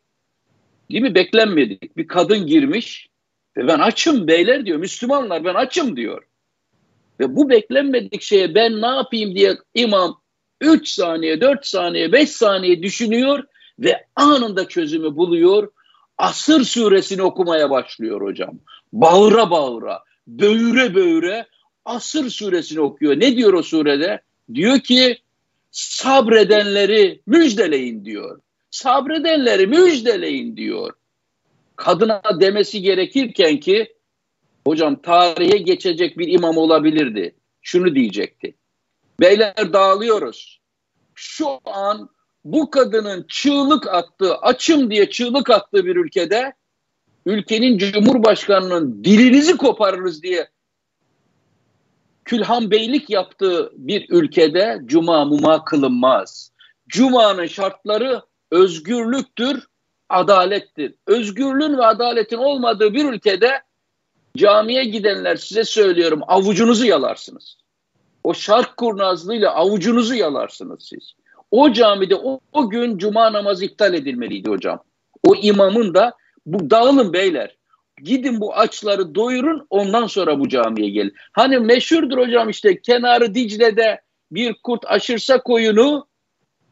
Değil 0.91 1.01
mi? 1.01 1.16
Beklenmedik. 1.16 1.97
Bir 1.97 2.08
kadın 2.08 2.47
girmiş 2.47 3.10
ve 3.58 3.68
ben 3.68 3.80
açım 3.80 4.28
beyler 4.28 4.66
diyor. 4.66 4.78
Müslümanlar 4.78 5.45
ben 5.45 5.56
açım 5.56 5.97
diyor. 5.97 6.24
Ve 7.20 7.36
bu 7.36 7.49
beklenmedik 7.49 8.22
şeye 8.22 8.56
ben 8.56 8.82
ne 8.82 8.88
yapayım 8.88 9.36
diye 9.36 9.58
imam 9.74 10.22
3 10.62 10.89
saniye, 10.89 11.41
4 11.41 11.66
saniye, 11.66 12.12
5 12.12 12.30
saniye 12.30 12.84
düşünüyor 12.84 13.43
ve 13.80 14.06
anında 14.16 14.68
çözümü 14.68 15.16
buluyor. 15.16 15.72
Asır 16.18 16.64
suresini 16.64 17.22
okumaya 17.22 17.70
başlıyor 17.70 18.22
hocam. 18.22 18.60
Bağıra 18.94 19.52
bağıra, 19.52 20.04
böğüre 20.28 20.96
böğüre 20.96 21.48
Asır 21.86 22.30
suresini 22.30 22.80
okuyor. 22.80 23.20
Ne 23.20 23.38
diyor 23.38 23.54
o 23.54 23.64
surede? 23.64 24.22
Diyor 24.54 24.80
ki 24.80 25.18
sabredenleri 25.72 27.22
müjdeleyin 27.28 28.06
diyor. 28.06 28.42
Sabredenleri 28.72 29.68
müjdeleyin 29.68 30.58
diyor. 30.58 30.94
Kadına 31.76 32.22
demesi 32.40 32.82
gerekirken 32.82 33.60
ki 33.60 33.94
hocam 34.68 35.02
tarihe 35.02 35.58
geçecek 35.58 36.18
bir 36.18 36.28
imam 36.28 36.58
olabilirdi. 36.58 37.36
Şunu 37.62 37.96
diyecekti. 37.96 38.56
Beyler 39.20 39.74
dağılıyoruz. 39.74 40.62
Şu 41.16 41.48
an 41.66 42.10
bu 42.46 42.72
kadının 42.72 43.26
çığlık 43.30 43.88
attığı, 43.88 44.36
açım 44.36 44.91
diye 44.91 45.10
çığlık 45.10 45.50
attığı 45.50 45.86
bir 45.86 45.96
ülkede 45.96 46.54
ülkenin 47.26 47.78
cumhurbaşkanının 47.78 49.04
dilinizi 49.04 49.58
koparırız 49.58 50.24
diye 50.24 50.50
külhan 52.26 52.72
beylik 52.72 53.10
yaptığı 53.10 53.72
bir 53.76 54.06
ülkede 54.10 54.82
cuma 54.86 55.26
muma 55.26 55.66
kılınmaz. 55.66 56.52
Cuma'nın 56.88 57.46
şartları 57.46 58.22
özgürlüktür, 58.52 59.68
adalettir. 60.10 60.93
Özgürlüğün 61.08 61.78
ve 61.78 61.86
adaletin 61.86 62.38
olmadığı 62.38 62.93
bir 62.93 63.06
ülkede 63.06 63.62
camiye 64.38 64.84
gidenler 64.84 65.36
size 65.36 65.64
söylüyorum 65.64 66.22
avucunuzu 66.28 66.86
yalarsınız. 66.86 67.58
O 68.24 68.34
şark 68.34 68.78
kurnazlığıyla 68.78 69.52
avucunuzu 69.52 70.16
yalarsınız 70.16 70.84
siz. 70.84 71.14
O 71.52 71.74
camide 71.74 72.16
o, 72.16 72.39
o 72.54 72.70
gün 72.70 72.98
cuma 72.98 73.34
namazı 73.34 73.66
iptal 73.66 73.93
edilmeliydi 73.93 74.50
hocam. 74.50 74.84
O 75.24 75.36
imamın 75.36 75.93
da 75.93 76.14
bu 76.46 76.70
dağılın 76.70 77.14
beyler. 77.14 77.58
Gidin 78.04 78.41
bu 78.41 78.56
açları 78.56 79.16
doyurun 79.16 79.68
ondan 79.70 80.08
sonra 80.08 80.39
bu 80.39 80.50
camiye 80.50 80.89
gelin. 80.89 81.14
Hani 81.32 81.60
meşhurdur 81.60 82.18
hocam 82.18 82.50
işte 82.50 82.82
kenarı 82.82 83.36
Dicle'de 83.36 84.02
bir 84.32 84.56
kurt 84.64 84.86
aşırsa 84.86 85.41
koyunu 85.41 86.08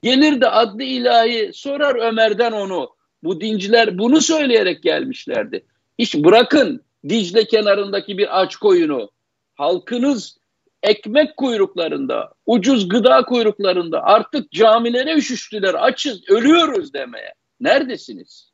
gelir 0.04 0.42
de 0.42 0.50
adlı 0.50 0.84
ilahi 0.84 1.52
sorar 1.54 1.96
Ömer'den 1.96 2.52
onu. 2.52 2.90
Bu 3.24 3.42
dinciler 3.42 3.98
bunu 3.98 4.22
söyleyerek 4.22 4.84
gelmişlerdi. 4.84 5.66
Hiç 6.00 6.16
bırakın 6.16 6.84
Dicle 7.10 7.46
kenarındaki 7.46 8.18
bir 8.18 8.42
aç 8.42 8.56
koyunu. 8.56 9.10
Halkınız 9.56 10.38
ekmek 10.84 11.38
kuyruklarında, 11.38 12.34
ucuz 12.46 12.90
gıda 12.90 13.22
kuyruklarında 13.26 14.04
artık 14.04 14.52
camilere 14.52 15.14
üşüştüler, 15.14 15.74
açız, 15.74 16.30
ölüyoruz 16.30 16.94
demeye. 16.94 17.34
Neredesiniz? 17.62 18.54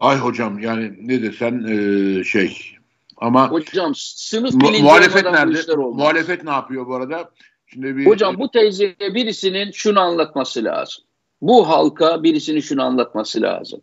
Ay 0.00 0.18
hocam 0.18 0.58
yani 0.58 0.92
ne 1.00 1.22
desen 1.22 1.64
e, 1.64 2.24
şey 2.24 2.76
ama 3.16 3.50
hocam 3.50 3.92
sınıf 3.94 4.54
mu, 4.54 4.70
muhalefet 4.80 5.24
nerede? 5.24 5.76
Muhalefet 5.76 6.44
ne 6.44 6.50
yapıyor 6.50 6.86
bu 6.86 6.94
arada? 6.94 7.30
Şimdi 7.66 7.96
bir, 7.96 8.06
hocam 8.06 8.38
bu 8.38 8.50
teyzeye 8.50 8.96
birisinin 9.00 9.70
şunu 9.70 10.00
anlatması 10.00 10.64
lazım. 10.64 11.04
Bu 11.40 11.68
halka 11.68 12.22
birisinin 12.22 12.60
şunu 12.60 12.82
anlatması 12.82 13.42
lazım. 13.42 13.80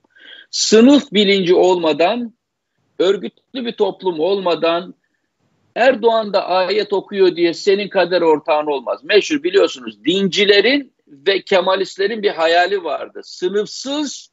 Sınıf 0.51 1.13
bilinci 1.13 1.55
olmadan, 1.55 2.33
örgütlü 2.99 3.65
bir 3.65 3.71
toplum 3.71 4.19
olmadan 4.19 4.95
Erdoğan 5.75 6.33
da 6.33 6.47
ayet 6.47 6.93
okuyor 6.93 7.35
diye 7.35 7.53
senin 7.53 7.89
kader 7.89 8.21
ortağın 8.21 8.67
olmaz. 8.67 9.03
Meşhur 9.03 9.43
biliyorsunuz 9.43 10.05
dincilerin 10.05 10.93
ve 11.07 11.41
Kemalistlerin 11.41 12.23
bir 12.23 12.31
hayali 12.31 12.83
vardı. 12.83 13.21
Sınıfsız 13.23 14.29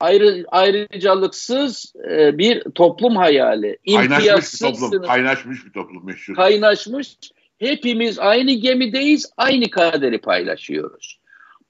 ayrı, 0.00 0.44
ayrıcalıksız 0.48 1.92
e, 2.10 2.38
bir 2.38 2.62
toplum 2.74 3.16
hayali. 3.16 3.78
Kaynaşmış 3.96 4.54
bir 4.54 4.58
toplum. 4.58 4.90
Sınıf, 4.90 5.06
kaynaşmış 5.06 5.66
bir 5.66 5.72
toplum 5.72 6.06
meşhur. 6.06 6.34
Kaynaşmış. 6.34 7.16
Hepimiz 7.58 8.18
aynı 8.18 8.52
gemideyiz, 8.52 9.32
aynı 9.36 9.70
kaderi 9.70 10.20
paylaşıyoruz. 10.20 11.20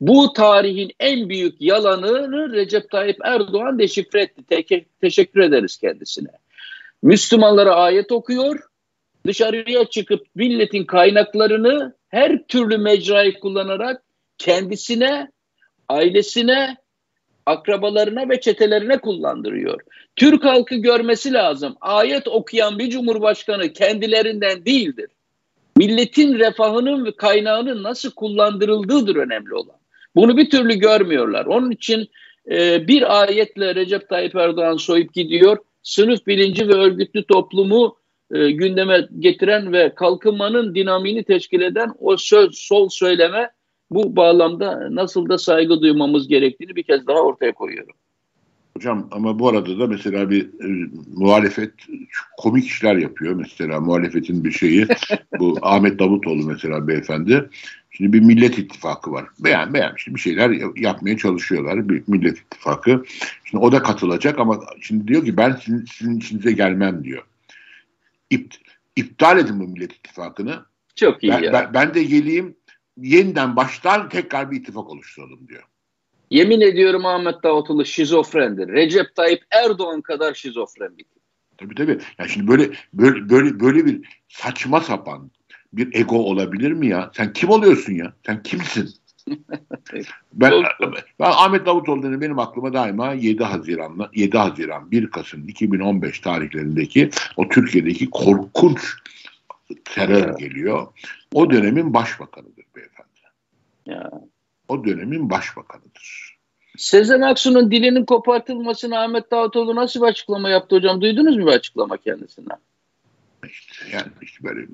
Bu 0.01 0.32
tarihin 0.32 0.91
en 1.01 1.28
büyük 1.28 1.61
yalanını 1.61 2.53
Recep 2.53 2.91
Tayyip 2.91 3.16
Erdoğan 3.24 3.78
deşifre 3.78 4.22
etti. 4.22 4.45
Te- 4.47 4.85
teşekkür 5.01 5.41
ederiz 5.41 5.76
kendisine. 5.76 6.28
Müslümanlara 7.03 7.74
ayet 7.74 8.12
okuyor, 8.12 8.61
dışarıya 9.27 9.85
çıkıp 9.85 10.27
milletin 10.35 10.85
kaynaklarını 10.85 11.95
her 12.09 12.47
türlü 12.47 12.79
mecrayı 12.79 13.41
kullanarak 13.41 14.03
kendisine, 14.39 15.31
ailesine 15.89 16.77
akrabalarına 17.47 18.29
ve 18.29 18.41
çetelerine 18.41 18.99
kullandırıyor. 18.99 19.81
Türk 20.16 20.45
halkı 20.45 20.75
görmesi 20.75 21.33
lazım. 21.33 21.77
Ayet 21.81 22.29
okuyan 22.29 22.79
bir 22.79 22.91
cumhurbaşkanı 22.91 23.72
kendilerinden 23.72 24.64
değildir. 24.64 25.11
Milletin 25.77 26.39
refahının 26.39 27.05
ve 27.05 27.16
kaynağının 27.16 27.83
nasıl 27.83 28.11
kullandırıldığıdır 28.11 29.16
önemli 29.16 29.55
olan. 29.55 29.77
Bunu 30.16 30.37
bir 30.37 30.51
türlü 30.51 30.75
görmüyorlar. 30.75 31.47
Onun 31.47 31.70
için 31.70 32.09
e, 32.51 32.89
bir 32.89 33.22
ayetle 33.22 33.75
Recep 33.75 34.09
Tayyip 34.09 34.37
Erdoğan 34.37 34.77
soyup 34.77 35.14
gidiyor. 35.14 35.59
Sınıf 35.83 36.27
bilinci 36.27 36.68
ve 36.68 36.75
örgütlü 36.75 37.25
toplumu 37.27 37.97
e, 38.35 38.51
gündeme 38.51 39.09
getiren 39.18 39.72
ve 39.72 39.95
kalkınmanın 39.95 40.74
dinamini 40.74 41.24
teşkil 41.24 41.61
eden 41.61 41.93
o 41.99 42.16
söz, 42.16 42.55
sol 42.55 42.89
söyleme 42.89 43.51
bu 43.91 44.16
bağlamda 44.16 44.89
nasıl 44.91 45.28
da 45.28 45.39
saygı 45.39 45.80
duymamız 45.80 46.28
gerektiğini 46.28 46.76
bir 46.76 46.82
kez 46.82 47.07
daha 47.07 47.18
ortaya 47.18 47.53
koyuyorum. 47.53 47.95
Hocam 48.76 49.09
ama 49.11 49.39
bu 49.39 49.49
arada 49.49 49.78
da 49.78 49.87
mesela 49.87 50.30
bir 50.30 50.45
e, 50.45 50.91
muhalefet 51.16 51.70
komik 52.39 52.64
işler 52.64 52.97
yapıyor. 52.97 53.35
Mesela 53.35 53.80
muhalefetin 53.80 54.45
bir 54.45 54.51
şeyi 54.51 54.87
bu 55.39 55.59
Ahmet 55.62 55.99
Davutoğlu 55.99 56.47
mesela 56.47 56.89
beyefendi. 56.89 57.49
Şimdi 57.91 58.12
bir 58.12 58.20
millet 58.20 58.59
ittifakı 58.59 59.12
var. 59.12 59.24
Beğen 59.39 59.74
beğen 59.74 59.93
işte 59.97 60.14
bir 60.14 60.20
şeyler 60.20 60.76
yapmaya 60.76 61.18
çalışıyorlar. 61.18 61.89
Bir 61.89 62.03
millet 62.07 62.39
ittifakı. 62.39 63.05
Şimdi 63.45 63.64
o 63.64 63.72
da 63.72 63.82
katılacak 63.82 64.39
ama 64.39 64.61
şimdi 64.80 65.09
diyor 65.09 65.24
ki 65.24 65.37
ben 65.37 65.59
sizin, 65.64 65.85
sizin 65.85 66.18
içinize 66.18 66.53
gelmem 66.53 67.05
diyor. 67.05 67.22
İpt, 68.31 68.57
iptal 68.97 69.39
edin 69.39 69.61
bu 69.61 69.68
millet 69.68 69.93
ittifakını. 69.93 70.64
Çok 70.97 71.22
iyi 71.22 71.33
ben, 71.33 71.43
ya. 71.43 71.53
Ben, 71.53 71.75
ben 71.75 71.95
de 71.95 72.05
geleyim 72.05 72.57
yeniden 72.97 73.57
baştan 73.57 74.09
tekrar 74.09 74.51
bir 74.51 74.61
ittifak 74.61 74.91
oluşturalım 74.91 75.49
diyor. 75.49 75.62
Yemin 76.31 76.61
ediyorum 76.61 77.07
Ahmet 77.07 77.43
Davutoğlu 77.43 77.85
şizofrendir. 77.85 78.68
Recep 78.68 79.14
Tayyip 79.14 79.43
Erdoğan 79.51 80.03
kadar 80.03 80.35
şizofren 80.35 80.99
bir 80.99 81.05
Tabii 81.57 81.75
tabii. 81.75 81.99
Yani 82.18 82.31
şimdi 82.31 82.49
böyle 82.49 82.70
böyle 82.95 83.29
böyle 83.29 83.61
böyle 83.61 83.87
bir 83.87 84.09
saçma 84.29 84.81
sapan 84.81 85.31
bir 85.72 85.95
ego 85.95 86.16
olabilir 86.16 86.72
mi 86.72 86.87
ya? 86.87 87.11
Sen 87.16 87.33
kim 87.33 87.51
oluyorsun 87.51 87.93
ya? 87.93 88.12
Sen 88.27 88.43
kimsin? 88.43 88.91
ben, 90.33 90.53
ben 91.20 91.31
Ahmet 91.31 91.66
Davutoğlu 91.66 92.20
benim 92.20 92.39
aklıma 92.39 92.72
daima 92.72 93.12
7 93.12 93.45
Haziran'la 93.45 94.11
7 94.14 94.39
Haziran 94.39 94.91
1 94.91 95.11
Kasım 95.11 95.49
2015 95.49 96.20
tarihlerindeki 96.20 97.11
o 97.37 97.49
Türkiye'deki 97.49 98.11
korkunç 98.11 98.81
terör 99.85 100.25
evet. 100.25 100.39
geliyor. 100.39 100.87
O 101.33 101.51
dönemin 101.51 101.95
başbakanıdır 101.95 102.64
beyefendi. 102.77 103.09
Ya. 103.87 104.11
O 104.68 104.85
dönemin 104.85 105.31
başbakanıdır. 105.31 106.39
Sezen 106.77 107.20
Aksu'nun 107.20 107.70
dilinin 107.70 108.05
kopartılmasını 108.05 109.01
Ahmet 109.01 109.31
Davutoğlu 109.31 109.75
nasıl 109.75 110.01
bir 110.01 110.07
açıklama 110.07 110.49
yaptı 110.49 110.77
hocam? 110.77 111.01
Duydunuz 111.01 111.37
mu 111.37 111.47
bir 111.47 111.53
açıklama 111.53 111.97
kendisinden? 111.97 112.59
İşte 113.47 113.75
yani 113.93 114.07
işte 114.22 114.45
böyle 114.45 114.66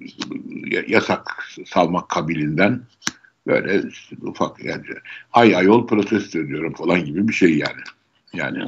yasak 0.89 1.49
salmak 1.67 2.09
kabilinden 2.09 2.83
böyle 3.47 3.83
ufak 4.23 4.65
yani 4.65 4.85
ay 5.33 5.57
ayol 5.57 5.87
protesto 5.87 6.39
ediyorum 6.39 6.75
falan 6.75 7.05
gibi 7.05 7.29
bir 7.29 7.33
şey 7.33 7.59
yani. 7.59 7.83
Yani 8.33 8.65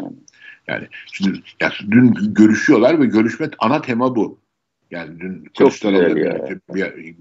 yani 0.68 0.86
şimdi 1.12 1.40
ya 1.60 1.72
dün 1.90 2.14
görüşüyorlar 2.34 3.00
ve 3.00 3.06
görüşme 3.06 3.50
ana 3.58 3.82
tema 3.82 4.16
bu. 4.16 4.38
Yani 4.90 5.20
dün 5.20 5.44
Kılıçdaroğlu 5.58 6.16
bir, 6.16 6.24
bir, 6.74 7.14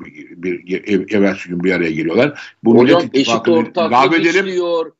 bir, 0.43 0.65
bir, 0.65 0.87
ev, 0.87 1.17
evvelsi 1.17 1.49
gün 1.49 1.63
bir 1.63 1.71
araya 1.71 1.91
geliyorlar. 1.91 2.55
Bu 2.63 2.77
Hocam 2.77 3.03
eşit 3.13 3.47
ortaklık 3.47 4.25
istiyor. 4.25 4.91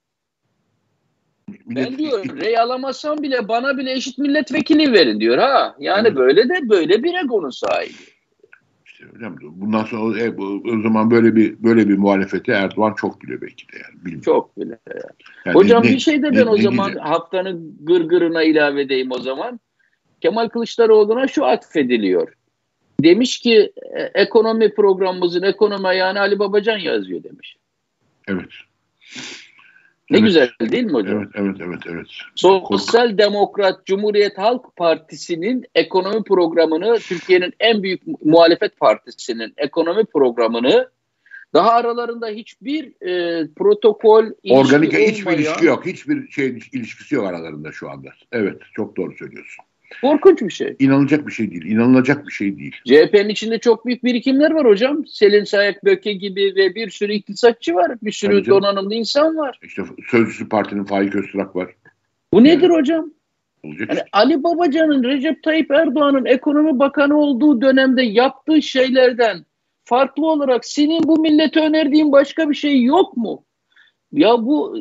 Ben 1.66 1.98
diyor 1.98 2.26
rey 2.26 2.60
alamazsam 2.60 3.24
bile 3.24 3.48
bana 3.48 3.78
bile 3.78 3.92
eşit 3.92 4.18
milletvekili 4.18 4.94
verin 4.94 5.20
diyor 5.20 5.38
ha. 5.38 5.76
Yani 5.80 6.08
evet. 6.08 6.18
böyle 6.18 6.50
de 6.50 6.70
böyle 6.70 7.04
bir 7.04 7.14
egonun 7.24 7.50
sahibi. 7.50 7.94
İşte 9.14 9.28
Bundan 9.42 9.84
sonra 9.84 10.20
e, 10.20 10.32
o 10.78 10.82
zaman 10.82 11.12
böyle 11.12 11.36
bir 11.36 11.64
böyle 11.64 11.90
bir 11.90 11.98
muhalefete 11.98 12.52
Erdoğan 12.52 12.94
çok 12.94 13.22
bile 13.22 13.42
belki 13.42 13.68
de 13.68 13.78
yani. 13.78 14.06
Bilmiyorum. 14.06 14.22
Çok 14.22 14.58
bile. 14.58 14.80
Yani. 14.88 15.02
yani 15.46 15.56
Hocam 15.56 15.84
ne, 15.84 15.90
bir 15.90 16.00
şey 16.00 16.24
de 16.24 16.24
ben 16.24 16.46
ne, 16.46 16.50
o 16.50 16.58
ne 16.58 16.62
zaman 16.62 16.86
diyeceğim? 16.86 17.08
haftanın 17.08 17.78
gırgırına 17.82 18.44
ilave 18.44 18.82
edeyim 18.82 19.12
o 19.12 19.20
zaman. 19.20 19.60
Kemal 20.22 20.50
Kılıçdaroğlu'na 20.50 21.28
şu 21.28 21.46
atfediliyor. 21.46 22.34
Demiş 23.04 23.40
ki 23.40 23.72
e, 23.96 24.02
ekonomi 24.02 24.74
programımızın 24.74 25.44
ekonomi 25.44 25.88
ayağını 25.88 26.20
Ali 26.20 26.40
Babacan 26.40 26.78
yazıyor 26.78 27.24
demiş. 27.24 27.58
Evet. 28.28 28.50
Ne 30.12 30.18
evet. 30.18 30.28
güzel 30.28 30.50
değil 30.72 30.84
mi 30.84 30.92
hocam? 30.92 31.18
Evet, 31.18 31.30
evet, 31.36 31.56
evet. 31.66 31.80
evet. 31.86 32.08
Sosyal 32.36 33.08
Kork 33.08 33.18
Demokrat 33.18 33.86
Cumhuriyet 33.86 34.38
Halk 34.38 34.76
Partisi'nin 34.76 35.66
ekonomi 35.76 36.24
programını, 36.24 37.00
Türkiye'nin 37.00 37.54
en 37.60 37.84
büyük 37.84 38.02
muhalefet 38.26 38.80
partisinin 38.80 39.54
ekonomi 39.58 40.06
programını 40.06 40.90
daha 41.54 41.72
aralarında 41.72 42.28
hiçbir 42.28 42.86
e, 43.02 43.48
protokol 43.56 44.26
organik 44.50 44.94
hiçbir 44.94 45.32
ilişki 45.32 45.66
yok. 45.66 45.86
Hiçbir 45.86 46.32
şey 46.32 46.48
ilişkisi 46.74 47.16
yok 47.16 47.28
aralarında 47.28 47.72
şu 47.72 47.90
anda. 47.90 48.10
Evet, 48.32 48.62
çok 48.74 48.98
doğru 48.98 49.16
söylüyorsun. 49.18 49.66
Korkunç 50.02 50.42
bir 50.42 50.50
şey. 50.50 50.76
İnanılacak 50.80 51.28
bir 51.28 51.32
şey 51.32 51.52
değil. 51.52 51.66
İnanılacak 51.66 52.28
bir 52.28 52.32
şey 52.32 52.58
değil. 52.58 52.76
CHP'nin 52.86 53.30
içinde 53.30 53.60
çok 53.60 53.86
büyük 53.86 54.04
birikimler 54.04 54.52
var 54.52 54.66
hocam. 54.66 55.08
Selin 55.08 55.44
Sayak 55.44 55.86
Böke 55.86 56.14
gibi 56.14 56.54
ve 56.56 56.76
bir 56.76 56.90
sürü 56.90 57.14
iktisatçı 57.14 57.76
var. 57.76 57.92
Bir 58.02 58.12
sürü 58.12 58.44
Tabii 58.44 58.50
donanımlı 58.50 58.94
insan 58.94 59.38
var. 59.38 59.60
İşte 59.64 59.82
Sözcüsü 60.12 60.50
Parti'nin 60.50 60.84
Faik 60.84 61.16
Öztürk 61.16 61.56
var. 61.56 61.76
Bu 62.34 62.44
nedir 62.44 62.64
yani, 62.64 62.74
hocam? 62.74 63.12
Olacak 63.64 63.90
yani 63.90 63.98
işte. 63.98 64.06
Ali 64.14 64.44
Babacan'ın 64.44 65.04
Recep 65.04 65.44
Tayyip 65.44 65.72
Erdoğan'ın 65.72 66.26
ekonomi 66.26 66.80
bakanı 66.80 67.20
olduğu 67.20 67.62
dönemde 67.62 68.04
yaptığı 68.04 68.62
şeylerden 68.62 69.46
farklı 69.84 70.26
olarak 70.26 70.66
senin 70.66 71.04
bu 71.04 71.22
millete 71.22 71.60
önerdiğin 71.60 72.12
başka 72.12 72.50
bir 72.50 72.56
şey 72.56 72.84
yok 72.84 73.18
mu? 73.18 73.46
Ya 74.12 74.30
bu 74.38 74.78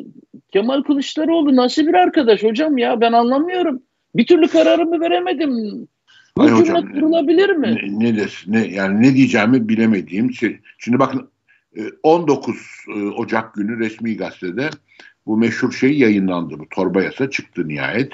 Kemal 0.53 0.81
Kılıçdaroğlu 0.81 1.55
nasıl 1.55 1.87
bir 1.87 1.93
arkadaş 1.93 2.43
hocam 2.43 2.77
ya 2.77 3.01
ben 3.01 3.11
anlamıyorum. 3.13 3.83
Bir 4.15 4.25
türlü 4.25 4.47
kararımı 4.47 5.01
veremedim. 5.01 5.87
Bu 6.37 6.43
Hayır 6.43 6.55
cümle 6.55 6.71
hocam, 6.71 6.93
kurulabilir 6.93 7.49
mi? 7.49 7.77
Ne, 7.83 8.05
ne, 8.05 8.17
des, 8.17 8.33
ne, 8.47 8.67
yani 8.67 9.01
ne 9.01 9.15
diyeceğimi 9.15 9.69
bilemediğim 9.69 10.33
şey. 10.33 10.59
Şimdi 10.77 10.99
bakın 10.99 11.29
19 12.03 12.55
e, 12.87 12.99
e, 12.99 13.03
Ocak 13.03 13.53
günü 13.53 13.79
resmi 13.79 14.17
gazetede 14.17 14.69
bu 15.25 15.37
meşhur 15.37 15.71
şey 15.71 15.97
yayınlandı. 15.97 16.59
Bu 16.59 16.69
torba 16.69 17.03
yasa 17.03 17.29
çıktı 17.29 17.67
nihayet. 17.67 18.11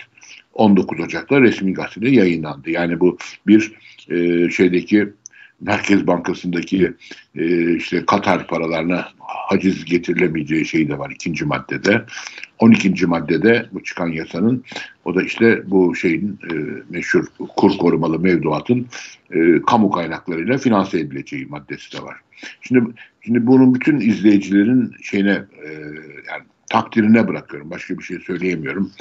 19 0.54 1.00
Ocak'ta 1.00 1.42
resmi 1.42 1.74
gazetede 1.74 2.10
yayınlandı. 2.10 2.70
Yani 2.70 3.00
bu 3.00 3.18
bir 3.48 3.74
e, 4.10 4.50
şeydeki 4.50 5.10
Merkez 5.62 6.08
Bankası'ndaki 6.08 6.94
e, 7.36 7.76
işte 7.76 8.06
Katar 8.06 8.48
paralarına 8.48 9.08
haciz 9.20 9.86
getirilemeyeceği 9.86 10.66
şey 10.66 10.90
de 10.90 11.00
var 11.00 11.12
ikinci 11.12 11.46
maddede. 11.46 12.06
12. 12.60 13.06
maddede 13.06 13.66
bu 13.72 13.84
çıkan 13.84 14.08
yasanın 14.08 14.64
o 15.06 15.16
da 15.16 15.24
işte 15.24 15.64
bu 15.66 15.96
şeyin 15.96 16.40
e, 16.52 16.54
meşhur 16.90 17.26
kur 17.56 17.78
korumalı 17.78 18.20
mevduatın 18.20 18.88
e, 19.32 19.62
kamu 19.62 19.92
kaynaklarıyla 19.92 20.58
finanse 20.58 21.00
edileceği 21.00 21.46
maddesi 21.46 21.98
de 21.98 22.04
var. 22.04 22.18
Şimdi 22.62 22.92
şimdi 23.22 23.48
bunun 23.48 23.76
bütün 23.76 24.00
izleyicilerin 24.00 24.94
şeyine 25.02 25.44
e, 25.64 25.70
yani 26.28 26.44
takdirine 26.70 27.28
bırakıyorum. 27.28 27.72
Başka 27.72 27.98
bir 27.98 28.04
şey 28.04 28.20
söyleyemiyorum 28.20 28.92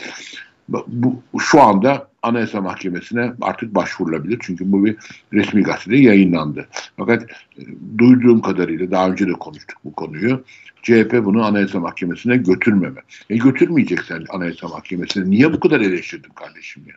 bu 0.68 1.22
şu 1.40 1.60
anda 1.60 2.08
Anayasa 2.22 2.60
Mahkemesi'ne 2.60 3.32
artık 3.40 3.74
başvurulabilir. 3.74 4.38
Çünkü 4.42 4.72
bu 4.72 4.84
bir 4.84 4.96
resmi 5.32 5.62
gazetede 5.62 5.96
yayınlandı. 5.96 6.68
Fakat 6.96 7.22
e, 7.22 7.62
duyduğum 7.98 8.40
kadarıyla 8.40 8.90
daha 8.90 9.10
önce 9.10 9.28
de 9.28 9.32
konuştuk 9.32 9.78
bu 9.84 9.92
konuyu. 9.92 10.44
CHP 10.82 11.24
bunu 11.24 11.44
Anayasa 11.44 11.80
Mahkemesi'ne 11.80 12.36
götürmeme. 12.36 13.00
E 13.30 13.36
götürmeyeceksen 13.36 14.24
Anayasa 14.28 14.68
Mahkemesi'ne 14.68 15.30
niye 15.30 15.52
bu 15.52 15.60
kadar 15.60 15.80
eleştirdin 15.80 16.30
kardeşim 16.30 16.82
ya? 16.86 16.94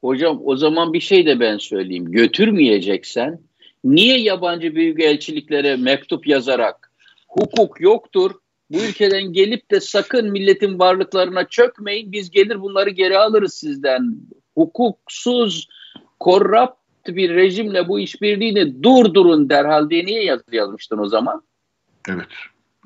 Hocam 0.00 0.40
o 0.44 0.56
zaman 0.56 0.92
bir 0.92 1.00
şey 1.00 1.26
de 1.26 1.40
ben 1.40 1.58
söyleyeyim. 1.58 2.04
Götürmeyeceksen 2.12 3.38
niye 3.84 4.20
yabancı 4.20 4.74
büyükelçiliklere 4.74 5.76
mektup 5.76 6.26
yazarak 6.26 6.92
hukuk 7.28 7.80
yoktur, 7.80 8.30
bu 8.72 8.82
ülkeden 8.82 9.32
gelip 9.32 9.70
de 9.70 9.80
sakın 9.80 10.30
milletin 10.30 10.78
varlıklarına 10.78 11.48
çökmeyin. 11.48 12.12
Biz 12.12 12.30
gelir 12.30 12.60
bunları 12.60 12.90
geri 12.90 13.18
alırız 13.18 13.54
sizden. 13.54 14.16
Hukuksuz, 14.54 15.68
korrupt 16.20 16.76
bir 17.08 17.34
rejimle 17.34 17.88
bu 17.88 18.00
işbirliğini 18.00 18.82
durdurun 18.82 19.50
derhal 19.50 19.90
diye 19.90 20.06
niye 20.06 20.24
yazı 20.24 20.44
yazmıştın 20.52 20.98
o 20.98 21.06
zaman? 21.06 21.42
Evet. 22.08 22.28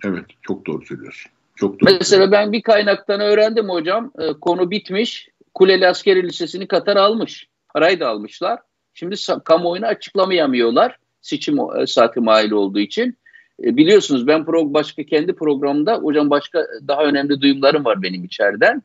Evet. 0.05 0.24
Çok 0.43 0.66
doğru 0.66 0.87
söylüyorsun. 0.87 1.32
Çok 1.57 1.80
doğru. 1.80 1.97
Mesela 2.01 2.32
ben 2.32 2.53
bir 2.53 2.62
kaynaktan 2.62 3.20
öğrendim 3.20 3.68
hocam. 3.68 4.12
E, 4.18 4.32
konu 4.32 4.70
bitmiş. 4.70 5.28
Kuleli 5.55 5.89
Askeri 5.89 6.22
Lisesi'ni 6.22 6.68
Katar 6.68 6.97
almış. 6.97 7.49
Parayı 7.74 8.01
da 8.01 8.09
almışlar. 8.09 8.61
Şimdi 8.95 9.16
kamuoyuna 9.45 9.87
açıklamayamıyorlar. 9.87 10.99
Seçim 11.20 11.59
e, 11.61 11.87
saati 11.87 12.20
mahil 12.20 12.51
olduğu 12.51 12.78
için. 12.78 13.18
E, 13.65 13.77
biliyorsunuz 13.77 14.27
ben 14.27 14.45
pro, 14.45 14.75
başka 14.75 15.05
kendi 15.05 15.33
programda 15.35 15.95
hocam 15.95 16.31
başka 16.31 16.67
daha 16.89 17.05
önemli 17.05 17.41
duyumlarım 17.41 17.85
var 17.85 18.03
benim 18.03 18.25
içeriden. 18.25 18.83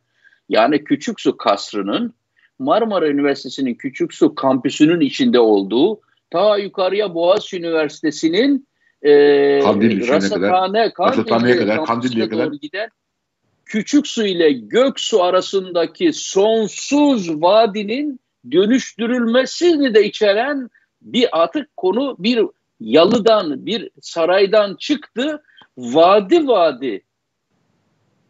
Yani 0.49 0.83
Küçük 0.83 1.21
Su 1.21 1.37
Kasrı'nın 1.37 2.13
Marmara 2.59 3.07
Üniversitesi'nin 3.07 3.73
Küçük 3.73 4.13
Su 4.13 4.35
kampüsünün 4.35 4.99
içinde 4.99 5.39
olduğu 5.39 6.01
ta 6.29 6.57
yukarıya 6.57 7.13
Boğaziçi 7.13 7.57
Üniversitesi'nin 7.57 8.67
e, 9.01 9.59
Kandil 9.59 10.07
rasathane, 10.07 10.93
Kandil'e 10.93 11.57
kadar, 11.57 11.85
Kandil'e 11.85 12.29
kadar 12.29 12.51
giden 12.51 12.89
Küçük 13.65 14.07
Su 14.07 14.25
ile 14.25 14.51
Gök 14.51 14.99
Su 14.99 15.23
arasındaki 15.23 16.13
sonsuz 16.13 17.41
vadinin 17.41 18.19
dönüştürülmesini 18.51 19.93
de 19.93 20.05
içeren 20.05 20.69
bir 21.01 21.43
atık 21.43 21.77
konu 21.77 22.15
bir 22.19 22.45
yalıdan 22.81 23.65
bir 23.65 23.89
saraydan 24.01 24.75
çıktı 24.75 25.43
vadi 25.77 26.47
vadi 26.47 27.03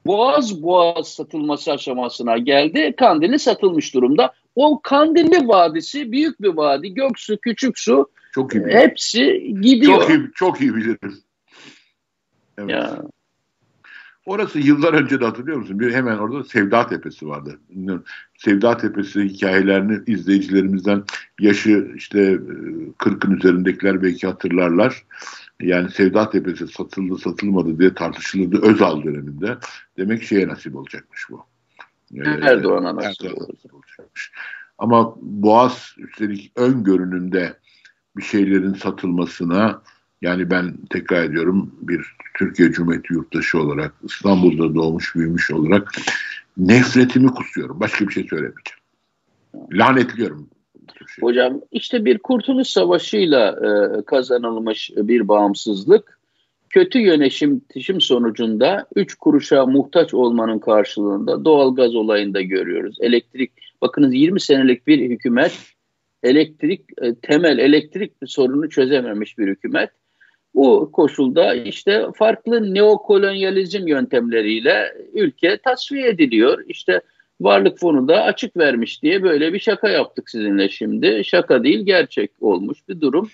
boğaz 0.06 0.64
boğaz 0.64 1.08
satılması 1.08 1.72
aşamasına 1.72 2.38
geldi. 2.38 2.94
Kandilli 2.98 3.40
satılmış 3.40 3.94
durumda. 3.94 4.34
O 4.56 4.82
Kandilli 4.82 5.48
Vadisi 5.48 6.12
büyük 6.12 6.42
bir 6.42 6.48
vadi. 6.48 6.94
Göksu, 6.94 7.38
küçük 7.38 7.80
su 7.80 8.10
çok 8.32 8.56
iyi 8.56 8.66
hepsi 8.66 9.54
gidiyor. 9.62 10.02
Çok 10.02 10.10
iyi, 10.10 10.30
çok 10.36 10.62
iyi 10.62 10.76
bilirim. 10.76 11.24
Evet. 12.58 12.70
Ya. 12.70 13.02
Orası 14.26 14.60
yıllar 14.60 14.94
önce 14.94 15.20
de 15.20 15.26
hatırlıyor 15.26 15.58
musun? 15.58 15.80
Bir 15.80 15.94
hemen 15.94 16.18
orada 16.18 16.44
Sevda 16.44 16.88
Tepesi 16.88 17.28
vardı. 17.28 17.60
Sevda 18.38 18.78
Tepesi 18.78 19.24
hikayelerini 19.24 20.00
izleyicilerimizden 20.08 21.04
yaşı 21.40 21.92
işte 21.96 22.34
40'ın 23.00 23.32
e, 23.32 23.36
üzerindekiler 23.36 24.04
belki 24.04 24.28
hatırlarlar. 24.28 25.04
Yani 25.62 25.92
Sevda 25.92 26.30
Tepesi 26.30 26.68
satıldı 26.68 27.18
satılmadı 27.18 27.80
diye 27.80 27.94
tartışılırdı 27.94 28.62
Özal 28.62 29.04
döneminde. 29.04 29.58
Demek 29.98 30.24
şeye 30.24 30.48
nasip 30.48 30.76
olacakmış 30.76 31.30
bu. 31.30 31.46
Ee, 32.16 32.30
Erdoğan'a 32.42 32.96
nasip, 32.96 33.24
nasip 33.24 33.74
olacakmış. 33.74 34.32
Ama 34.78 35.16
Boğaz 35.22 35.96
üstelik 35.98 36.52
ön 36.56 36.84
görünümde 36.84 37.58
bir 38.18 38.24
şeylerin 38.24 38.74
satılmasına 38.74 39.82
yani 40.22 40.50
ben 40.50 40.74
tekrar 40.90 41.24
ediyorum 41.24 41.76
bir 41.82 42.16
Türkiye 42.38 42.72
Cumhuriyeti 42.72 43.14
yurttaşı 43.14 43.60
olarak 43.60 43.94
İstanbul'da 44.04 44.76
doğmuş 44.76 45.16
büyümüş 45.16 45.52
olarak 45.52 45.92
nefretimi 46.58 47.28
kusuyorum. 47.28 47.80
Başka 47.80 48.08
bir 48.08 48.14
şey 48.14 48.24
söylemeyeceğim. 48.24 48.82
Lanetliyorum. 49.74 50.50
Şey. 50.98 51.22
Hocam 51.22 51.62
işte 51.72 52.06
bir 52.06 52.18
kurtuluş 52.18 52.68
savaşıyla 52.68 53.52
e, 53.52 54.02
kazanılmış 54.06 54.92
bir 54.96 55.28
bağımsızlık 55.28 56.20
kötü 56.70 57.00
yönetim 57.00 57.62
sonucunda 58.00 58.88
3 58.96 59.16
kuruşa 59.16 59.66
muhtaç 59.66 60.14
olmanın 60.14 60.60
karşılığında 60.60 61.46
doğal 61.46 61.76
gaz 61.76 61.96
olayında 61.96 62.42
görüyoruz. 62.42 62.98
Elektrik 63.00 63.52
bakınız 63.82 64.14
20 64.14 64.42
senelik 64.42 64.88
bir 64.88 65.10
hükümet 65.10 65.60
elektrik 66.24 66.82
e, 67.02 67.16
temel 67.16 67.58
elektrik 67.58 68.12
sorunu 68.26 68.70
çözememiş 68.70 69.38
bir 69.38 69.48
hükümet 69.48 69.90
bu 70.56 70.92
koşulda 70.92 71.54
işte 71.54 72.06
farklı 72.16 72.74
neokolonyalizm 72.74 73.88
yöntemleriyle 73.88 74.94
ülke 75.14 75.58
tasfiye 75.58 76.08
ediliyor. 76.08 76.64
İşte 76.68 77.02
Varlık 77.42 77.80
Fonu 77.80 78.08
da 78.08 78.24
açık 78.24 78.58
vermiş 78.58 79.04
diye 79.04 79.24
böyle 79.24 79.54
bir 79.54 79.60
şaka 79.60 79.90
yaptık 79.90 80.30
sizinle 80.30 80.70
şimdi. 80.70 81.22
Şaka 81.26 81.64
değil 81.64 81.86
gerçek 81.86 82.32
olmuş 82.42 82.88
bir 82.90 83.02
durum. 83.02 83.30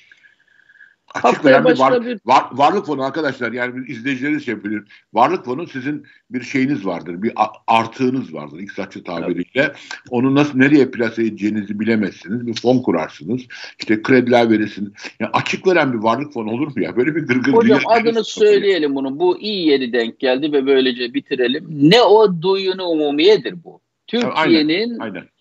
Açıklayan 1.13 1.65
bir, 1.65 1.79
var, 1.79 2.05
bir... 2.05 2.19
Var, 2.25 2.43
varlık 2.51 2.85
fonu 2.85 3.03
arkadaşlar 3.03 3.51
yani 3.51 3.75
bir 3.75 3.87
izleyicileriniz 3.87 4.45
şey 4.45 4.63
bilir. 4.63 4.83
Varlık 5.13 5.45
fonu 5.45 5.67
sizin 5.67 6.05
bir 6.29 6.41
şeyiniz 6.41 6.85
vardır. 6.85 7.21
Bir 7.23 7.33
artığınız 7.67 8.33
vardır 8.33 8.59
iktisatçı 8.59 9.03
tabiriyle. 9.03 9.45
Evet. 9.55 9.75
Onu 10.09 10.35
nasıl 10.35 10.57
nereye 10.57 10.91
plase 10.91 11.21
edeceğinizi 11.21 11.79
bilemezsiniz. 11.79 12.47
Bir 12.47 12.53
fon 12.53 12.81
kurarsınız. 12.81 13.41
İşte 13.79 14.01
krediler 14.01 14.49
verirsiniz. 14.49 14.91
Yani 15.19 15.31
açık 15.33 15.67
veren 15.67 15.93
bir 15.93 15.97
varlık 15.97 16.33
fonu 16.33 16.51
olur 16.51 16.67
mu 16.67 16.83
ya? 16.83 16.95
Böyle 16.95 17.15
bir 17.15 17.21
gırgır 17.21 17.53
Hocam 17.53 17.79
adını 17.85 18.23
söyleyelim 18.23 18.95
bunu. 18.95 19.19
Bu 19.19 19.39
iyi 19.39 19.67
yeri 19.67 19.93
denk 19.93 20.19
geldi 20.19 20.51
ve 20.51 20.65
böylece 20.65 21.13
bitirelim. 21.13 21.67
Ne 21.69 22.01
o 22.01 22.41
duyunu 22.41 22.83
umumiyedir 22.83 23.63
bu. 23.63 23.81
Türkiye'nin 24.07 24.99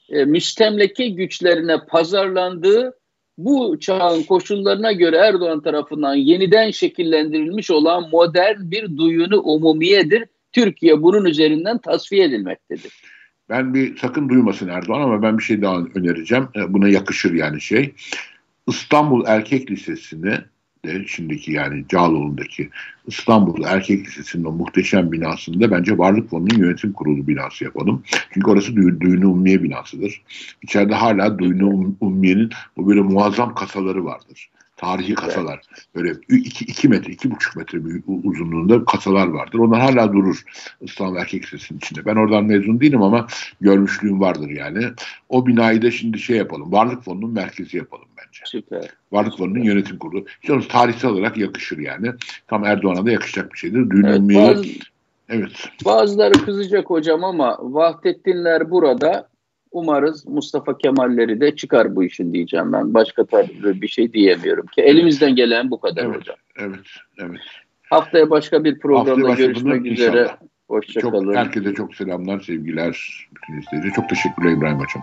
e, 0.09 0.25
müstemleke 0.25 1.09
güçlerine 1.09 1.77
pazarlandığı 1.89 2.95
bu 3.39 3.81
çağın 3.81 4.23
koşullarına 4.23 4.93
göre 4.93 5.17
Erdoğan 5.17 5.61
tarafından 5.61 6.15
yeniden 6.15 6.71
şekillendirilmiş 6.71 7.71
olan 7.71 8.11
modern 8.11 8.71
bir 8.71 8.97
duyunu 8.97 9.41
umumiyedir. 9.41 10.25
Türkiye 10.53 11.03
bunun 11.03 11.25
üzerinden 11.25 11.79
tasfiye 11.79 12.25
edilmektedir. 12.25 12.93
Ben 13.49 13.75
bir 13.75 13.97
sakın 13.97 14.29
duymasın 14.29 14.69
Erdoğan 14.69 15.01
ama 15.01 15.23
ben 15.23 15.39
bir 15.39 15.43
şey 15.43 15.63
daha 15.63 15.79
önereceğim. 15.95 16.49
E, 16.57 16.73
buna 16.73 16.89
yakışır 16.89 17.35
yani 17.35 17.61
şey. 17.61 17.95
İstanbul 18.67 19.25
Erkek 19.27 19.71
Lisesi'ni 19.71 20.35
de 20.87 21.07
şimdiki 21.07 21.53
yani 21.53 21.85
Cağaloğlu'ndaki 21.89 22.71
İstanbul 23.07 23.65
Erkek 23.65 24.07
Lisesi'nin 24.07 24.45
o 24.45 24.53
muhteşem 24.53 25.13
binasında 25.13 25.71
bence 25.71 25.99
Varlık 25.99 26.31
Fonu'nun 26.31 26.59
yönetim 26.59 26.93
kurulu 26.93 27.27
binası 27.27 27.65
yapalım. 27.65 28.03
Çünkü 28.35 28.51
orası 28.51 28.77
Dü 28.77 29.01
Düğünü 29.01 29.27
Ummiye 29.27 29.63
binasıdır. 29.63 30.23
İçeride 30.63 30.95
hala 30.95 31.39
Düğünü 31.39 31.65
um 31.65 31.97
Ummiye'nin 32.01 32.51
bu 32.77 32.89
böyle 32.89 33.01
muazzam 33.01 33.55
kasaları 33.55 34.05
vardır 34.05 34.51
tarihi 34.77 35.15
kasalar. 35.15 35.61
Böyle 35.95 36.13
2 36.29 36.89
metre, 36.89 37.13
iki 37.13 37.31
buçuk 37.31 37.57
metre 37.57 37.79
uzunluğunda 38.25 38.85
kasalar 38.85 39.27
vardır. 39.27 39.59
Onlar 39.59 39.81
hala 39.81 40.13
durur 40.13 40.43
İstanbul 40.81 41.17
Erkek 41.17 41.45
Lisesi'nin 41.45 41.79
içinde. 41.79 42.07
Ben 42.07 42.17
oradan 42.17 42.45
mezun 42.45 42.81
değilim 42.81 43.03
ama 43.03 43.27
görmüşlüğüm 43.61 44.21
vardır 44.21 44.51
yani. 44.51 44.85
O 45.29 45.47
binayı 45.47 45.83
da 45.83 45.91
şimdi 45.91 46.19
şey 46.19 46.37
yapalım. 46.37 46.73
Varlık 46.73 47.05
Fonu'nun 47.05 47.31
merkezi 47.31 47.77
yapalım 47.77 48.09
bence. 48.19 48.41
Süper. 48.45 48.91
Varlık 49.13 49.39
Fonu'nun 49.39 49.63
yönetim 49.63 49.99
kurulu. 49.99 50.25
İşte 50.43 50.69
tarihsel 50.69 51.11
olarak 51.11 51.37
yakışır 51.37 51.79
yani. 51.79 52.13
Tam 52.47 52.65
Erdoğan'a 52.65 53.07
da 53.07 53.11
yakışacak 53.11 53.53
bir 53.53 53.59
şeydir. 53.59 53.91
Dün 53.91 54.05
evet, 54.05 54.21
bazı, 54.21 54.65
evet. 55.29 55.69
Bazıları 55.85 56.33
kızacak 56.33 56.91
hocam 56.91 57.25
ama 57.25 57.59
Vahdettinler 57.61 58.71
burada 58.71 59.29
Umarız 59.77 60.27
Mustafa 60.27 60.79
Kemal'leri 60.79 61.41
de 61.41 61.57
çıkar 61.57 61.97
bu 61.97 62.05
işin 62.05 62.33
diyeceğim 62.33 62.73
ben. 62.73 62.95
Başka 62.95 63.25
tarzı 63.25 63.81
bir 63.81 63.89
şey 63.89 64.13
diyemiyorum 64.13 64.67
ki. 64.67 64.83
Elimizden 64.83 65.37
gelen 65.37 65.71
bu 65.71 65.81
kadar 65.81 66.05
evet, 66.05 66.17
hocam. 66.17 66.37
Evet, 66.59 66.87
evet. 67.19 67.41
Haftaya 67.91 68.31
başka 68.31 68.65
bir 68.65 68.79
programda 68.79 69.35
görüşmek 69.35 69.87
üzere. 69.87 70.31
Hoşçakalın. 70.69 71.35
Herkese 71.35 71.75
çok 71.75 71.95
selamlar, 71.95 72.41
sevgiler 72.41 73.27
bütün 73.37 73.61
izleyiciler. 73.61 73.95
Çok 73.95 74.09
teşekkürler 74.09 74.53
İbrahim 74.53 74.79
Hocam. 74.79 75.03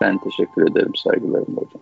Ben 0.00 0.18
teşekkür 0.18 0.70
ederim. 0.70 0.92
Saygılarım 0.96 1.56
hocam. 1.56 1.80